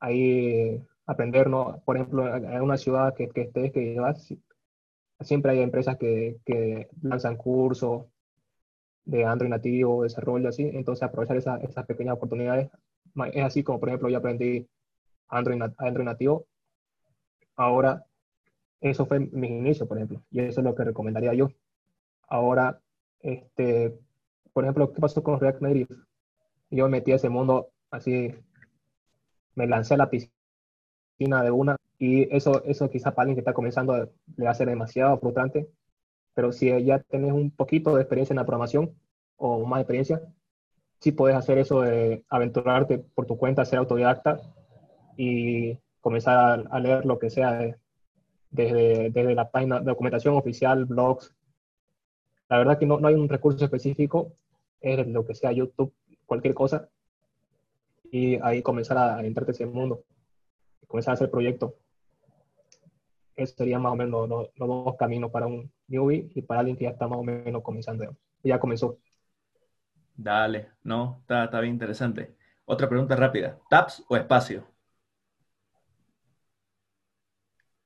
ahí 0.00 0.82
aprender. 1.06 1.48
Por 1.84 1.96
ejemplo, 1.96 2.36
en 2.36 2.62
una 2.62 2.76
ciudad 2.78 3.14
que, 3.14 3.28
que 3.28 3.42
estés, 3.42 3.72
que 3.72 3.94
llevas, 3.94 4.34
siempre 5.20 5.52
hay 5.52 5.60
empresas 5.60 5.96
que, 5.98 6.38
que, 6.44 6.88
lanzan 7.02 7.36
cursos 7.36 8.06
de 9.04 9.24
Android 9.24 9.50
nativo, 9.50 10.02
desarrollo, 10.02 10.48
así. 10.48 10.70
Entonces, 10.72 11.02
aprovechar 11.02 11.36
esas, 11.36 11.62
esas 11.62 11.86
pequeñas 11.86 12.14
oportunidades. 12.14 12.70
Es 13.32 13.44
así 13.44 13.62
como, 13.62 13.80
por 13.80 13.88
ejemplo, 13.88 14.08
yo 14.08 14.18
aprendí 14.18 14.68
Android, 15.28 15.62
Android 15.78 16.04
nativo. 16.04 16.46
Ahora, 17.56 18.06
eso 18.80 19.06
fue 19.06 19.20
mis 19.20 19.50
inicios, 19.50 19.88
por 19.88 19.98
ejemplo. 19.98 20.22
Y 20.30 20.40
eso 20.40 20.60
es 20.60 20.64
lo 20.64 20.74
que 20.74 20.84
recomendaría 20.84 21.34
yo. 21.34 21.50
Ahora, 22.28 22.80
este, 23.20 23.98
por 24.52 24.64
ejemplo, 24.64 24.92
¿qué 24.92 25.00
pasó 25.00 25.22
con 25.22 25.40
React 25.40 25.62
Native? 25.62 25.96
Yo 26.70 26.84
me 26.84 26.98
metí 26.98 27.12
a 27.12 27.16
ese 27.16 27.28
mundo 27.28 27.72
así, 27.90 28.32
me 29.54 29.66
lancé 29.66 29.94
a 29.94 29.98
la 29.98 30.10
piscina 30.10 31.42
de 31.42 31.50
una 31.50 31.76
y 32.00 32.34
eso, 32.34 32.64
eso 32.64 32.88
quizá 32.88 33.14
para 33.14 33.24
alguien 33.24 33.36
que 33.36 33.42
está 33.42 33.52
comenzando 33.52 33.94
le 34.36 34.44
va 34.44 34.50
a 34.50 34.54
ser 34.54 34.68
demasiado 34.68 35.18
frustrante, 35.18 35.68
pero 36.34 36.50
si 36.50 36.66
ya 36.82 37.00
tenés 37.00 37.32
un 37.32 37.50
poquito 37.50 37.94
de 37.94 38.00
experiencia 38.00 38.32
en 38.32 38.38
la 38.38 38.46
programación 38.46 38.94
o 39.36 39.66
más 39.66 39.82
experiencia, 39.82 40.22
sí 40.98 41.12
puedes 41.12 41.36
hacer 41.36 41.58
eso 41.58 41.82
de 41.82 42.24
aventurarte 42.30 42.98
por 42.98 43.26
tu 43.26 43.36
cuenta, 43.36 43.66
ser 43.66 43.80
autodidacta 43.80 44.40
y 45.18 45.78
comenzar 46.00 46.66
a, 46.70 46.80
leer 46.80 47.04
lo 47.04 47.18
que 47.18 47.28
sea 47.28 47.76
desde, 48.50 49.10
desde 49.10 49.34
la 49.34 49.50
página 49.50 49.80
documentación 49.80 50.34
oficial, 50.36 50.86
blogs. 50.86 51.34
La 52.48 52.56
verdad 52.56 52.78
que 52.78 52.86
no, 52.86 52.98
no 52.98 53.08
hay 53.08 53.14
un 53.14 53.28
recurso 53.28 53.62
específico, 53.62 54.32
es 54.80 55.06
lo 55.06 55.26
que 55.26 55.34
sea 55.34 55.52
YouTube, 55.52 55.92
cualquier 56.24 56.54
cosa, 56.54 56.88
y 58.10 58.36
ahí 58.36 58.62
comenzar 58.62 58.96
a 58.96 59.18
adentrarte 59.18 59.52
en 59.52 59.54
ese 59.54 59.66
mundo, 59.66 60.02
comenzar 60.86 61.12
a 61.12 61.14
hacer 61.16 61.30
proyectos. 61.30 61.74
Eso 63.40 63.54
sería 63.56 63.78
más 63.78 63.94
o 63.94 63.96
menos 63.96 64.28
los, 64.28 64.48
dos 64.54 64.96
caminos 64.98 65.30
para 65.30 65.46
un 65.46 65.72
newbie 65.88 66.30
y 66.34 66.42
para 66.42 66.60
alguien 66.60 66.76
que 66.76 66.84
ya 66.84 66.90
está 66.90 67.08
más 67.08 67.18
o 67.18 67.22
menos 67.22 67.62
comenzando. 67.62 68.14
Ya 68.42 68.60
comenzó. 68.60 68.98
Dale, 70.14 70.68
no, 70.82 71.18
está, 71.22 71.44
está 71.44 71.60
bien 71.60 71.72
interesante. 71.72 72.36
Otra 72.66 72.86
pregunta 72.86 73.16
rápida. 73.16 73.58
¿Taps 73.70 74.04
o 74.08 74.16
espacio? 74.16 74.66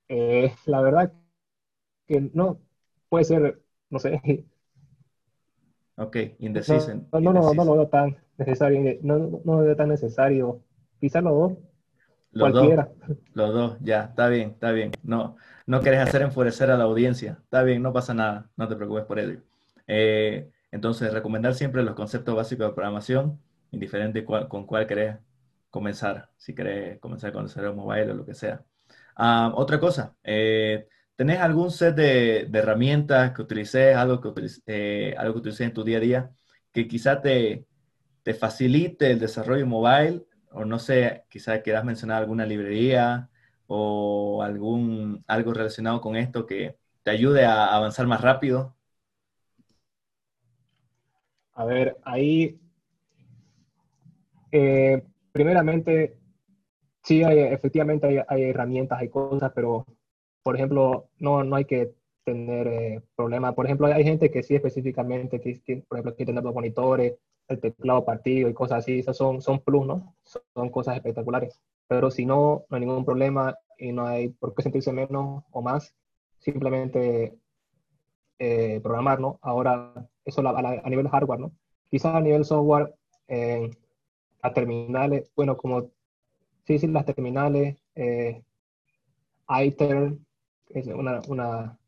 Eh, 0.09 0.53
la 0.67 0.81
verdad 0.81 1.13
que 2.09 2.21
no, 2.35 2.61
puede 3.09 3.25
ser, 3.25 3.63
no 3.91 4.01
sé, 4.01 4.21
Ok, 5.97 6.17
indeciso. 6.41 6.95
No, 7.13 7.21
no, 7.21 7.33
no, 7.33 7.55
no, 7.55 7.65
lo 7.65 7.77
veo 7.77 7.89
tan 7.89 8.17
necesario, 8.37 8.99
no, 9.03 9.19
no 9.45 9.57
lo 9.57 9.59
veo 9.59 9.77
tan 9.77 9.89
necesario. 9.91 10.61
Quizás 10.99 11.23
los 11.23 11.33
dos. 11.33 11.53
Los 12.35 12.53
cualquiera. 12.53 12.89
dos. 13.07 13.16
Los 13.35 13.55
dos, 13.55 13.76
ya, 13.80 14.05
está 14.05 14.28
bien, 14.28 14.51
está 14.51 14.72
bien. 14.72 14.93
No, 15.03 15.37
no 15.66 15.80
querés 15.80 16.01
hacer 16.01 16.22
enfurecer 16.22 16.70
a 16.70 16.76
la 16.76 16.85
audiencia. 16.85 17.39
Está 17.43 17.62
bien, 17.62 17.82
no 17.82 17.93
pasa 17.93 18.14
nada, 18.14 18.51
no 18.57 18.68
te 18.68 18.76
preocupes 18.76 19.05
por 19.05 19.18
ello. 19.18 19.41
Eh, 19.87 20.51
entonces, 20.70 21.12
recomendar 21.12 21.55
siempre 21.55 21.82
los 21.82 21.95
conceptos 21.95 22.35
básicos 22.35 22.66
de 22.68 22.74
programación, 22.74 23.41
indiferente 23.70 24.24
con 24.24 24.66
cuál 24.66 24.87
querés 24.87 25.16
comenzar, 25.70 26.30
si 26.37 26.55
querés 26.55 27.01
comenzar 27.01 27.32
con 27.32 27.45
el 27.45 27.51
cerebro 27.51 27.74
mobile 27.74 28.12
o 28.12 28.14
lo 28.14 28.26
que 28.26 28.35
sea. 28.35 28.62
Ah, 29.16 29.53
otra 29.55 29.78
cosa, 29.78 30.14
eh, 30.24 30.89
¿Tenés 31.16 31.39
algún 31.39 31.70
set 31.70 31.95
de, 31.95 32.51
herramientas 32.53 33.32
que 33.32 33.43
utilices, 33.43 33.97
algo 33.97 34.20
que, 34.20 34.47
eh, 34.66 35.14
algo 35.16 35.35
que 35.35 35.41
utilices 35.41 35.66
en 35.66 35.72
tu 35.72 35.85
día 35.85 35.99
a 35.99 36.01
día, 36.01 36.30
que 36.72 36.89
quizá 36.89 37.20
te, 37.22 37.66
te 38.24 38.35
facilite 38.35 39.12
el 39.12 39.20
desarrollo 39.20 39.64
mobile? 39.66 40.24
O 40.55 40.65
no 40.65 40.79
sé, 40.79 41.25
quizá 41.29 41.63
quieras 41.63 41.85
mencionar 41.85 42.23
alguna 42.23 42.47
librería 42.47 43.29
o 43.67 44.43
algún, 44.43 45.25
algo 45.27 45.53
relacionado 45.55 46.01
con 46.01 46.17
esto 46.17 46.47
que 46.47 46.77
te 47.03 47.11
ayude 47.11 47.45
a 47.45 47.75
avanzar 47.75 48.07
más 48.07 48.21
rápido. 48.21 48.77
A 51.55 51.65
ver, 51.65 51.97
ahí, 52.05 52.61
eh, 54.53 55.03
primeramente, 55.33 56.19
sí, 57.03 57.23
hay, 57.25 57.39
efectivamente 57.41 58.07
hay, 58.07 58.19
hay, 58.29 58.43
herramientas, 58.45 58.99
hay 59.01 59.09
cosas, 59.09 59.53
pero 59.55 59.87
por 60.43 60.57
ejemplo, 60.57 61.11
no, 61.19 61.45
no 61.45 61.57
hay 61.57 61.65
que 61.65 61.95
tener 62.25 62.66
eh, 62.66 63.03
problemas. 63.16 63.55
Por 63.55 63.66
ejemplo, 63.66 63.87
hay, 63.87 64.05
gente 64.05 64.31
que 64.31 64.43
sí 64.43 64.55
específicamente, 64.55 65.41
que, 65.41 65.85
por 65.89 65.99
ejemplo, 65.99 66.14
quiere 66.16 66.31
tener 66.31 66.45
los 66.45 66.55
monitores, 66.55 67.14
el 67.49 67.61
teclado 67.61 68.05
partido 68.05 68.49
y 68.49 68.55
cosas 68.55 68.79
así, 68.79 68.99
esas 68.99 69.16
son, 69.16 69.43
son 69.43 69.61
plus, 69.61 69.87
¿no? 69.87 70.14
Son 70.55 70.70
cosas 70.70 70.97
espectaculares. 70.97 71.61
Pero 71.87 72.11
si 72.11 72.25
no, 72.25 72.64
no 72.68 72.77
hay 72.77 72.81
ningún 72.81 73.05
problema 73.05 73.57
y 73.79 73.93
no 73.93 74.07
hay 74.07 74.29
por 74.31 74.55
qué 74.55 74.62
sentirse 74.62 74.93
menos 74.93 75.45
o 75.51 75.62
más, 75.62 75.95
simplemente 76.39 77.37
eh, 78.39 78.81
programar, 78.83 79.20
¿no? 79.20 79.39
Ahora, 79.43 80.09
eso 80.25 80.47
a, 80.47 80.89
nivel 80.89 81.09
hardware, 81.09 81.41
¿no? 81.41 81.53
Quizás 81.91 82.14
a 82.14 82.20
nivel 82.20 82.45
software, 82.45 82.95
eh, 83.29 83.70
las 84.43 84.55
terminales, 84.55 85.31
bueno, 85.37 85.57
como, 85.57 85.91
sí, 86.66 86.79
sí, 86.79 86.87
las 86.89 87.05
terminales, 87.05 87.77
eh, 87.95 88.43
ITER, 89.49 90.14
es 90.70 90.87
una, 90.89 91.20
una, 91.29 91.79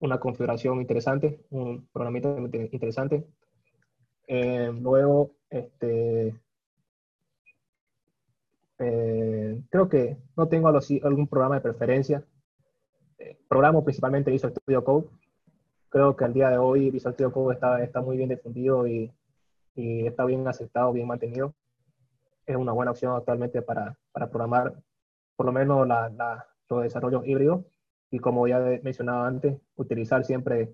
una 0.00 0.18
configuración 0.18 0.80
interesante, 0.80 1.40
un 1.50 1.86
programita 1.92 2.34
interesante. 2.72 3.26
Eh, 4.26 4.72
luego, 4.80 5.32
este, 5.50 6.34
eh, 8.78 9.62
creo 9.68 9.88
que 9.88 10.16
no 10.36 10.48
tengo 10.48 10.68
algún 10.68 11.26
programa 11.28 11.56
de 11.56 11.60
preferencia. 11.60 12.24
Eh, 13.18 13.38
programo 13.46 13.84
principalmente 13.84 14.30
Visual 14.30 14.54
Studio 14.54 14.84
Code. 14.84 15.08
Creo 15.90 16.16
que 16.16 16.24
al 16.24 16.32
día 16.32 16.48
de 16.48 16.58
hoy 16.58 16.90
Visual 16.90 17.14
Studio 17.14 17.32
Code 17.32 17.58
está, 17.82 18.00
muy 18.00 18.16
bien 18.16 18.30
difundido 18.30 18.86
y, 18.86 19.12
y 19.74 20.06
está 20.06 20.24
bien 20.24 20.46
aceptado, 20.48 20.92
bien 20.92 21.06
mantenido. 21.06 21.54
Es 22.46 22.56
una 22.56 22.72
buena 22.72 22.92
opción 22.92 23.14
actualmente 23.14 23.60
para, 23.60 23.98
para 24.12 24.30
programar 24.30 24.74
por 25.36 25.46
lo 25.46 25.52
menos 25.52 25.86
la, 25.86 26.08
la, 26.10 26.46
los 26.68 26.82
desarrollos 26.82 27.26
híbridos 27.26 27.64
y 28.10 28.18
como 28.18 28.46
ya 28.48 28.58
he 28.58 28.80
mencionado 28.82 29.22
antes, 29.24 29.60
utilizar 29.76 30.24
siempre 30.24 30.72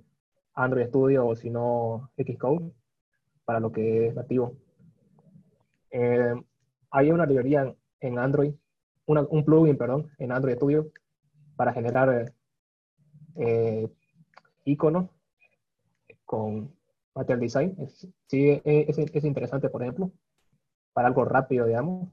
Android 0.55 0.89
Studio 0.89 1.26
o 1.26 1.37
si 1.37 1.51
no 1.51 2.11
Xcode 2.16 2.72
para 3.45 3.61
lo 3.61 3.70
que 3.70 4.09
es 4.09 4.14
nativo. 4.14 4.57
Eh, 5.91 6.34
hay 6.91 7.11
una 7.11 7.26
librería 7.26 7.74
en 8.01 8.18
Android, 8.18 8.55
un 9.07 9.45
plugin, 9.45 9.76
perdón, 9.76 10.11
en 10.18 10.32
Android 10.32 10.57
Studio 10.57 10.91
para 11.57 11.72
generar 11.72 12.32
eh, 13.37 13.89
iconos 14.64 15.09
con 16.24 16.74
Material 17.14 17.41
Design. 17.41 17.76
sí, 18.26 18.61
es, 18.64 18.99
es, 18.99 19.24
interesante, 19.24 19.70
por 19.70 19.82
ejemplo, 19.82 20.11
para 20.93 21.09
algo 21.09 21.24
rápido, 21.24 21.66
digamos. 21.66 22.09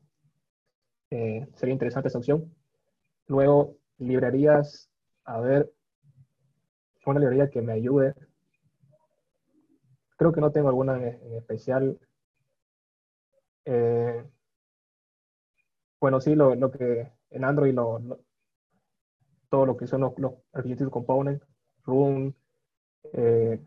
Eh, 1.09 1.47
sería 1.55 1.73
interesante 1.73 2.09
esa 2.09 2.19
opción. 2.19 2.53
Luego, 3.27 3.77
librerías, 3.97 4.89
a 5.25 5.39
ver, 5.39 5.71
una 7.05 7.19
librería 7.19 7.49
que 7.49 7.61
me 7.61 7.73
ayude. 7.73 8.13
Creo 10.17 10.31
que 10.31 10.41
no 10.41 10.51
tengo 10.51 10.69
alguna 10.69 10.97
en, 10.97 11.33
especial. 11.35 11.99
Eh, 13.65 14.23
bueno, 15.99 16.19
sí, 16.21 16.35
lo, 16.35 16.71
que 16.71 17.11
en 17.29 17.43
Android, 17.43 17.73
lo, 17.73 18.19
todo 19.49 19.65
lo 19.65 19.77
que 19.77 19.87
son 19.87 20.01
los, 20.01 20.17
los 20.17 20.33
Architecture 20.51 20.91
Components, 20.91 21.45
Room, 21.85 22.33
eh, 23.13 23.59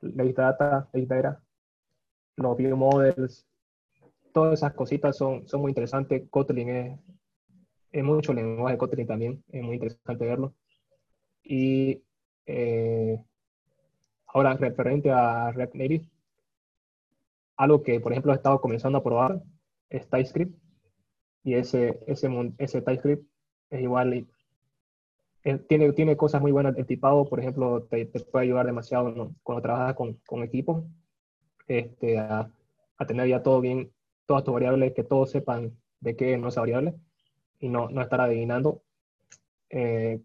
Data, 0.00 0.88
Data, 0.92 1.42
los 2.36 2.56
View 2.56 2.76
Models, 2.76 3.46
todas 4.32 4.54
esas 4.54 4.74
cositas 4.74 5.16
son 5.16 5.44
muy 5.54 5.70
interesantes. 5.70 6.28
Kotlin 6.30 6.68
es, 6.68 7.00
es 7.92 8.02
mucho 8.02 8.32
lenguaje 8.32 8.78
Kotlin 8.78 9.06
también, 9.06 9.44
es 9.48 9.62
muy 9.62 9.74
interesante 9.74 10.24
verlo. 10.24 10.54
Y 11.42 12.02
eh, 12.46 13.22
ahora, 14.26 14.54
referente 14.54 15.10
a 15.10 15.52
React 15.52 15.74
Native, 15.74 16.08
algo 17.56 17.82
que, 17.82 18.00
por 18.00 18.12
ejemplo, 18.12 18.32
he 18.32 18.36
estado 18.36 18.60
comenzando 18.60 18.98
a 18.98 19.04
probar 19.04 19.42
es 19.90 20.08
TypeScript. 20.08 20.58
Y 21.44 21.54
ese, 21.54 22.00
ese, 22.06 22.28
ese 22.58 22.82
TypeScript 22.82 23.26
es 23.70 23.80
igual, 23.82 24.26
eh, 25.44 25.58
tiene, 25.68 25.92
tiene 25.92 26.16
cosas 26.16 26.40
muy 26.40 26.52
buenas. 26.52 26.76
El 26.78 26.86
tipado, 26.86 27.28
por 27.28 27.40
ejemplo, 27.40 27.84
te, 27.84 28.06
puede 28.06 28.44
ayudar 28.46 28.66
demasiado 28.66 29.34
cuando 29.42 29.62
trabajas 29.62 29.94
con, 29.96 30.14
con 30.26 30.42
equipos 30.42 30.84
este, 31.68 32.18
a, 32.18 32.50
a, 32.96 33.06
tener 33.06 33.28
ya 33.28 33.42
todo 33.42 33.60
bien, 33.60 33.92
todas 34.26 34.44
tus 34.44 34.54
variables, 34.54 34.94
que 34.94 35.04
todos 35.04 35.30
sepan 35.30 35.76
de 36.00 36.16
qué 36.16 36.38
no 36.38 36.48
es 36.48 36.56
variable 36.56 36.94
y 37.62 37.68
no, 37.68 37.88
no 37.88 38.02
estar 38.02 38.20
adivinando. 38.20 38.82
Eh, 39.70 40.20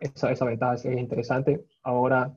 esa, 0.00 0.32
esa 0.32 0.44
ventaja 0.44 0.74
es 0.74 0.84
interesante. 0.84 1.64
Ahora, 1.82 2.36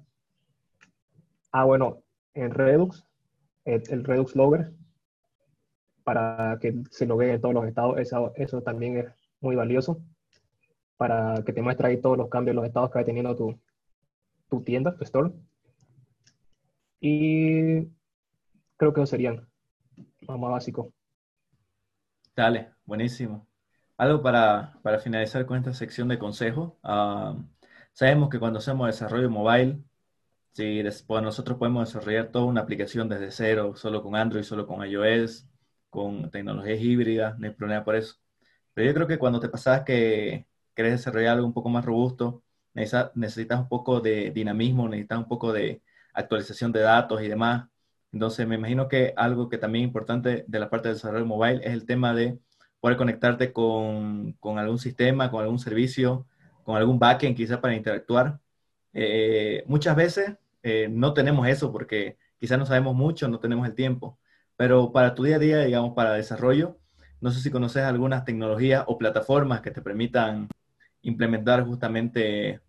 ah, 1.51 1.65
bueno, 1.65 2.03
en 2.35 2.51
Redux, 2.51 3.03
el, 3.65 4.03
Redux 4.03 4.35
Logger, 4.35 4.71
para 6.03 6.59
que 6.61 6.75
se 6.91 7.07
lo 7.07 7.19
en 7.21 7.41
todos 7.41 7.55
los 7.55 7.65
estados, 7.67 7.97
eso, 7.97 8.33
eso 8.35 8.61
también 8.61 8.97
es 8.97 9.05
muy 9.41 9.55
valioso 9.55 9.99
para 10.95 11.43
que 11.43 11.51
te 11.51 11.63
muestre 11.63 11.87
ahí 11.87 11.99
todos 11.99 12.17
los 12.17 12.29
cambios, 12.29 12.55
los 12.55 12.65
estados 12.65 12.91
que 12.91 12.99
va 12.99 13.05
teniendo 13.05 13.35
tu, 13.35 13.59
tu 14.47 14.61
tienda, 14.61 14.95
tu 14.95 15.03
store. 15.03 15.31
Y 17.01 17.87
creo 18.77 18.93
que 18.93 19.01
eso 19.01 19.07
serían 19.07 19.49
más 20.27 20.39
básico. 20.39 20.93
Dale, 22.35 22.73
buenísimo. 22.85 23.47
Algo 23.97 24.21
para, 24.21 24.77
para 24.83 24.99
finalizar 24.99 25.45
con 25.45 25.57
esta 25.57 25.73
sección 25.73 26.07
de 26.07 26.19
consejos. 26.19 26.73
Ah, 26.83 27.35
Sabemos 27.95 28.29
que 28.29 28.39
cuando 28.39 28.59
hacemos 28.59 28.87
desarrollo 28.87 29.29
mobile, 29.29 29.81
si 30.53 30.81
después 30.83 31.23
nosotros 31.23 31.57
podemos 31.57 31.87
desarrollar 31.87 32.29
toda 32.31 32.45
una 32.45 32.61
aplicación 32.61 33.09
desde 33.09 33.31
cero, 33.31 33.73
solo 33.77 34.03
con 34.03 34.15
Android, 34.17 34.43
solo 34.43 34.67
con 34.67 34.85
iOS, 34.85 35.47
con 35.89 36.29
tecnologías 36.31 36.81
híbridas, 36.81 37.39
no 37.39 37.47
hay 37.47 37.53
problema 37.53 37.85
por 37.85 37.95
eso. 37.95 38.15
Pero 38.73 38.87
yo 38.87 38.93
creo 38.95 39.07
que 39.07 39.17
cuando 39.19 39.39
te 39.39 39.49
pasas 39.49 39.83
que 39.85 40.47
quieres 40.73 40.93
desarrollar 40.93 41.35
algo 41.35 41.47
un 41.47 41.53
poco 41.53 41.69
más 41.69 41.85
robusto, 41.85 42.43
necesitas 42.73 43.59
un 43.61 43.69
poco 43.69 44.01
de 44.01 44.31
dinamismo, 44.31 44.89
necesitas 44.89 45.19
un 45.19 45.27
poco 45.29 45.53
de 45.53 45.81
actualización 46.13 46.71
de 46.73 46.81
datos 46.81 47.21
y 47.21 47.29
demás. 47.29 47.69
Entonces, 48.11 48.47
me 48.47 48.55
imagino 48.55 48.89
que 48.89 49.13
algo 49.17 49.49
que 49.49 49.57
también 49.57 49.85
es 49.85 49.87
importante 49.89 50.43
de 50.47 50.59
la 50.59 50.69
parte 50.69 50.89
de 50.89 50.95
desarrollo 50.95 51.25
mobile 51.25 51.61
es 51.63 51.73
el 51.73 51.85
tema 51.85 52.13
de 52.13 52.39
poder 52.79 52.97
conectarte 52.97 53.53
con, 53.53 54.33
con 54.33 54.59
algún 54.59 54.79
sistema, 54.79 55.31
con 55.31 55.41
algún 55.41 55.59
servicio, 55.59 56.27
con 56.63 56.77
algún 56.77 56.99
backend 56.99 57.35
quizás 57.35 57.59
para 57.59 57.75
interactuar. 57.75 58.39
Eh, 58.93 59.63
muchas 59.67 59.95
veces 59.95 60.37
eh, 60.63 60.87
no 60.89 61.13
tenemos 61.13 61.47
eso 61.47 61.71
porque 61.71 62.17
quizás 62.39 62.57
no 62.57 62.65
sabemos 62.65 62.95
mucho, 62.95 63.27
no 63.27 63.39
tenemos 63.39 63.67
el 63.67 63.75
tiempo, 63.75 64.19
pero 64.55 64.91
para 64.91 65.15
tu 65.15 65.23
día 65.23 65.35
a 65.35 65.39
día, 65.39 65.59
digamos, 65.59 65.93
para 65.95 66.13
desarrollo, 66.13 66.77
no 67.21 67.31
sé 67.31 67.41
si 67.41 67.51
conoces 67.51 67.83
algunas 67.83 68.25
tecnologías 68.25 68.83
o 68.87 68.97
plataformas 68.97 69.61
que 69.61 69.71
te 69.71 69.81
permitan 69.81 70.49
implementar 71.01 71.65
justamente 71.65 72.61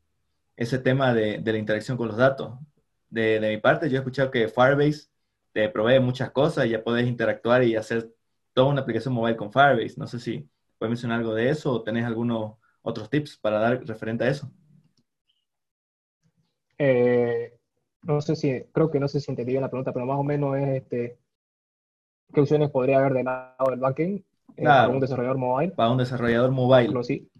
ese 0.57 0.79
tema 0.79 1.15
de, 1.15 1.43
la 1.45 1.59
interacción 1.59 1.97
con 1.97 2.09
los 2.09 2.17
datos. 2.17 2.59
De, 3.09 3.41
mi 3.41 3.59
parte, 3.59 3.89
yo 3.89 3.97
he 3.97 3.99
escuchado 3.99 4.31
que 4.31 4.49
Firebase 4.49 5.09
te 5.53 5.69
provee 5.69 6.01
muchas 6.01 6.31
cosas 6.33 6.69
ya 6.69 6.83
puedes 6.85 7.07
interactuar 7.07 7.65
y 7.65 7.77
hacer 7.77 8.11
toda 8.57 8.69
una 8.69 8.81
aplicación 8.81 9.13
móvil 9.13 9.37
con 9.37 9.53
Firebase. 9.53 9.97
No 9.99 10.07
sé 10.07 10.19
si 10.19 10.49
puedes 10.79 10.91
mencionar 10.91 11.19
algo 11.19 11.35
de 11.35 11.51
eso 11.51 11.75
o 11.75 11.83
tenés 11.83 12.07
algunos 12.07 12.55
otros 12.81 13.11
tips 13.11 13.37
para 13.37 13.59
dar 13.59 13.85
referente 13.85 14.25
a 14.25 14.29
eso. 14.29 14.51
Eh, 16.79 17.59
no 18.03 18.19
sé 18.23 18.35
si, 18.35 18.63
creo 18.73 18.91
que 18.91 18.99
no 18.99 19.09
sé 19.09 19.21
si 19.21 19.31
entendí 19.31 19.53
bien 19.53 19.63
la 19.63 19.69
pregunta, 19.69 19.93
pero 19.93 20.07
más 20.07 20.19
o 20.19 20.23
menos 20.23 20.57
es 20.57 20.69
este, 20.69 21.19
qué 22.33 22.41
opciones 22.41 22.71
podría 22.71 22.99
haber 22.99 23.13
del 23.13 23.27
lado 23.27 23.71
del 23.71 23.81
backend 23.81 24.25
eh, 24.57 24.65
para 24.65 24.89
un 24.89 25.01
desarrollador 25.01 25.37
mobile. 25.37 25.73
Para 25.73 25.91
un 25.91 25.99
desarrollador 25.99 26.51
mobile. 26.51 27.05
Sí, 27.05 27.31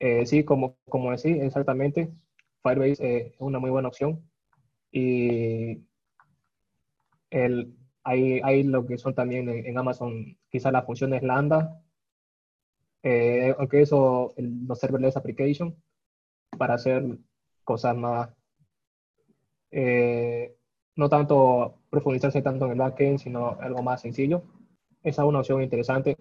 eh, 0.00 0.26
sí 0.26 0.42
como, 0.42 0.78
como 0.88 1.12
decís, 1.12 1.40
exactamente. 1.40 2.12
Firebase 2.64 3.18
es 3.18 3.34
una 3.38 3.60
muy 3.60 3.70
buena 3.70 3.86
opción. 3.86 4.28
Y 4.90 5.84
el, 7.30 7.76
hay, 8.04 8.40
hay 8.42 8.62
lo 8.62 8.86
que 8.86 8.98
son 8.98 9.14
también 9.14 9.48
en, 9.48 9.66
en 9.66 9.78
Amazon, 9.78 10.36
quizás 10.48 10.72
las 10.72 10.86
funciones 10.86 11.22
lambda, 11.22 11.82
eh, 13.02 13.54
aunque 13.58 13.82
eso, 13.82 14.34
los 14.36 14.78
serverless 14.78 15.16
application, 15.16 15.74
para 16.58 16.74
hacer 16.74 17.04
cosas 17.64 17.96
más, 17.96 18.30
eh, 19.70 20.56
no 20.96 21.08
tanto 21.08 21.78
profundizarse 21.88 22.42
tanto 22.42 22.66
en 22.66 22.72
el 22.72 22.78
backend, 22.78 23.18
sino 23.18 23.58
algo 23.60 23.82
más 23.82 24.02
sencillo. 24.02 24.42
Esa 25.02 25.22
es 25.22 25.28
una 25.28 25.40
opción 25.40 25.62
interesante. 25.62 26.16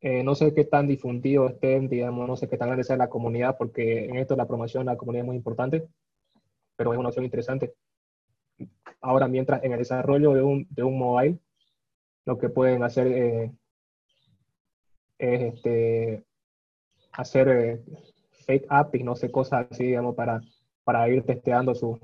Eh, 0.00 0.22
no 0.22 0.34
sé 0.34 0.54
qué 0.54 0.64
tan 0.64 0.86
difundido 0.86 1.48
estén, 1.48 1.88
digamos, 1.88 2.26
no 2.28 2.36
sé 2.36 2.48
qué 2.48 2.56
tan 2.56 2.68
grande 2.68 2.84
sea 2.84 2.96
la 2.96 3.08
comunidad, 3.08 3.56
porque 3.58 4.04
en 4.06 4.16
esto 4.16 4.36
la 4.36 4.46
promoción 4.46 4.86
la 4.86 4.96
comunidad 4.96 5.22
es 5.22 5.26
muy 5.26 5.36
importante, 5.36 5.88
pero 6.76 6.92
es 6.92 6.98
una 6.98 7.08
opción 7.08 7.24
interesante. 7.24 7.74
Ahora, 9.00 9.28
mientras 9.28 9.62
en 9.64 9.72
el 9.72 9.78
desarrollo 9.78 10.32
de 10.32 10.42
un, 10.42 10.66
de 10.70 10.82
un 10.82 10.98
mobile, 10.98 11.38
lo 12.24 12.38
que 12.38 12.48
pueden 12.48 12.82
hacer 12.82 13.06
eh, 13.08 13.52
es 15.18 15.54
este, 15.54 16.24
hacer 17.12 17.48
eh, 17.48 17.84
fake 18.46 18.66
APIs, 18.68 19.04
no 19.04 19.16
sé, 19.16 19.30
cosas 19.30 19.66
así, 19.70 19.84
digamos, 19.84 20.14
para, 20.14 20.40
para 20.84 21.08
ir 21.08 21.24
testeando 21.24 21.74
su, 21.74 21.98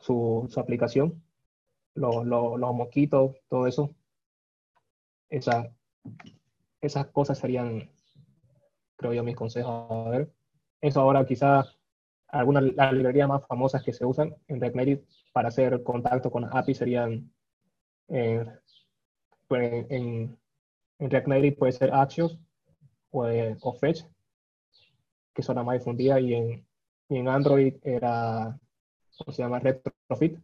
su, 0.00 0.46
su 0.50 0.60
aplicación, 0.60 1.22
los, 1.94 2.24
los, 2.26 2.58
los, 2.58 2.74
mosquitos, 2.74 3.36
todo 3.48 3.66
eso. 3.66 3.94
Esa, 5.28 5.72
esas 6.80 7.06
cosas 7.06 7.38
serían, 7.38 7.90
creo 8.96 9.12
yo, 9.12 9.24
mis 9.24 9.36
consejos. 9.36 9.90
A 9.90 10.10
ver, 10.10 10.32
eso 10.80 11.00
ahora 11.00 11.24
quizás 11.24 11.78
algunas 12.28 12.64
las 12.74 12.92
librerías 12.92 13.28
más 13.28 13.46
famosas 13.46 13.82
que 13.82 13.92
se 13.92 14.04
usan 14.04 14.34
en 14.48 14.60
React 14.60 15.02
para 15.32 15.48
hacer 15.48 15.82
contacto 15.82 16.30
con 16.30 16.44
API 16.44 16.74
serían 16.74 17.32
eh, 18.08 18.44
pues, 19.48 19.86
en, 19.90 20.38
en 20.98 21.10
React 21.10 21.28
Native 21.28 21.56
puede 21.56 21.72
ser 21.72 21.92
Axios 21.92 22.38
o, 23.10 23.26
eh, 23.26 23.56
o 23.60 23.72
Fetch, 23.74 24.04
que 25.34 25.42
son 25.42 25.56
las 25.56 25.64
más 25.64 25.78
difundidas, 25.78 26.20
y 26.20 26.34
en, 26.34 26.66
y 27.08 27.16
en 27.18 27.28
Android 27.28 27.74
era, 27.82 28.58
¿cómo 29.18 29.32
se 29.32 29.42
llama? 29.42 29.58
Retrofit. 29.58 30.38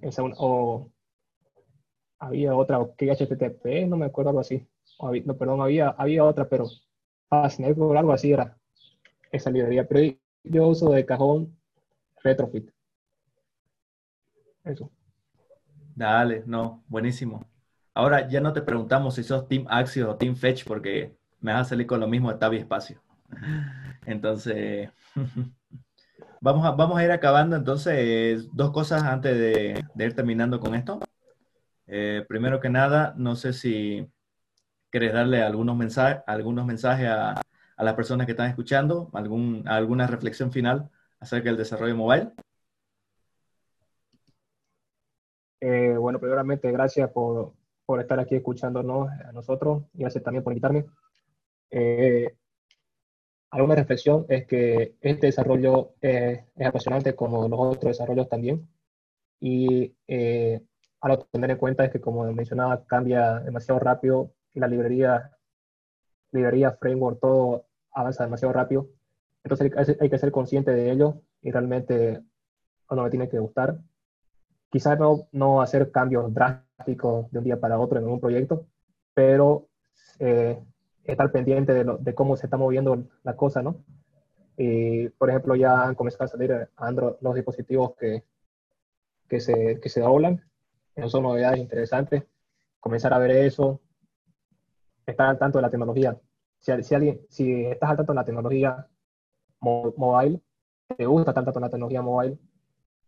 Esa 0.00 0.22
o 0.24 0.90
había 2.18 2.54
otra, 2.54 2.80
o 2.80 2.94
HTTP, 2.96 3.86
no 3.86 3.96
me 3.96 4.06
acuerdo 4.06 4.30
algo 4.30 4.40
así. 4.40 4.66
no, 5.24 5.36
perdón, 5.36 5.60
había, 5.60 5.90
había 5.90 6.24
otra, 6.24 6.48
pero 6.48 6.66
Fast 7.28 7.60
Network, 7.60 7.98
algo 7.98 8.12
así 8.12 8.32
era 8.32 8.58
esa 9.30 9.50
librería. 9.50 9.86
Pero 9.86 10.16
yo 10.44 10.68
uso 10.68 10.90
de 10.90 11.04
cajón 11.04 11.56
Retrofit. 12.22 12.73
Eso. 14.64 14.90
Dale, 15.94 16.42
no, 16.46 16.82
buenísimo. 16.88 17.46
Ahora 17.92 18.28
ya 18.28 18.40
no 18.40 18.52
te 18.52 18.62
preguntamos 18.62 19.14
si 19.14 19.22
sos 19.22 19.46
Team 19.46 19.66
Axios 19.68 20.08
o 20.08 20.16
Team 20.16 20.34
Fetch 20.34 20.64
porque 20.64 21.16
me 21.40 21.52
vas 21.52 21.66
a 21.66 21.70
salir 21.70 21.86
con 21.86 22.00
lo 22.00 22.08
mismo 22.08 22.32
de 22.32 22.38
Tabi 22.38 22.56
Espacio. 22.56 23.00
Entonces, 24.06 24.90
vamos 26.40 26.66
a, 26.66 26.72
vamos 26.72 26.98
a 26.98 27.04
ir 27.04 27.10
acabando 27.10 27.56
entonces 27.56 28.48
dos 28.52 28.70
cosas 28.70 29.02
antes 29.02 29.36
de, 29.36 29.84
ir 29.96 30.14
terminando 30.14 30.60
con 30.60 30.74
esto. 30.74 31.00
Eh, 31.86 32.24
primero 32.28 32.60
que 32.60 32.70
nada, 32.70 33.14
no 33.16 33.36
sé 33.36 33.52
si 33.52 34.06
quieres 34.90 35.12
darle 35.12 35.42
algunos 35.42 35.76
mensajes, 35.76 36.22
algunos 36.26 36.66
mensajes 36.66 37.08
a, 37.08 37.40
a 37.76 37.84
las 37.84 37.94
personas 37.94 38.26
que 38.26 38.32
están 38.32 38.48
escuchando, 38.48 39.10
algún, 39.12 39.64
alguna 39.66 40.06
reflexión 40.06 40.52
final 40.52 40.90
acerca 41.20 41.48
del 41.48 41.56
desarrollo 41.56 41.96
mobile. 41.96 42.32
Eh, 45.66 45.96
bueno, 45.96 46.20
primeramente, 46.20 46.70
gracias 46.70 47.10
por, 47.10 47.54
por, 47.86 47.98
estar 47.98 48.20
aquí 48.20 48.34
escuchándonos 48.34 49.08
a 49.08 49.32
nosotros 49.32 49.84
y 49.94 50.00
gracias 50.00 50.22
también 50.22 50.44
por 50.44 50.52
invitarme. 50.52 50.84
Eh, 51.70 52.36
alguna 53.50 53.74
reflexión 53.74 54.26
es 54.28 54.46
que 54.46 54.96
este 55.00 55.28
desarrollo 55.28 55.94
es 56.02 56.44
apasionante 56.62 57.14
como 57.14 57.48
los 57.48 57.58
otros 57.58 57.92
desarrollos 57.92 58.28
también. 58.28 58.68
Y 59.40 59.96
eh, 60.06 60.60
algo 61.00 61.22
a 61.22 61.26
tener 61.32 61.52
en 61.52 61.56
cuenta 61.56 61.86
es 61.86 61.90
que, 61.90 62.00
como 62.00 62.30
mencionaba, 62.30 62.84
cambia 62.84 63.40
demasiado 63.40 63.80
rápido 63.80 64.34
la 64.52 64.68
librería, 64.68 65.30
librería, 66.32 66.72
framework, 66.72 67.20
todo 67.20 67.64
avanza 67.90 68.24
demasiado 68.24 68.52
rápido. 68.52 68.90
Entonces 69.42 69.72
hay, 69.98 70.10
que 70.10 70.18
ser 70.18 70.30
consciente 70.30 70.72
de 70.72 70.90
ello 70.90 71.22
y 71.40 71.50
realmente 71.50 72.22
cuando 72.86 73.04
me 73.04 73.10
tiene 73.10 73.30
que 73.30 73.38
gustar 73.38 73.78
quizás 74.74 74.98
no, 74.98 75.28
no 75.30 75.62
hacer 75.62 75.92
cambios 75.92 76.34
drásticos 76.34 77.30
de 77.30 77.38
un 77.38 77.44
día 77.44 77.60
para 77.60 77.78
otro 77.78 78.00
en 78.00 78.08
un 78.08 78.18
proyecto, 78.18 78.66
pero 79.14 79.68
eh, 80.18 80.60
estar 81.04 81.30
pendiente 81.30 81.72
de, 81.72 81.96
de, 82.00 82.12
cómo 82.12 82.36
se 82.36 82.46
está 82.46 82.56
moviendo 82.56 83.04
la 83.22 83.36
cosa, 83.36 83.62
¿no? 83.62 83.76
Y, 84.56 85.10
por 85.10 85.30
ejemplo, 85.30 85.54
ya 85.54 85.84
han 85.84 85.94
comenzado 85.94 86.24
a 86.24 86.26
salir 86.26 86.68
Android, 86.74 87.14
los 87.20 87.36
dispositivos 87.36 87.94
que, 87.94 88.24
que, 89.28 89.38
se, 89.38 89.78
que 89.80 89.88
se 89.88 90.00
doblan. 90.00 90.42
Esas 90.96 91.12
son 91.12 91.22
novedades 91.22 91.60
interesantes. 91.60 92.24
Comenzar 92.80 93.14
a 93.14 93.18
ver 93.18 93.30
eso, 93.30 93.80
estar 95.06 95.28
al 95.28 95.38
tanto 95.38 95.58
de 95.58 95.62
la 95.62 95.70
tecnología. 95.70 96.18
Si, 96.58 96.82
si, 96.82 96.94
alguien, 96.96 97.20
si 97.28 97.64
estás 97.66 97.90
al 97.90 97.96
tanto 97.98 98.12
de 98.12 98.16
la 98.16 98.24
tecnología 98.24 98.88
mobile, 99.60 100.40
te 100.96 101.06
gusta 101.06 101.32
tanto 101.32 101.60
la 101.60 101.70
tecnología 101.70 102.02
mobile, 102.02 102.36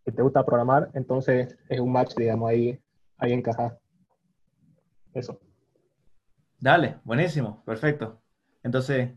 que 0.07 0.12
te 0.12 0.22
gusta 0.22 0.46
programar, 0.46 0.88
entonces 0.94 1.59
es 1.68 1.80
un 1.80 1.90
match, 1.90 2.14
digamos, 2.14 2.48
ahí, 2.48 2.80
ahí 3.18 3.32
encaja. 3.32 3.76
Eso. 5.12 5.40
Dale, 6.61 6.98
buenísimo, 7.02 7.64
perfecto. 7.64 8.22
Entonces, 8.62 9.11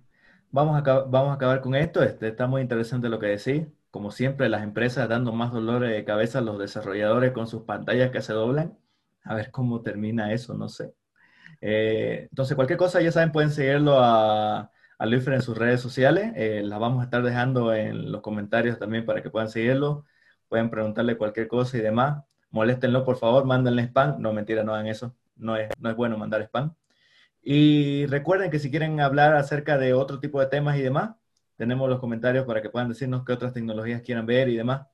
vamos 0.49 0.75
a, 0.75 0.81
vamos 1.03 1.29
a 1.29 1.33
acabar 1.33 1.61
con 1.61 1.75
esto. 1.75 2.01
Este, 2.01 2.29
está 2.29 2.47
muy 2.47 2.63
interesante 2.63 3.07
lo 3.07 3.19
que 3.19 3.27
decís. 3.27 3.67
Como 3.91 4.09
siempre, 4.09 4.49
las 4.49 4.63
empresas 4.63 5.07
dando 5.07 5.31
más 5.31 5.51
dolores 5.51 5.91
de 5.91 6.03
cabeza 6.05 6.39
a 6.39 6.41
los 6.41 6.57
desarrolladores 6.57 7.33
con 7.33 7.45
sus 7.45 7.63
pantallas 7.63 8.09
que 8.09 8.21
se 8.21 8.33
doblan. 8.33 8.75
A 9.23 9.35
ver 9.35 9.51
cómo 9.51 9.83
termina 9.83 10.33
eso, 10.33 10.55
no 10.55 10.69
sé. 10.69 10.95
Eh, 11.61 12.27
entonces, 12.31 12.55
cualquier 12.55 12.79
cosa, 12.79 12.99
ya 12.99 13.11
saben, 13.11 13.31
pueden 13.31 13.51
seguirlo 13.51 13.99
a, 13.99 14.71
a 14.97 15.05
Luifer 15.05 15.35
en 15.35 15.43
sus 15.43 15.55
redes 15.55 15.81
sociales. 15.81 16.33
Eh, 16.35 16.63
las 16.63 16.79
vamos 16.79 17.01
a 17.01 17.03
estar 17.03 17.21
dejando 17.21 17.75
en 17.75 18.11
los 18.11 18.21
comentarios 18.21 18.79
también 18.79 19.05
para 19.05 19.21
que 19.21 19.29
puedan 19.29 19.49
seguirlo 19.49 20.05
pueden 20.49 20.69
preguntarle 20.69 21.17
cualquier 21.17 21.47
cosa 21.47 21.77
y 21.77 21.81
demás. 21.81 22.23
Moléstenlo, 22.51 23.05
por 23.05 23.17
favor, 23.17 23.45
mándenle 23.45 23.83
spam. 23.83 24.19
No, 24.19 24.33
mentira, 24.33 24.63
no 24.63 24.73
hagan 24.73 24.87
eso. 24.87 25.15
No 25.37 25.55
es, 25.55 25.69
no 25.79 25.89
es 25.89 25.95
bueno 25.95 26.17
mandar 26.17 26.41
spam. 26.41 26.73
Y 27.41 28.05
recuerden 28.07 28.51
que 28.51 28.59
si 28.59 28.69
quieren 28.69 28.99
hablar 28.99 29.35
acerca 29.35 29.77
de 29.77 29.93
otro 29.93 30.19
tipo 30.19 30.39
de 30.41 30.47
temas 30.47 30.77
y 30.77 30.81
demás, 30.81 31.11
tenemos 31.55 31.89
los 31.89 31.99
comentarios 31.99 32.45
para 32.45 32.61
que 32.61 32.69
puedan 32.69 32.89
decirnos 32.89 33.23
qué 33.25 33.33
otras 33.33 33.53
tecnologías 33.53 34.01
quieran 34.01 34.25
ver 34.25 34.49
y 34.49 34.57
demás. 34.57 34.87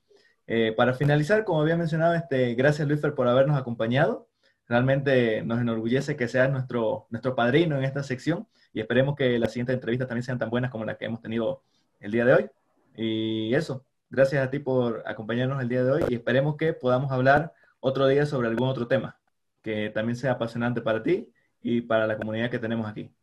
Eh, 0.48 0.74
para 0.78 0.94
finalizar, 0.94 1.44
como 1.44 1.62
había 1.62 1.78
mencionado, 1.78 2.14
este, 2.14 2.54
gracias 2.54 2.88
Luisfer 2.88 3.16
por 3.16 3.28
habernos 3.28 3.58
acompañado. 3.58 4.28
Realmente 4.68 5.44
nos 5.44 5.60
enorgullece 5.60 6.16
que 6.16 6.28
seas 6.28 6.52
nuestro, 6.52 7.08
nuestro 7.10 7.36
padrino 7.36 7.78
en 7.78 7.84
esta 7.84 8.04
sección 8.04 8.48
y 8.74 8.80
esperemos 8.80 9.16
que 9.16 9.38
las 9.40 9.52
siguientes 9.52 9.76
entrevistas 9.76 10.08
también 10.08 10.24
sean 10.24 10.40
tan 10.40 10.50
buenas 10.50 10.72
como 10.72 10.86
las 10.86 10.98
que 10.98 11.06
hemos 11.06 11.22
tenido 11.22 11.62
el 12.00 12.12
día 12.12 12.26
de 12.26 12.34
hoy. 12.34 12.50
Y 12.96 13.54
eso, 13.54 13.86
Gracias 14.16 14.48
a 14.48 14.50
ti 14.50 14.60
por 14.60 15.04
acompañarnos 15.06 15.62
el 15.62 15.68
día 15.68 15.84
de 15.84 15.92
hoy 15.92 16.04
y 16.08 16.16
esperemos 16.16 16.56
que 16.56 16.72
podamos 16.72 17.12
hablar 17.12 17.54
otro 17.82 18.08
día 18.08 18.26
sobre 18.26 18.48
algún 18.48 18.70
otro 18.70 18.88
tema 18.88 19.20
que 19.62 19.90
también 19.90 20.16
sea 20.16 20.32
apasionante 20.32 20.80
para 20.80 21.04
ti 21.04 21.34
y 21.62 21.82
para 21.82 22.08
la 22.08 22.16
comunidad 22.16 22.50
que 22.50 22.58
tenemos 22.58 22.88
aquí. 22.88 23.14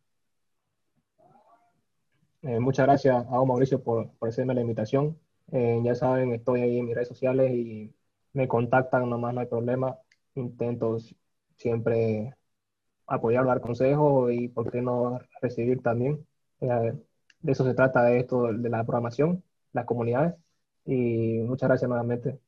Eh, 2.43 2.59
muchas 2.59 2.85
gracias 2.85 3.25
a 3.27 3.43
Mauricio, 3.43 3.81
por, 3.81 4.11
por 4.19 4.29
hacerme 4.29 4.53
la 4.53 4.61
invitación. 4.61 5.17
Eh, 5.51 5.81
ya 5.83 5.95
saben, 5.95 6.31
estoy 6.31 6.61
ahí 6.61 6.77
en 6.77 6.85
mis 6.85 6.93
redes 6.93 7.07
sociales 7.07 7.51
y 7.51 7.91
me 8.33 8.47
contactan, 8.47 9.09
nomás 9.09 9.33
no 9.33 9.41
hay 9.41 9.47
problema. 9.47 9.97
Intento 10.35 10.99
siempre 11.55 12.35
apoyar, 13.07 13.47
dar 13.47 13.61
consejos 13.61 14.31
y, 14.31 14.47
por 14.47 14.71
qué 14.71 14.83
no, 14.83 15.19
recibir 15.41 15.81
también. 15.81 16.23
Eh, 16.61 16.93
de 17.41 17.51
eso 17.51 17.63
se 17.63 17.73
trata 17.73 18.03
de 18.03 18.19
esto, 18.19 18.53
de 18.53 18.69
la 18.69 18.83
programación, 18.83 19.43
las 19.71 19.85
comunidades. 19.85 20.35
Y 20.85 21.39
muchas 21.39 21.69
gracias 21.69 21.89
nuevamente. 21.89 22.39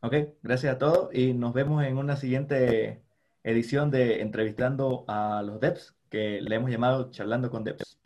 Ok, 0.00 0.14
gracias 0.42 0.74
a 0.74 0.78
todos 0.78 1.12
y 1.12 1.32
nos 1.32 1.52
vemos 1.52 1.84
en 1.84 1.98
una 1.98 2.16
siguiente 2.16 3.02
edición 3.42 3.90
de 3.90 4.20
Entrevistando 4.20 5.04
a 5.08 5.42
los 5.42 5.60
Devs, 5.60 5.94
que 6.10 6.40
le 6.40 6.54
hemos 6.54 6.70
llamado 6.70 7.10
Charlando 7.10 7.50
con 7.50 7.64
Devs. 7.64 7.98